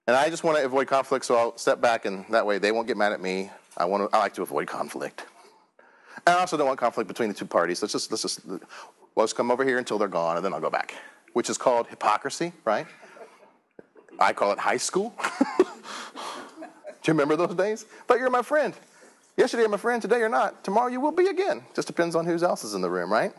And 0.07 0.15
I 0.15 0.29
just 0.29 0.45
want 0.45 0.57
to 0.59 0.63
avoid 0.63 0.87
conflict, 0.87 1.25
so 1.25 1.35
I'll 1.35 1.57
step 1.57 1.81
back, 1.81 2.05
and 2.05 2.23
that 2.29 2.45
way 2.45 2.59
they 2.59 2.71
won't 2.71 2.87
get 2.87 2.95
mad 2.95 3.11
at 3.11 3.19
me. 3.19 3.51
I 3.75 3.83
want 3.83 4.09
to, 4.09 4.15
I 4.15 4.21
like 4.21 4.35
to 4.35 4.41
avoid 4.41 4.69
conflict. 4.69 5.25
And 6.25 6.33
I 6.37 6.39
also 6.39 6.55
don't 6.55 6.67
want 6.67 6.79
conflict 6.79 7.09
between 7.09 7.27
the 7.27 7.35
two 7.35 7.45
parties. 7.45 7.81
Let's 7.81 7.91
just, 7.91 8.09
let's 8.09 8.21
just, 8.21 8.39
let's 9.17 9.33
come 9.33 9.51
over 9.51 9.65
here 9.65 9.79
until 9.79 9.97
they're 9.97 10.07
gone, 10.07 10.37
and 10.37 10.45
then 10.45 10.53
I'll 10.53 10.61
go 10.61 10.69
back, 10.69 10.95
which 11.33 11.49
is 11.49 11.57
called 11.57 11.87
hypocrisy, 11.87 12.53
right? 12.63 12.87
I 14.19 14.33
call 14.33 14.51
it 14.51 14.59
high 14.59 14.77
school. 14.77 15.13
Do 17.03 17.11
you 17.11 17.13
remember 17.13 17.35
those 17.35 17.55
days? 17.55 17.85
But 18.07 18.19
you're 18.19 18.29
my 18.29 18.41
friend. 18.41 18.73
Yesterday 19.35 19.63
you're 19.63 19.69
my 19.69 19.77
friend, 19.77 20.01
today 20.01 20.19
you're 20.19 20.29
not. 20.29 20.63
Tomorrow 20.63 20.87
you 20.87 21.01
will 21.01 21.11
be 21.11 21.27
again. 21.27 21.63
Just 21.75 21.87
depends 21.87 22.15
on 22.15 22.25
who 22.25 22.37
else 22.43 22.63
is 22.63 22.75
in 22.75 22.81
the 22.81 22.89
room, 22.89 23.11
right? 23.11 23.33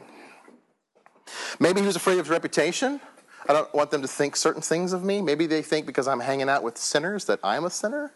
Maybe 1.59 1.81
he 1.81 1.87
was 1.87 1.97
afraid 1.97 2.19
of 2.19 2.27
his 2.27 2.31
reputation. 2.31 3.01
I 3.49 3.53
don't 3.53 3.73
want 3.75 3.91
them 3.91 4.03
to 4.03 4.09
think 4.09 4.37
certain 4.37 4.63
things 4.63 4.93
of 4.93 5.05
me. 5.05 5.23
Maybe 5.23 5.47
they 5.47 5.63
think 5.63 5.87
because 5.87 6.09
I'm 6.09 6.21
hanging 6.21 6.49
out 6.49 6.63
with 6.63 6.77
sinners 6.77 7.27
that 7.27 7.39
I'm 7.43 7.65
a 7.65 7.71
sinner. 7.71 8.13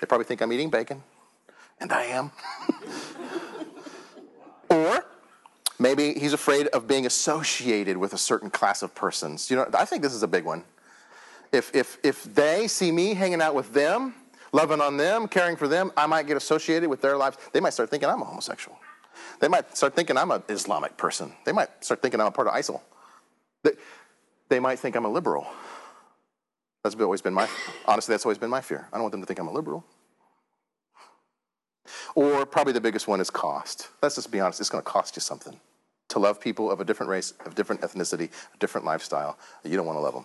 They 0.00 0.06
probably 0.06 0.24
think 0.24 0.40
I'm 0.40 0.52
eating 0.52 0.70
bacon, 0.70 1.02
and 1.78 1.92
I 1.92 2.04
am. 2.04 2.32
or 4.70 5.04
maybe 5.78 6.14
he's 6.14 6.32
afraid 6.32 6.66
of 6.68 6.88
being 6.88 7.06
associated 7.06 7.98
with 7.98 8.14
a 8.14 8.18
certain 8.18 8.50
class 8.50 8.82
of 8.82 8.94
persons. 8.94 9.50
You 9.50 9.56
know, 9.56 9.68
I 9.74 9.84
think 9.84 10.02
this 10.02 10.14
is 10.14 10.22
a 10.22 10.28
big 10.28 10.44
one 10.44 10.64
if, 11.52 11.74
if, 11.74 11.98
if 12.02 12.24
they 12.34 12.68
see 12.68 12.92
me 12.92 13.14
hanging 13.14 13.40
out 13.40 13.54
with 13.54 13.72
them, 13.72 14.14
loving 14.52 14.80
on 14.80 14.96
them, 14.96 15.28
caring 15.28 15.56
for 15.56 15.68
them, 15.68 15.92
I 15.96 16.06
might 16.06 16.26
get 16.26 16.36
associated 16.36 16.88
with 16.88 17.00
their 17.00 17.16
lives. 17.16 17.38
They 17.52 17.60
might 17.60 17.72
start 17.72 17.90
thinking 17.90 18.08
I'm 18.08 18.22
a 18.22 18.24
homosexual. 18.24 18.78
They 19.40 19.48
might 19.48 19.76
start 19.76 19.94
thinking 19.94 20.16
I'm 20.16 20.30
an 20.30 20.42
Islamic 20.48 20.96
person. 20.96 21.32
They 21.44 21.52
might 21.52 21.68
start 21.84 22.02
thinking 22.02 22.20
I'm 22.20 22.26
a 22.26 22.30
part 22.30 22.48
of 22.48 22.54
ISIL. 22.54 22.80
They, 23.62 23.72
they 24.48 24.60
might 24.60 24.78
think 24.78 24.96
I'm 24.96 25.04
a 25.04 25.10
liberal. 25.10 25.46
That's 26.82 26.94
always 26.94 27.20
been 27.20 27.34
my, 27.34 27.48
honestly, 27.86 28.12
that's 28.12 28.24
always 28.24 28.38
been 28.38 28.50
my 28.50 28.60
fear. 28.60 28.86
I 28.92 28.96
don't 28.96 29.02
want 29.02 29.12
them 29.12 29.20
to 29.20 29.26
think 29.26 29.38
I'm 29.38 29.48
a 29.48 29.52
liberal. 29.52 29.84
Or 32.14 32.46
probably 32.46 32.72
the 32.72 32.80
biggest 32.80 33.08
one 33.08 33.20
is 33.20 33.30
cost. 33.30 33.88
Let's 34.02 34.14
just 34.14 34.30
be 34.30 34.40
honest, 34.40 34.60
it's 34.60 34.70
going 34.70 34.82
to 34.82 34.88
cost 34.88 35.16
you 35.16 35.20
something 35.20 35.60
to 36.08 36.18
love 36.18 36.40
people 36.40 36.70
of 36.70 36.80
a 36.80 36.84
different 36.84 37.10
race, 37.10 37.32
of 37.46 37.54
different 37.54 37.82
ethnicity, 37.82 38.30
a 38.54 38.58
different 38.58 38.84
lifestyle. 38.84 39.38
You 39.64 39.76
don't 39.76 39.86
want 39.86 39.96
to 39.96 40.02
love 40.02 40.14
them. 40.14 40.24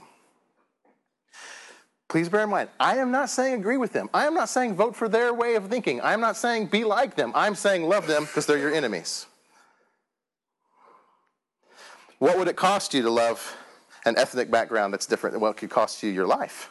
Please 2.08 2.30
bear 2.30 2.44
in 2.44 2.50
mind, 2.50 2.70
I 2.80 2.98
am 2.98 3.12
not 3.12 3.30
saying 3.30 3.56
agree 3.56 3.78
with 3.78 3.92
them. 3.92 4.10
I 4.14 4.28
am 4.28 4.34
not 4.34 4.50
saying 4.50 4.76
vote 4.76 4.96
for 4.96 5.10
their 5.10 5.34
way 5.34 5.56
of 5.56 5.68
thinking. 5.68 6.02
I 6.02 6.14
am 6.14 6.22
not 6.22 6.38
saying 6.38 6.68
be 6.68 6.84
like 6.84 7.16
them. 7.16 7.32
I'm 7.34 7.56
saying 7.56 7.84
love 7.84 8.06
them 8.08 8.26
because 8.26 8.46
they're 8.46 8.60
your 8.60 8.74
enemies. 8.74 9.26
What 12.20 12.38
would 12.38 12.48
it 12.48 12.56
cost 12.56 12.94
you 12.94 13.02
to 13.02 13.10
love 13.10 13.58
an 14.06 14.18
ethnic 14.18 14.52
background 14.52 14.94
that's 14.94 15.08
different 15.08 15.34
than 15.34 15.42
what 15.42 15.58
could 15.58 15.70
cost 15.70 16.04
you 16.04 16.12
your 16.12 16.28
life? 16.28 16.70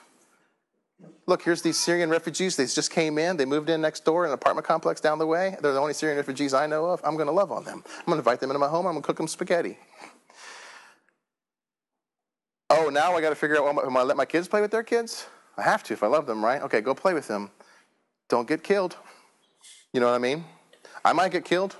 Look, 1.26 1.42
here's 1.42 1.62
these 1.62 1.78
Syrian 1.78 2.10
refugees. 2.10 2.56
They 2.56 2.66
just 2.66 2.90
came 2.90 3.18
in. 3.18 3.36
They 3.36 3.44
moved 3.44 3.68
in 3.68 3.80
next 3.80 4.04
door 4.04 4.24
in 4.24 4.30
an 4.30 4.34
apartment 4.34 4.66
complex 4.66 5.00
down 5.00 5.18
the 5.18 5.26
way. 5.26 5.56
They're 5.60 5.72
the 5.72 5.80
only 5.80 5.94
Syrian 5.94 6.16
refugees 6.16 6.54
I 6.54 6.66
know 6.66 6.86
of. 6.86 7.00
I'm 7.04 7.14
going 7.14 7.26
to 7.26 7.32
love 7.32 7.50
on 7.50 7.64
them. 7.64 7.82
I'm 7.86 8.04
going 8.06 8.16
to 8.16 8.18
invite 8.18 8.40
them 8.40 8.50
into 8.50 8.58
my 8.58 8.68
home. 8.68 8.86
I'm 8.86 8.92
going 8.92 9.02
to 9.02 9.06
cook 9.06 9.16
them 9.16 9.28
spaghetti. 9.28 9.78
Oh, 12.84 12.90
now 12.90 13.16
I 13.16 13.22
got 13.22 13.30
to 13.30 13.34
figure 13.34 13.56
out, 13.56 13.66
am 13.66 13.96
I 13.96 14.02
let 14.02 14.14
my 14.14 14.26
kids 14.26 14.46
play 14.46 14.60
with 14.60 14.70
their 14.70 14.82
kids? 14.82 15.26
I 15.56 15.62
have 15.62 15.82
to 15.84 15.94
if 15.94 16.02
I 16.02 16.06
love 16.06 16.26
them, 16.26 16.44
right? 16.44 16.60
Okay, 16.60 16.82
go 16.82 16.94
play 16.94 17.14
with 17.14 17.26
them. 17.26 17.50
Don't 18.28 18.46
get 18.46 18.62
killed. 18.62 18.98
You 19.94 20.00
know 20.00 20.08
what 20.08 20.16
I 20.16 20.18
mean? 20.18 20.44
I 21.02 21.14
might 21.14 21.32
get 21.32 21.46
killed. 21.46 21.76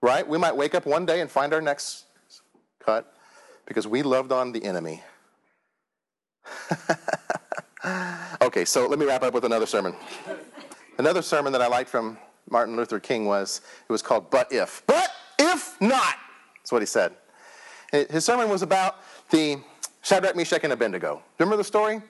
Right? 0.00 0.26
We 0.26 0.38
might 0.38 0.56
wake 0.56 0.76
up 0.76 0.86
one 0.86 1.04
day 1.04 1.20
and 1.20 1.28
find 1.28 1.52
our 1.52 1.60
necks 1.60 2.04
cut 2.78 3.12
because 3.66 3.88
we 3.88 4.04
loved 4.04 4.30
on 4.30 4.52
the 4.52 4.64
enemy. 4.64 5.02
okay, 8.42 8.64
so 8.64 8.86
let 8.86 9.00
me 9.00 9.06
wrap 9.06 9.24
up 9.24 9.34
with 9.34 9.44
another 9.44 9.66
sermon. 9.66 9.96
Another 10.96 11.22
sermon 11.22 11.52
that 11.52 11.60
I 11.60 11.66
liked 11.66 11.90
from 11.90 12.18
Martin 12.48 12.76
Luther 12.76 13.00
King 13.00 13.26
was 13.26 13.62
it 13.88 13.90
was 13.90 14.00
called 14.00 14.30
But 14.30 14.52
If. 14.52 14.84
But 14.86 15.10
if 15.40 15.76
not. 15.80 16.14
That's 16.58 16.70
what 16.70 16.82
he 16.82 16.86
said. 16.86 17.16
His 17.90 18.24
sermon 18.24 18.48
was 18.50 18.62
about 18.62 18.96
the 19.30 19.58
Shadrach, 20.02 20.36
Meshach, 20.36 20.64
and 20.64 20.72
Abednego. 20.72 21.22
Remember 21.38 21.56
the 21.56 21.64
story? 21.64 22.00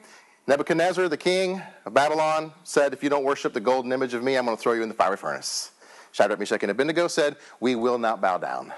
Nebuchadnezzar, 0.46 1.08
the 1.08 1.16
king 1.16 1.60
of 1.84 1.92
Babylon, 1.92 2.52
said, 2.64 2.92
If 2.92 3.02
you 3.02 3.10
don't 3.10 3.24
worship 3.24 3.52
the 3.52 3.60
golden 3.60 3.92
image 3.92 4.14
of 4.14 4.22
me, 4.22 4.36
I'm 4.36 4.44
going 4.44 4.56
to 4.56 4.62
throw 4.62 4.72
you 4.72 4.82
in 4.82 4.88
the 4.88 4.94
fiery 4.94 5.16
furnace. 5.16 5.72
Shadrach, 6.12 6.38
Meshach, 6.38 6.62
and 6.62 6.70
Abednego 6.70 7.08
said, 7.08 7.36
We 7.60 7.74
will 7.74 7.98
not 7.98 8.20
bow 8.20 8.38
down. 8.38 8.72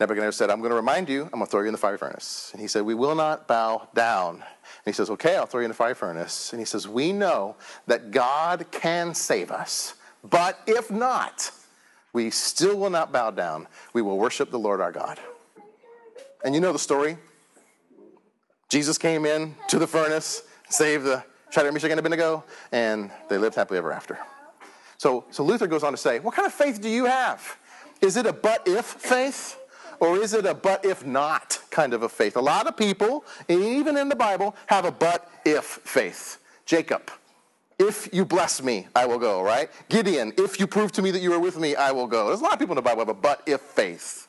Nebuchadnezzar 0.00 0.32
said, 0.32 0.50
I'm 0.50 0.60
going 0.60 0.70
to 0.70 0.76
remind 0.76 1.08
you, 1.08 1.24
I'm 1.24 1.30
going 1.30 1.44
to 1.44 1.50
throw 1.50 1.60
you 1.60 1.66
in 1.66 1.72
the 1.72 1.78
fiery 1.78 1.98
furnace. 1.98 2.50
And 2.52 2.60
he 2.60 2.66
said, 2.66 2.82
We 2.82 2.94
will 2.94 3.14
not 3.14 3.46
bow 3.46 3.88
down. 3.94 4.36
And 4.36 4.44
he 4.86 4.92
says, 4.92 5.10
Okay, 5.10 5.36
I'll 5.36 5.46
throw 5.46 5.60
you 5.60 5.66
in 5.66 5.70
the 5.70 5.76
fiery 5.76 5.94
furnace. 5.94 6.52
And 6.52 6.60
he 6.60 6.64
says, 6.64 6.88
We 6.88 7.12
know 7.12 7.56
that 7.88 8.10
God 8.10 8.66
can 8.70 9.14
save 9.14 9.50
us, 9.50 9.94
but 10.24 10.58
if 10.66 10.90
not, 10.90 11.50
we 12.12 12.30
still 12.30 12.76
will 12.76 12.90
not 12.90 13.12
bow 13.12 13.30
down. 13.30 13.68
We 13.92 14.02
will 14.02 14.18
worship 14.18 14.50
the 14.50 14.58
Lord 14.58 14.80
our 14.80 14.92
God. 14.92 15.18
And 16.44 16.54
you 16.54 16.60
know 16.60 16.72
the 16.72 16.78
story. 16.78 17.18
Jesus 18.72 18.96
came 18.96 19.26
in 19.26 19.54
to 19.68 19.78
the 19.78 19.86
furnace, 19.86 20.44
saved 20.70 21.04
the 21.04 21.22
Shadrach, 21.50 21.74
Meshach, 21.74 21.90
and 21.90 22.00
Abednego, 22.00 22.42
and 22.72 23.10
they 23.28 23.36
lived 23.36 23.54
happily 23.54 23.76
ever 23.76 23.92
after. 23.92 24.18
So, 24.96 25.26
so 25.30 25.44
Luther 25.44 25.66
goes 25.66 25.82
on 25.82 25.92
to 25.92 25.98
say, 25.98 26.20
What 26.20 26.34
kind 26.34 26.46
of 26.46 26.54
faith 26.54 26.80
do 26.80 26.88
you 26.88 27.04
have? 27.04 27.58
Is 28.00 28.16
it 28.16 28.24
a 28.24 28.32
but 28.32 28.66
if 28.66 28.86
faith? 28.86 29.58
Or 30.00 30.16
is 30.16 30.32
it 30.32 30.46
a 30.46 30.54
but 30.54 30.86
if 30.86 31.04
not 31.04 31.58
kind 31.70 31.92
of 31.92 32.02
a 32.02 32.08
faith? 32.08 32.34
A 32.34 32.40
lot 32.40 32.66
of 32.66 32.74
people, 32.74 33.26
even 33.46 33.98
in 33.98 34.08
the 34.08 34.16
Bible, 34.16 34.56
have 34.68 34.86
a 34.86 34.90
but 34.90 35.30
if 35.44 35.64
faith. 35.64 36.38
Jacob, 36.64 37.10
if 37.78 38.08
you 38.10 38.24
bless 38.24 38.62
me, 38.62 38.86
I 38.96 39.04
will 39.04 39.18
go, 39.18 39.42
right? 39.42 39.68
Gideon, 39.90 40.32
if 40.38 40.58
you 40.58 40.66
prove 40.66 40.92
to 40.92 41.02
me 41.02 41.10
that 41.10 41.20
you 41.20 41.34
are 41.34 41.38
with 41.38 41.58
me, 41.58 41.76
I 41.76 41.92
will 41.92 42.06
go. 42.06 42.28
There's 42.28 42.40
a 42.40 42.42
lot 42.42 42.54
of 42.54 42.58
people 42.58 42.72
in 42.72 42.76
the 42.76 42.88
Bible 42.88 43.00
have 43.00 43.10
a 43.10 43.14
but 43.14 43.42
if 43.44 43.60
faith. 43.60 44.28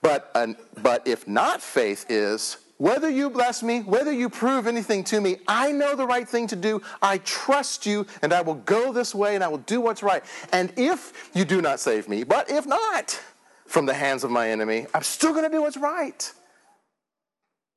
But, 0.00 0.30
uh, 0.36 0.54
but 0.80 1.08
if 1.08 1.26
not 1.26 1.60
faith 1.60 2.06
is, 2.08 2.58
whether 2.78 3.10
you 3.10 3.28
bless 3.28 3.62
me, 3.62 3.80
whether 3.80 4.12
you 4.12 4.28
prove 4.28 4.66
anything 4.66 5.04
to 5.04 5.20
me, 5.20 5.38
I 5.46 5.72
know 5.72 5.96
the 5.96 6.06
right 6.06 6.28
thing 6.28 6.46
to 6.48 6.56
do. 6.56 6.80
I 7.02 7.18
trust 7.18 7.86
you, 7.86 8.06
and 8.22 8.32
I 8.32 8.40
will 8.40 8.54
go 8.54 8.92
this 8.92 9.14
way, 9.14 9.34
and 9.34 9.42
I 9.42 9.48
will 9.48 9.58
do 9.58 9.80
what's 9.80 10.02
right. 10.02 10.22
And 10.52 10.72
if 10.76 11.30
you 11.34 11.44
do 11.44 11.60
not 11.60 11.80
save 11.80 12.08
me, 12.08 12.24
but 12.24 12.50
if 12.50 12.66
not, 12.66 13.20
from 13.66 13.86
the 13.86 13.94
hands 13.94 14.24
of 14.24 14.30
my 14.30 14.48
enemy, 14.48 14.86
I'm 14.94 15.02
still 15.02 15.32
going 15.32 15.44
to 15.44 15.50
do 15.50 15.60
what's 15.60 15.76
right. 15.76 16.32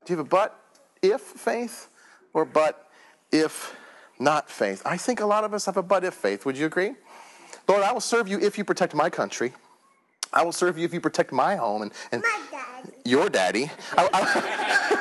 Do 0.04 0.12
you 0.12 0.16
have 0.16 0.26
a 0.26 0.28
but 0.28 0.58
if 1.02 1.20
faith 1.20 1.88
or 2.32 2.44
but 2.44 2.88
if 3.30 3.76
not 4.18 4.50
faith? 4.50 4.82
I 4.84 4.96
think 4.96 5.20
a 5.20 5.26
lot 5.26 5.44
of 5.44 5.52
us 5.52 5.66
have 5.66 5.76
a 5.76 5.82
but 5.82 6.04
if 6.04 6.14
faith. 6.14 6.46
Would 6.46 6.56
you 6.56 6.66
agree? 6.66 6.94
Lord, 7.68 7.82
I 7.82 7.92
will 7.92 8.00
serve 8.00 8.28
you 8.28 8.38
if 8.40 8.56
you 8.56 8.64
protect 8.64 8.94
my 8.94 9.10
country. 9.10 9.52
I 10.32 10.42
will 10.42 10.52
serve 10.52 10.78
you 10.78 10.84
if 10.84 10.94
you 10.94 11.00
protect 11.00 11.30
my 11.30 11.56
home 11.56 11.82
and, 11.82 11.92
and 12.10 12.22
daddy. 12.50 12.92
your 13.04 13.28
daddy. 13.28 13.70
I, 13.96 14.08
I, 14.12 14.88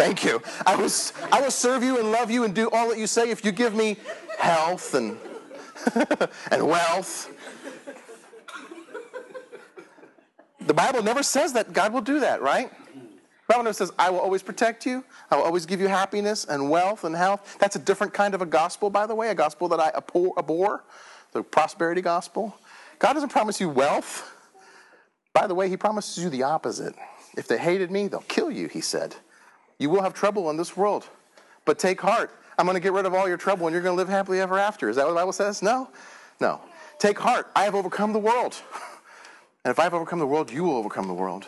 thank 0.00 0.24
you. 0.24 0.42
I 0.66 0.76
will, 0.76 0.90
I 1.30 1.40
will 1.40 1.50
serve 1.50 1.82
you 1.82 1.98
and 1.98 2.10
love 2.10 2.30
you 2.30 2.44
and 2.44 2.54
do 2.54 2.70
all 2.70 2.88
that 2.88 2.98
you 2.98 3.06
say 3.06 3.30
if 3.30 3.44
you 3.44 3.52
give 3.52 3.74
me 3.74 3.96
health 4.38 4.94
and, 4.94 5.18
and 6.50 6.66
wealth 6.66 7.30
The 10.70 10.74
Bible 10.74 11.02
never 11.02 11.22
says 11.24 11.54
that 11.54 11.72
God 11.72 11.92
will 11.92 12.00
do 12.00 12.20
that, 12.20 12.42
right? 12.42 12.70
The 12.94 13.54
Bible 13.54 13.64
never 13.64 13.74
says, 13.74 13.90
I 13.98 14.10
will 14.10 14.20
always 14.20 14.42
protect 14.42 14.86
you. 14.86 15.02
I 15.30 15.36
will 15.36 15.42
always 15.42 15.66
give 15.66 15.80
you 15.80 15.88
happiness 15.88 16.44
and 16.44 16.70
wealth 16.70 17.02
and 17.02 17.16
health. 17.16 17.56
That's 17.58 17.74
a 17.76 17.80
different 17.80 18.14
kind 18.14 18.34
of 18.34 18.42
a 18.42 18.46
gospel, 18.46 18.88
by 18.88 19.06
the 19.06 19.14
way, 19.14 19.30
a 19.30 19.34
gospel 19.34 19.68
that 19.68 19.80
I 19.80 19.90
abhor, 19.96 20.84
the 21.32 21.42
prosperity 21.42 22.02
gospel. 22.02 22.56
God 23.00 23.14
doesn't 23.14 23.30
promise 23.30 23.60
you 23.60 23.68
wealth. 23.68 24.32
By 25.32 25.46
the 25.46 25.54
way, 25.54 25.68
He 25.68 25.76
promises 25.76 26.22
you 26.22 26.30
the 26.30 26.44
opposite. 26.44 26.94
If 27.36 27.48
they 27.48 27.58
hated 27.58 27.90
me, 27.90 28.06
they'll 28.06 28.20
kill 28.20 28.50
you, 28.50 28.68
He 28.68 28.80
said. 28.80 29.16
You 29.80 29.90
will 29.90 30.02
have 30.02 30.14
trouble 30.14 30.50
in 30.50 30.56
this 30.56 30.76
world, 30.76 31.08
but 31.64 31.78
take 31.78 32.00
heart. 32.00 32.30
I'm 32.58 32.66
going 32.66 32.76
to 32.76 32.80
get 32.80 32.92
rid 32.92 33.06
of 33.06 33.14
all 33.14 33.26
your 33.26 33.38
trouble 33.38 33.66
and 33.66 33.72
you're 33.74 33.82
going 33.82 33.96
to 33.96 33.96
live 33.96 34.10
happily 34.10 34.38
ever 34.38 34.58
after. 34.58 34.90
Is 34.90 34.96
that 34.96 35.06
what 35.06 35.12
the 35.12 35.16
Bible 35.16 35.32
says? 35.32 35.62
No? 35.62 35.88
No. 36.38 36.60
Take 36.98 37.18
heart. 37.18 37.50
I 37.56 37.64
have 37.64 37.74
overcome 37.74 38.12
the 38.12 38.20
world. 38.20 38.54
And 39.62 39.70
if 39.70 39.78
I've 39.78 39.92
overcome 39.92 40.18
the 40.18 40.26
world, 40.26 40.50
you 40.50 40.64
will 40.64 40.76
overcome 40.76 41.06
the 41.06 41.12
world. 41.12 41.46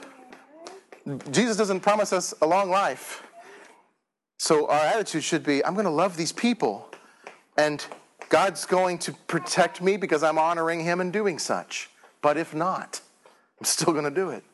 Jesus 1.30 1.57
doesn't 1.57 1.80
promise 1.80 2.12
us 2.12 2.35
a 2.43 2.47
long 2.47 2.68
life. 2.68 3.22
So 4.37 4.68
our 4.68 4.85
attitude 4.85 5.24
should 5.24 5.43
be 5.43 5.64
I'm 5.64 5.72
going 5.72 5.87
to 5.87 5.91
love 5.91 6.18
these 6.18 6.30
people, 6.30 6.91
and 7.57 7.83
God's 8.28 8.66
going 8.66 8.99
to 8.99 9.12
protect 9.28 9.80
me 9.80 9.97
because 9.97 10.22
I'm 10.22 10.37
honoring 10.37 10.80
Him 10.80 11.01
and 11.01 11.11
doing 11.11 11.39
such. 11.39 11.89
But 12.20 12.37
if 12.37 12.55
not, 12.55 13.01
I'm 13.59 13.64
still 13.64 13.95
going 13.95 14.05
to 14.05 14.11
do 14.11 14.28
it 14.28 14.45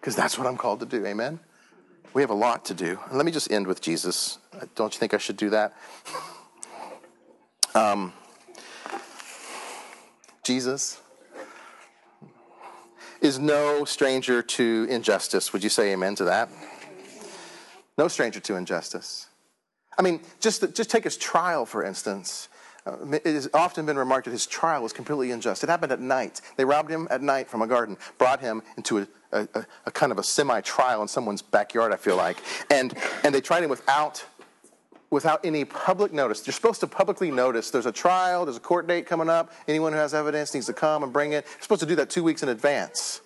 because 0.00 0.16
that's 0.16 0.38
what 0.38 0.46
I'm 0.46 0.56
called 0.56 0.80
to 0.80 0.86
do. 0.86 1.04
Amen? 1.04 1.38
We 2.14 2.20
have 2.22 2.30
a 2.30 2.34
lot 2.34 2.66
to 2.66 2.74
do. 2.74 2.98
Let 3.10 3.24
me 3.24 3.32
just 3.32 3.50
end 3.50 3.66
with 3.66 3.80
Jesus. 3.80 4.38
Don't 4.74 4.92
you 4.92 4.98
think 4.98 5.14
I 5.14 5.18
should 5.18 5.38
do 5.38 5.50
that? 5.50 5.72
Um, 7.74 8.12
Jesus 10.44 11.00
is 13.22 13.38
no 13.38 13.86
stranger 13.86 14.42
to 14.42 14.86
injustice. 14.90 15.54
Would 15.54 15.62
you 15.64 15.70
say 15.70 15.92
amen 15.92 16.14
to 16.16 16.24
that? 16.24 16.50
No 17.96 18.08
stranger 18.08 18.40
to 18.40 18.56
injustice. 18.56 19.28
I 19.98 20.02
mean, 20.02 20.20
just, 20.40 20.74
just 20.74 20.90
take 20.90 21.04
his 21.04 21.16
trial, 21.16 21.64
for 21.64 21.82
instance. 21.82 22.48
Uh, 22.84 22.96
it 23.12 23.24
has 23.24 23.48
often 23.54 23.86
been 23.86 23.96
remarked 23.96 24.24
that 24.24 24.32
his 24.32 24.46
trial 24.46 24.82
was 24.82 24.92
completely 24.92 25.30
unjust. 25.30 25.62
It 25.62 25.70
happened 25.70 25.92
at 25.92 26.00
night. 26.00 26.40
They 26.56 26.64
robbed 26.64 26.90
him 26.90 27.06
at 27.10 27.22
night 27.22 27.48
from 27.48 27.62
a 27.62 27.66
garden, 27.66 27.96
brought 28.18 28.40
him 28.40 28.62
into 28.76 28.98
a, 28.98 29.06
a, 29.32 29.66
a 29.86 29.90
kind 29.90 30.12
of 30.12 30.18
a 30.18 30.22
semi 30.22 30.60
trial 30.60 31.02
in 31.02 31.08
someone's 31.08 31.42
backyard, 31.42 31.92
I 31.92 31.96
feel 31.96 32.16
like. 32.16 32.38
And, 32.70 32.94
and 33.24 33.34
they 33.34 33.40
tried 33.40 33.62
him 33.62 33.70
without 33.70 34.24
without 35.10 35.44
any 35.44 35.62
public 35.64 36.10
notice. 36.10 36.44
You're 36.46 36.54
supposed 36.54 36.80
to 36.80 36.86
publicly 36.86 37.30
notice 37.30 37.70
there's 37.70 37.84
a 37.84 37.92
trial, 37.92 38.46
there's 38.46 38.56
a 38.56 38.60
court 38.60 38.86
date 38.86 39.06
coming 39.06 39.28
up. 39.28 39.52
Anyone 39.68 39.92
who 39.92 39.98
has 39.98 40.14
evidence 40.14 40.54
needs 40.54 40.66
to 40.66 40.72
come 40.72 41.02
and 41.02 41.12
bring 41.12 41.32
it. 41.32 41.44
You're 41.44 41.62
supposed 41.62 41.82
to 41.82 41.86
do 41.86 41.94
that 41.96 42.08
two 42.08 42.24
weeks 42.24 42.42
in 42.42 42.48
advance. 42.48 43.20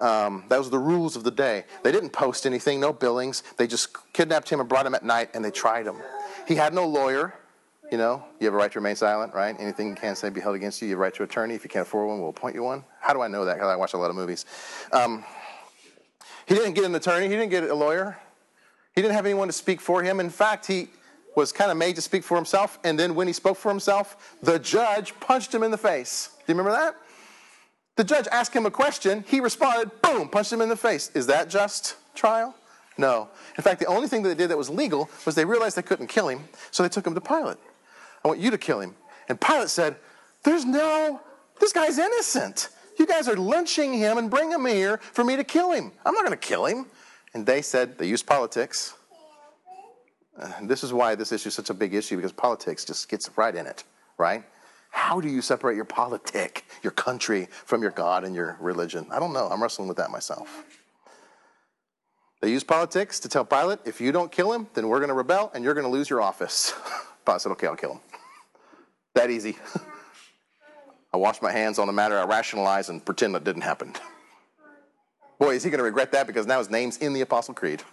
Um, 0.00 0.44
that 0.48 0.58
was 0.58 0.70
the 0.70 0.78
rules 0.78 1.14
of 1.14 1.22
the 1.22 1.30
day. 1.30 1.64
They 1.84 1.92
didn't 1.92 2.10
post 2.10 2.46
anything, 2.46 2.80
no 2.80 2.92
billings. 2.92 3.44
They 3.56 3.68
just 3.68 3.96
kidnapped 4.12 4.50
him 4.50 4.58
and 4.58 4.68
brought 4.68 4.86
him 4.86 4.94
at 4.94 5.04
night 5.04 5.30
and 5.34 5.44
they 5.44 5.52
tried 5.52 5.86
him. 5.86 5.96
He 6.48 6.56
had 6.56 6.74
no 6.74 6.84
lawyer. 6.84 7.32
You 7.90 7.98
know, 7.98 8.24
you 8.40 8.46
have 8.46 8.54
a 8.54 8.56
right 8.56 8.72
to 8.72 8.78
remain 8.78 8.96
silent, 8.96 9.34
right? 9.34 9.54
Anything 9.58 9.88
you 9.88 9.94
can't 9.94 10.16
say 10.16 10.30
be 10.30 10.40
held 10.40 10.56
against 10.56 10.80
you. 10.80 10.88
You 10.88 10.94
have 10.94 11.00
a 11.00 11.02
right 11.02 11.14
to 11.14 11.22
an 11.22 11.28
attorney. 11.28 11.54
If 11.54 11.64
you 11.64 11.70
can't 11.70 11.86
afford 11.86 12.08
one, 12.08 12.20
we'll 12.20 12.30
appoint 12.30 12.54
you 12.54 12.62
one. 12.62 12.84
How 13.00 13.12
do 13.12 13.20
I 13.20 13.28
know 13.28 13.44
that? 13.44 13.54
Because 13.54 13.68
I 13.68 13.76
watch 13.76 13.92
a 13.92 13.98
lot 13.98 14.10
of 14.10 14.16
movies. 14.16 14.46
Um, 14.90 15.24
he 16.46 16.54
didn't 16.54 16.74
get 16.74 16.84
an 16.84 16.94
attorney. 16.94 17.28
He 17.28 17.34
didn't 17.34 17.50
get 17.50 17.64
a 17.64 17.74
lawyer. 17.74 18.18
He 18.94 19.02
didn't 19.02 19.14
have 19.14 19.26
anyone 19.26 19.48
to 19.48 19.52
speak 19.52 19.80
for 19.80 20.02
him. 20.02 20.18
In 20.18 20.30
fact, 20.30 20.66
he, 20.66 20.88
was 21.34 21.52
kind 21.52 21.70
of 21.70 21.76
made 21.76 21.96
to 21.96 22.02
speak 22.02 22.22
for 22.22 22.36
himself, 22.36 22.78
and 22.84 22.98
then 22.98 23.14
when 23.14 23.26
he 23.26 23.32
spoke 23.32 23.56
for 23.56 23.68
himself, 23.68 24.36
the 24.42 24.58
judge 24.58 25.18
punched 25.20 25.54
him 25.54 25.62
in 25.62 25.70
the 25.70 25.78
face. 25.78 26.30
Do 26.46 26.52
you 26.52 26.58
remember 26.58 26.78
that? 26.78 26.96
The 27.96 28.04
judge 28.04 28.26
asked 28.32 28.54
him 28.54 28.66
a 28.66 28.70
question, 28.70 29.24
he 29.26 29.40
responded, 29.40 29.90
boom, 30.02 30.28
punched 30.28 30.52
him 30.52 30.60
in 30.60 30.68
the 30.68 30.76
face. 30.76 31.10
Is 31.14 31.26
that 31.28 31.48
just 31.48 31.96
trial? 32.14 32.54
No. 32.96 33.28
In 33.56 33.62
fact, 33.62 33.80
the 33.80 33.86
only 33.86 34.08
thing 34.08 34.22
that 34.22 34.30
they 34.30 34.34
did 34.34 34.50
that 34.50 34.58
was 34.58 34.70
legal 34.70 35.08
was 35.26 35.34
they 35.34 35.44
realized 35.44 35.76
they 35.76 35.82
couldn't 35.82 36.08
kill 36.08 36.28
him, 36.28 36.44
so 36.70 36.82
they 36.82 36.88
took 36.88 37.06
him 37.06 37.14
to 37.14 37.20
Pilate. 37.20 37.58
I 38.24 38.28
want 38.28 38.40
you 38.40 38.50
to 38.50 38.58
kill 38.58 38.80
him. 38.80 38.94
And 39.28 39.40
Pilate 39.40 39.70
said, 39.70 39.96
There's 40.42 40.64
no, 40.64 41.20
this 41.60 41.72
guy's 41.72 41.98
innocent. 41.98 42.68
You 42.98 43.06
guys 43.06 43.28
are 43.28 43.36
lynching 43.36 43.92
him 43.94 44.18
and 44.18 44.30
bring 44.30 44.50
him 44.50 44.66
here 44.66 44.98
for 44.98 45.24
me 45.24 45.36
to 45.36 45.44
kill 45.44 45.72
him. 45.72 45.90
I'm 46.06 46.14
not 46.14 46.24
going 46.24 46.38
to 46.38 46.48
kill 46.48 46.66
him. 46.66 46.86
And 47.34 47.44
they 47.44 47.62
said, 47.62 47.98
they 47.98 48.06
used 48.06 48.26
politics. 48.26 48.94
This 50.62 50.84
is 50.84 50.92
why 50.92 51.14
this 51.14 51.32
issue 51.32 51.48
is 51.48 51.54
such 51.54 51.70
a 51.70 51.74
big 51.74 51.94
issue 51.94 52.16
because 52.16 52.32
politics 52.32 52.84
just 52.84 53.08
gets 53.08 53.28
right 53.36 53.54
in 53.54 53.66
it, 53.66 53.84
right? 54.18 54.44
How 54.90 55.20
do 55.20 55.28
you 55.28 55.42
separate 55.42 55.74
your 55.74 55.84
politic, 55.84 56.64
your 56.82 56.92
country, 56.92 57.48
from 57.64 57.82
your 57.82 57.90
God 57.90 58.22
and 58.24 58.34
your 58.34 58.56
religion? 58.60 59.06
I 59.10 59.18
don't 59.18 59.32
know. 59.32 59.48
I'm 59.48 59.60
wrestling 59.60 59.88
with 59.88 59.96
that 59.96 60.10
myself. 60.10 60.64
They 62.40 62.50
use 62.50 62.62
politics 62.62 63.18
to 63.20 63.28
tell 63.28 63.44
Pilate, 63.44 63.80
if 63.84 64.00
you 64.00 64.12
don't 64.12 64.30
kill 64.30 64.52
him, 64.52 64.68
then 64.74 64.88
we're 64.88 64.98
going 64.98 65.08
to 65.08 65.14
rebel 65.14 65.50
and 65.54 65.64
you're 65.64 65.74
going 65.74 65.86
to 65.86 65.90
lose 65.90 66.10
your 66.10 66.20
office. 66.20 66.74
Pilate 67.26 67.40
said, 67.40 67.52
okay, 67.52 67.66
I'll 67.66 67.76
kill 67.76 67.94
him. 67.94 68.00
That 69.14 69.30
easy. 69.30 69.56
I 71.12 71.16
wash 71.16 71.40
my 71.40 71.52
hands 71.52 71.78
on 71.78 71.86
the 71.86 71.92
matter, 71.92 72.18
I 72.18 72.24
rationalize 72.24 72.88
and 72.88 73.04
pretend 73.04 73.34
that 73.34 73.44
didn't 73.44 73.62
happen. 73.62 73.94
Boy, 75.38 75.54
is 75.54 75.62
he 75.62 75.70
going 75.70 75.78
to 75.78 75.84
regret 75.84 76.12
that 76.12 76.26
because 76.26 76.46
now 76.46 76.58
his 76.58 76.70
name's 76.70 76.98
in 76.98 77.12
the 77.12 77.20
Apostle 77.20 77.54
Creed. 77.54 77.82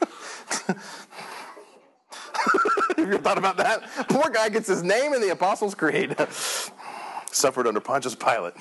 Have 2.97 2.97
you 2.97 3.05
ever 3.05 3.17
thought 3.19 3.37
about 3.37 3.57
that? 3.57 3.83
Poor 4.09 4.29
guy 4.31 4.49
gets 4.49 4.67
his 4.67 4.83
name 4.83 5.13
in 5.13 5.21
the 5.21 5.29
Apostles' 5.29 5.75
Creed. 5.75 6.15
Suffered 7.31 7.67
under 7.67 7.79
Pontius 7.79 8.15
Pilate. 8.15 8.53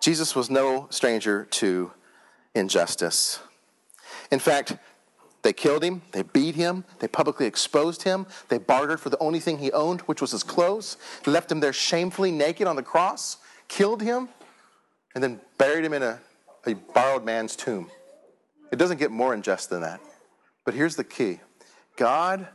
Jesus 0.00 0.34
was 0.34 0.50
no 0.50 0.88
stranger 0.90 1.44
to 1.44 1.92
injustice. 2.54 3.40
In 4.30 4.38
fact, 4.38 4.76
they 5.42 5.52
killed 5.52 5.82
him, 5.82 6.02
they 6.12 6.22
beat 6.22 6.54
him, 6.54 6.84
they 7.00 7.08
publicly 7.08 7.46
exposed 7.46 8.02
him, 8.02 8.26
they 8.48 8.58
bartered 8.58 9.00
for 9.00 9.10
the 9.10 9.18
only 9.18 9.40
thing 9.40 9.58
he 9.58 9.72
owned, 9.72 10.00
which 10.02 10.20
was 10.20 10.30
his 10.30 10.42
clothes, 10.42 10.96
they 11.24 11.32
left 11.32 11.50
him 11.50 11.60
there 11.60 11.72
shamefully 11.72 12.30
naked 12.30 12.66
on 12.66 12.76
the 12.76 12.82
cross, 12.82 13.38
killed 13.68 14.02
him. 14.02 14.28
and 15.14 15.22
then 15.22 15.40
buried 15.58 15.84
him 15.84 15.92
in 15.92 16.02
a, 16.02 16.18
a 16.66 16.74
borrowed 16.74 17.24
man's 17.24 17.54
tomb. 17.56 17.90
It 18.70 18.76
doesn't 18.76 18.98
get 18.98 19.10
more 19.10 19.34
unjust 19.34 19.68
than 19.68 19.82
that. 19.82 20.00
But 20.64 20.74
here's 20.74 20.96
the 20.96 21.04
key 21.04 21.40
God 21.96 22.48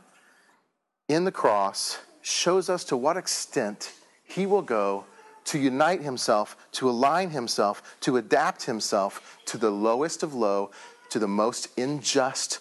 in 1.08 1.24
the 1.24 1.32
cross 1.32 1.98
shows 2.22 2.68
us 2.68 2.84
to 2.84 2.96
what 2.96 3.16
extent 3.16 3.92
he 4.24 4.46
will 4.46 4.62
go 4.62 5.04
to 5.44 5.58
unite 5.58 6.02
himself, 6.02 6.56
to 6.72 6.90
align 6.90 7.30
himself, 7.30 7.96
to 8.00 8.16
adapt 8.18 8.64
himself 8.64 9.38
to 9.46 9.56
the 9.56 9.70
lowest 9.70 10.22
of 10.22 10.34
low, 10.34 10.70
to 11.10 11.18
the 11.18 11.28
most 11.28 11.78
unjust, 11.78 12.58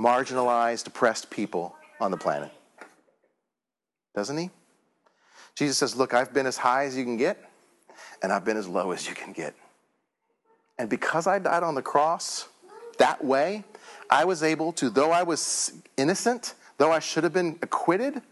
marginalized, 0.00 0.86
oppressed 0.86 1.30
people 1.30 1.76
on 2.00 2.10
the 2.10 2.16
planet. 2.16 2.50
Doesn't 4.14 4.36
he? 4.36 4.50
Jesus 5.54 5.78
says, 5.78 5.94
Look, 5.94 6.14
I've 6.14 6.32
been 6.32 6.46
as 6.46 6.56
high 6.56 6.84
as 6.84 6.96
you 6.96 7.04
can 7.04 7.16
get, 7.16 7.38
and 8.22 8.32
I've 8.32 8.44
been 8.44 8.56
as 8.56 8.66
low 8.66 8.92
as 8.92 9.06
you 9.08 9.14
can 9.14 9.32
get. 9.32 9.54
And 10.78 10.88
because 10.88 11.26
I 11.26 11.38
died 11.38 11.62
on 11.62 11.74
the 11.74 11.82
cross 11.82 12.48
that 12.98 13.22
way, 13.22 13.64
I 14.08 14.24
was 14.24 14.42
able 14.42 14.72
to, 14.74 14.88
though 14.88 15.12
I 15.12 15.22
was 15.22 15.72
innocent, 15.96 16.54
though 16.78 16.90
I 16.90 16.98
should 16.98 17.24
have 17.24 17.34
been 17.34 17.58
acquitted, 17.62 18.22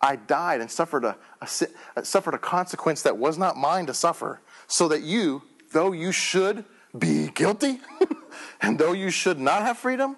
I 0.00 0.16
died 0.16 0.60
and 0.60 0.70
suffered 0.70 1.04
a, 1.04 1.16
a, 1.42 1.48
uh, 1.96 2.02
suffered 2.02 2.34
a 2.34 2.38
consequence 2.38 3.02
that 3.02 3.18
was 3.18 3.36
not 3.36 3.56
mine 3.56 3.86
to 3.86 3.94
suffer, 3.94 4.40
so 4.66 4.88
that 4.88 5.02
you, 5.02 5.42
though 5.72 5.92
you 5.92 6.12
should 6.12 6.64
be 6.98 7.28
guilty, 7.28 7.80
and 8.62 8.78
though 8.78 8.92
you 8.92 9.10
should 9.10 9.38
not 9.38 9.62
have 9.62 9.76
freedom, 9.76 10.16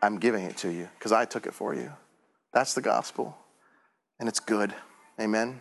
I'm 0.00 0.18
giving 0.18 0.44
it 0.44 0.56
to 0.58 0.72
you 0.72 0.88
because 0.98 1.12
I 1.12 1.24
took 1.24 1.46
it 1.46 1.54
for 1.54 1.74
you. 1.74 1.92
That's 2.52 2.74
the 2.74 2.82
gospel, 2.82 3.36
and 4.18 4.28
it's 4.28 4.40
good. 4.40 4.74
Amen. 5.20 5.60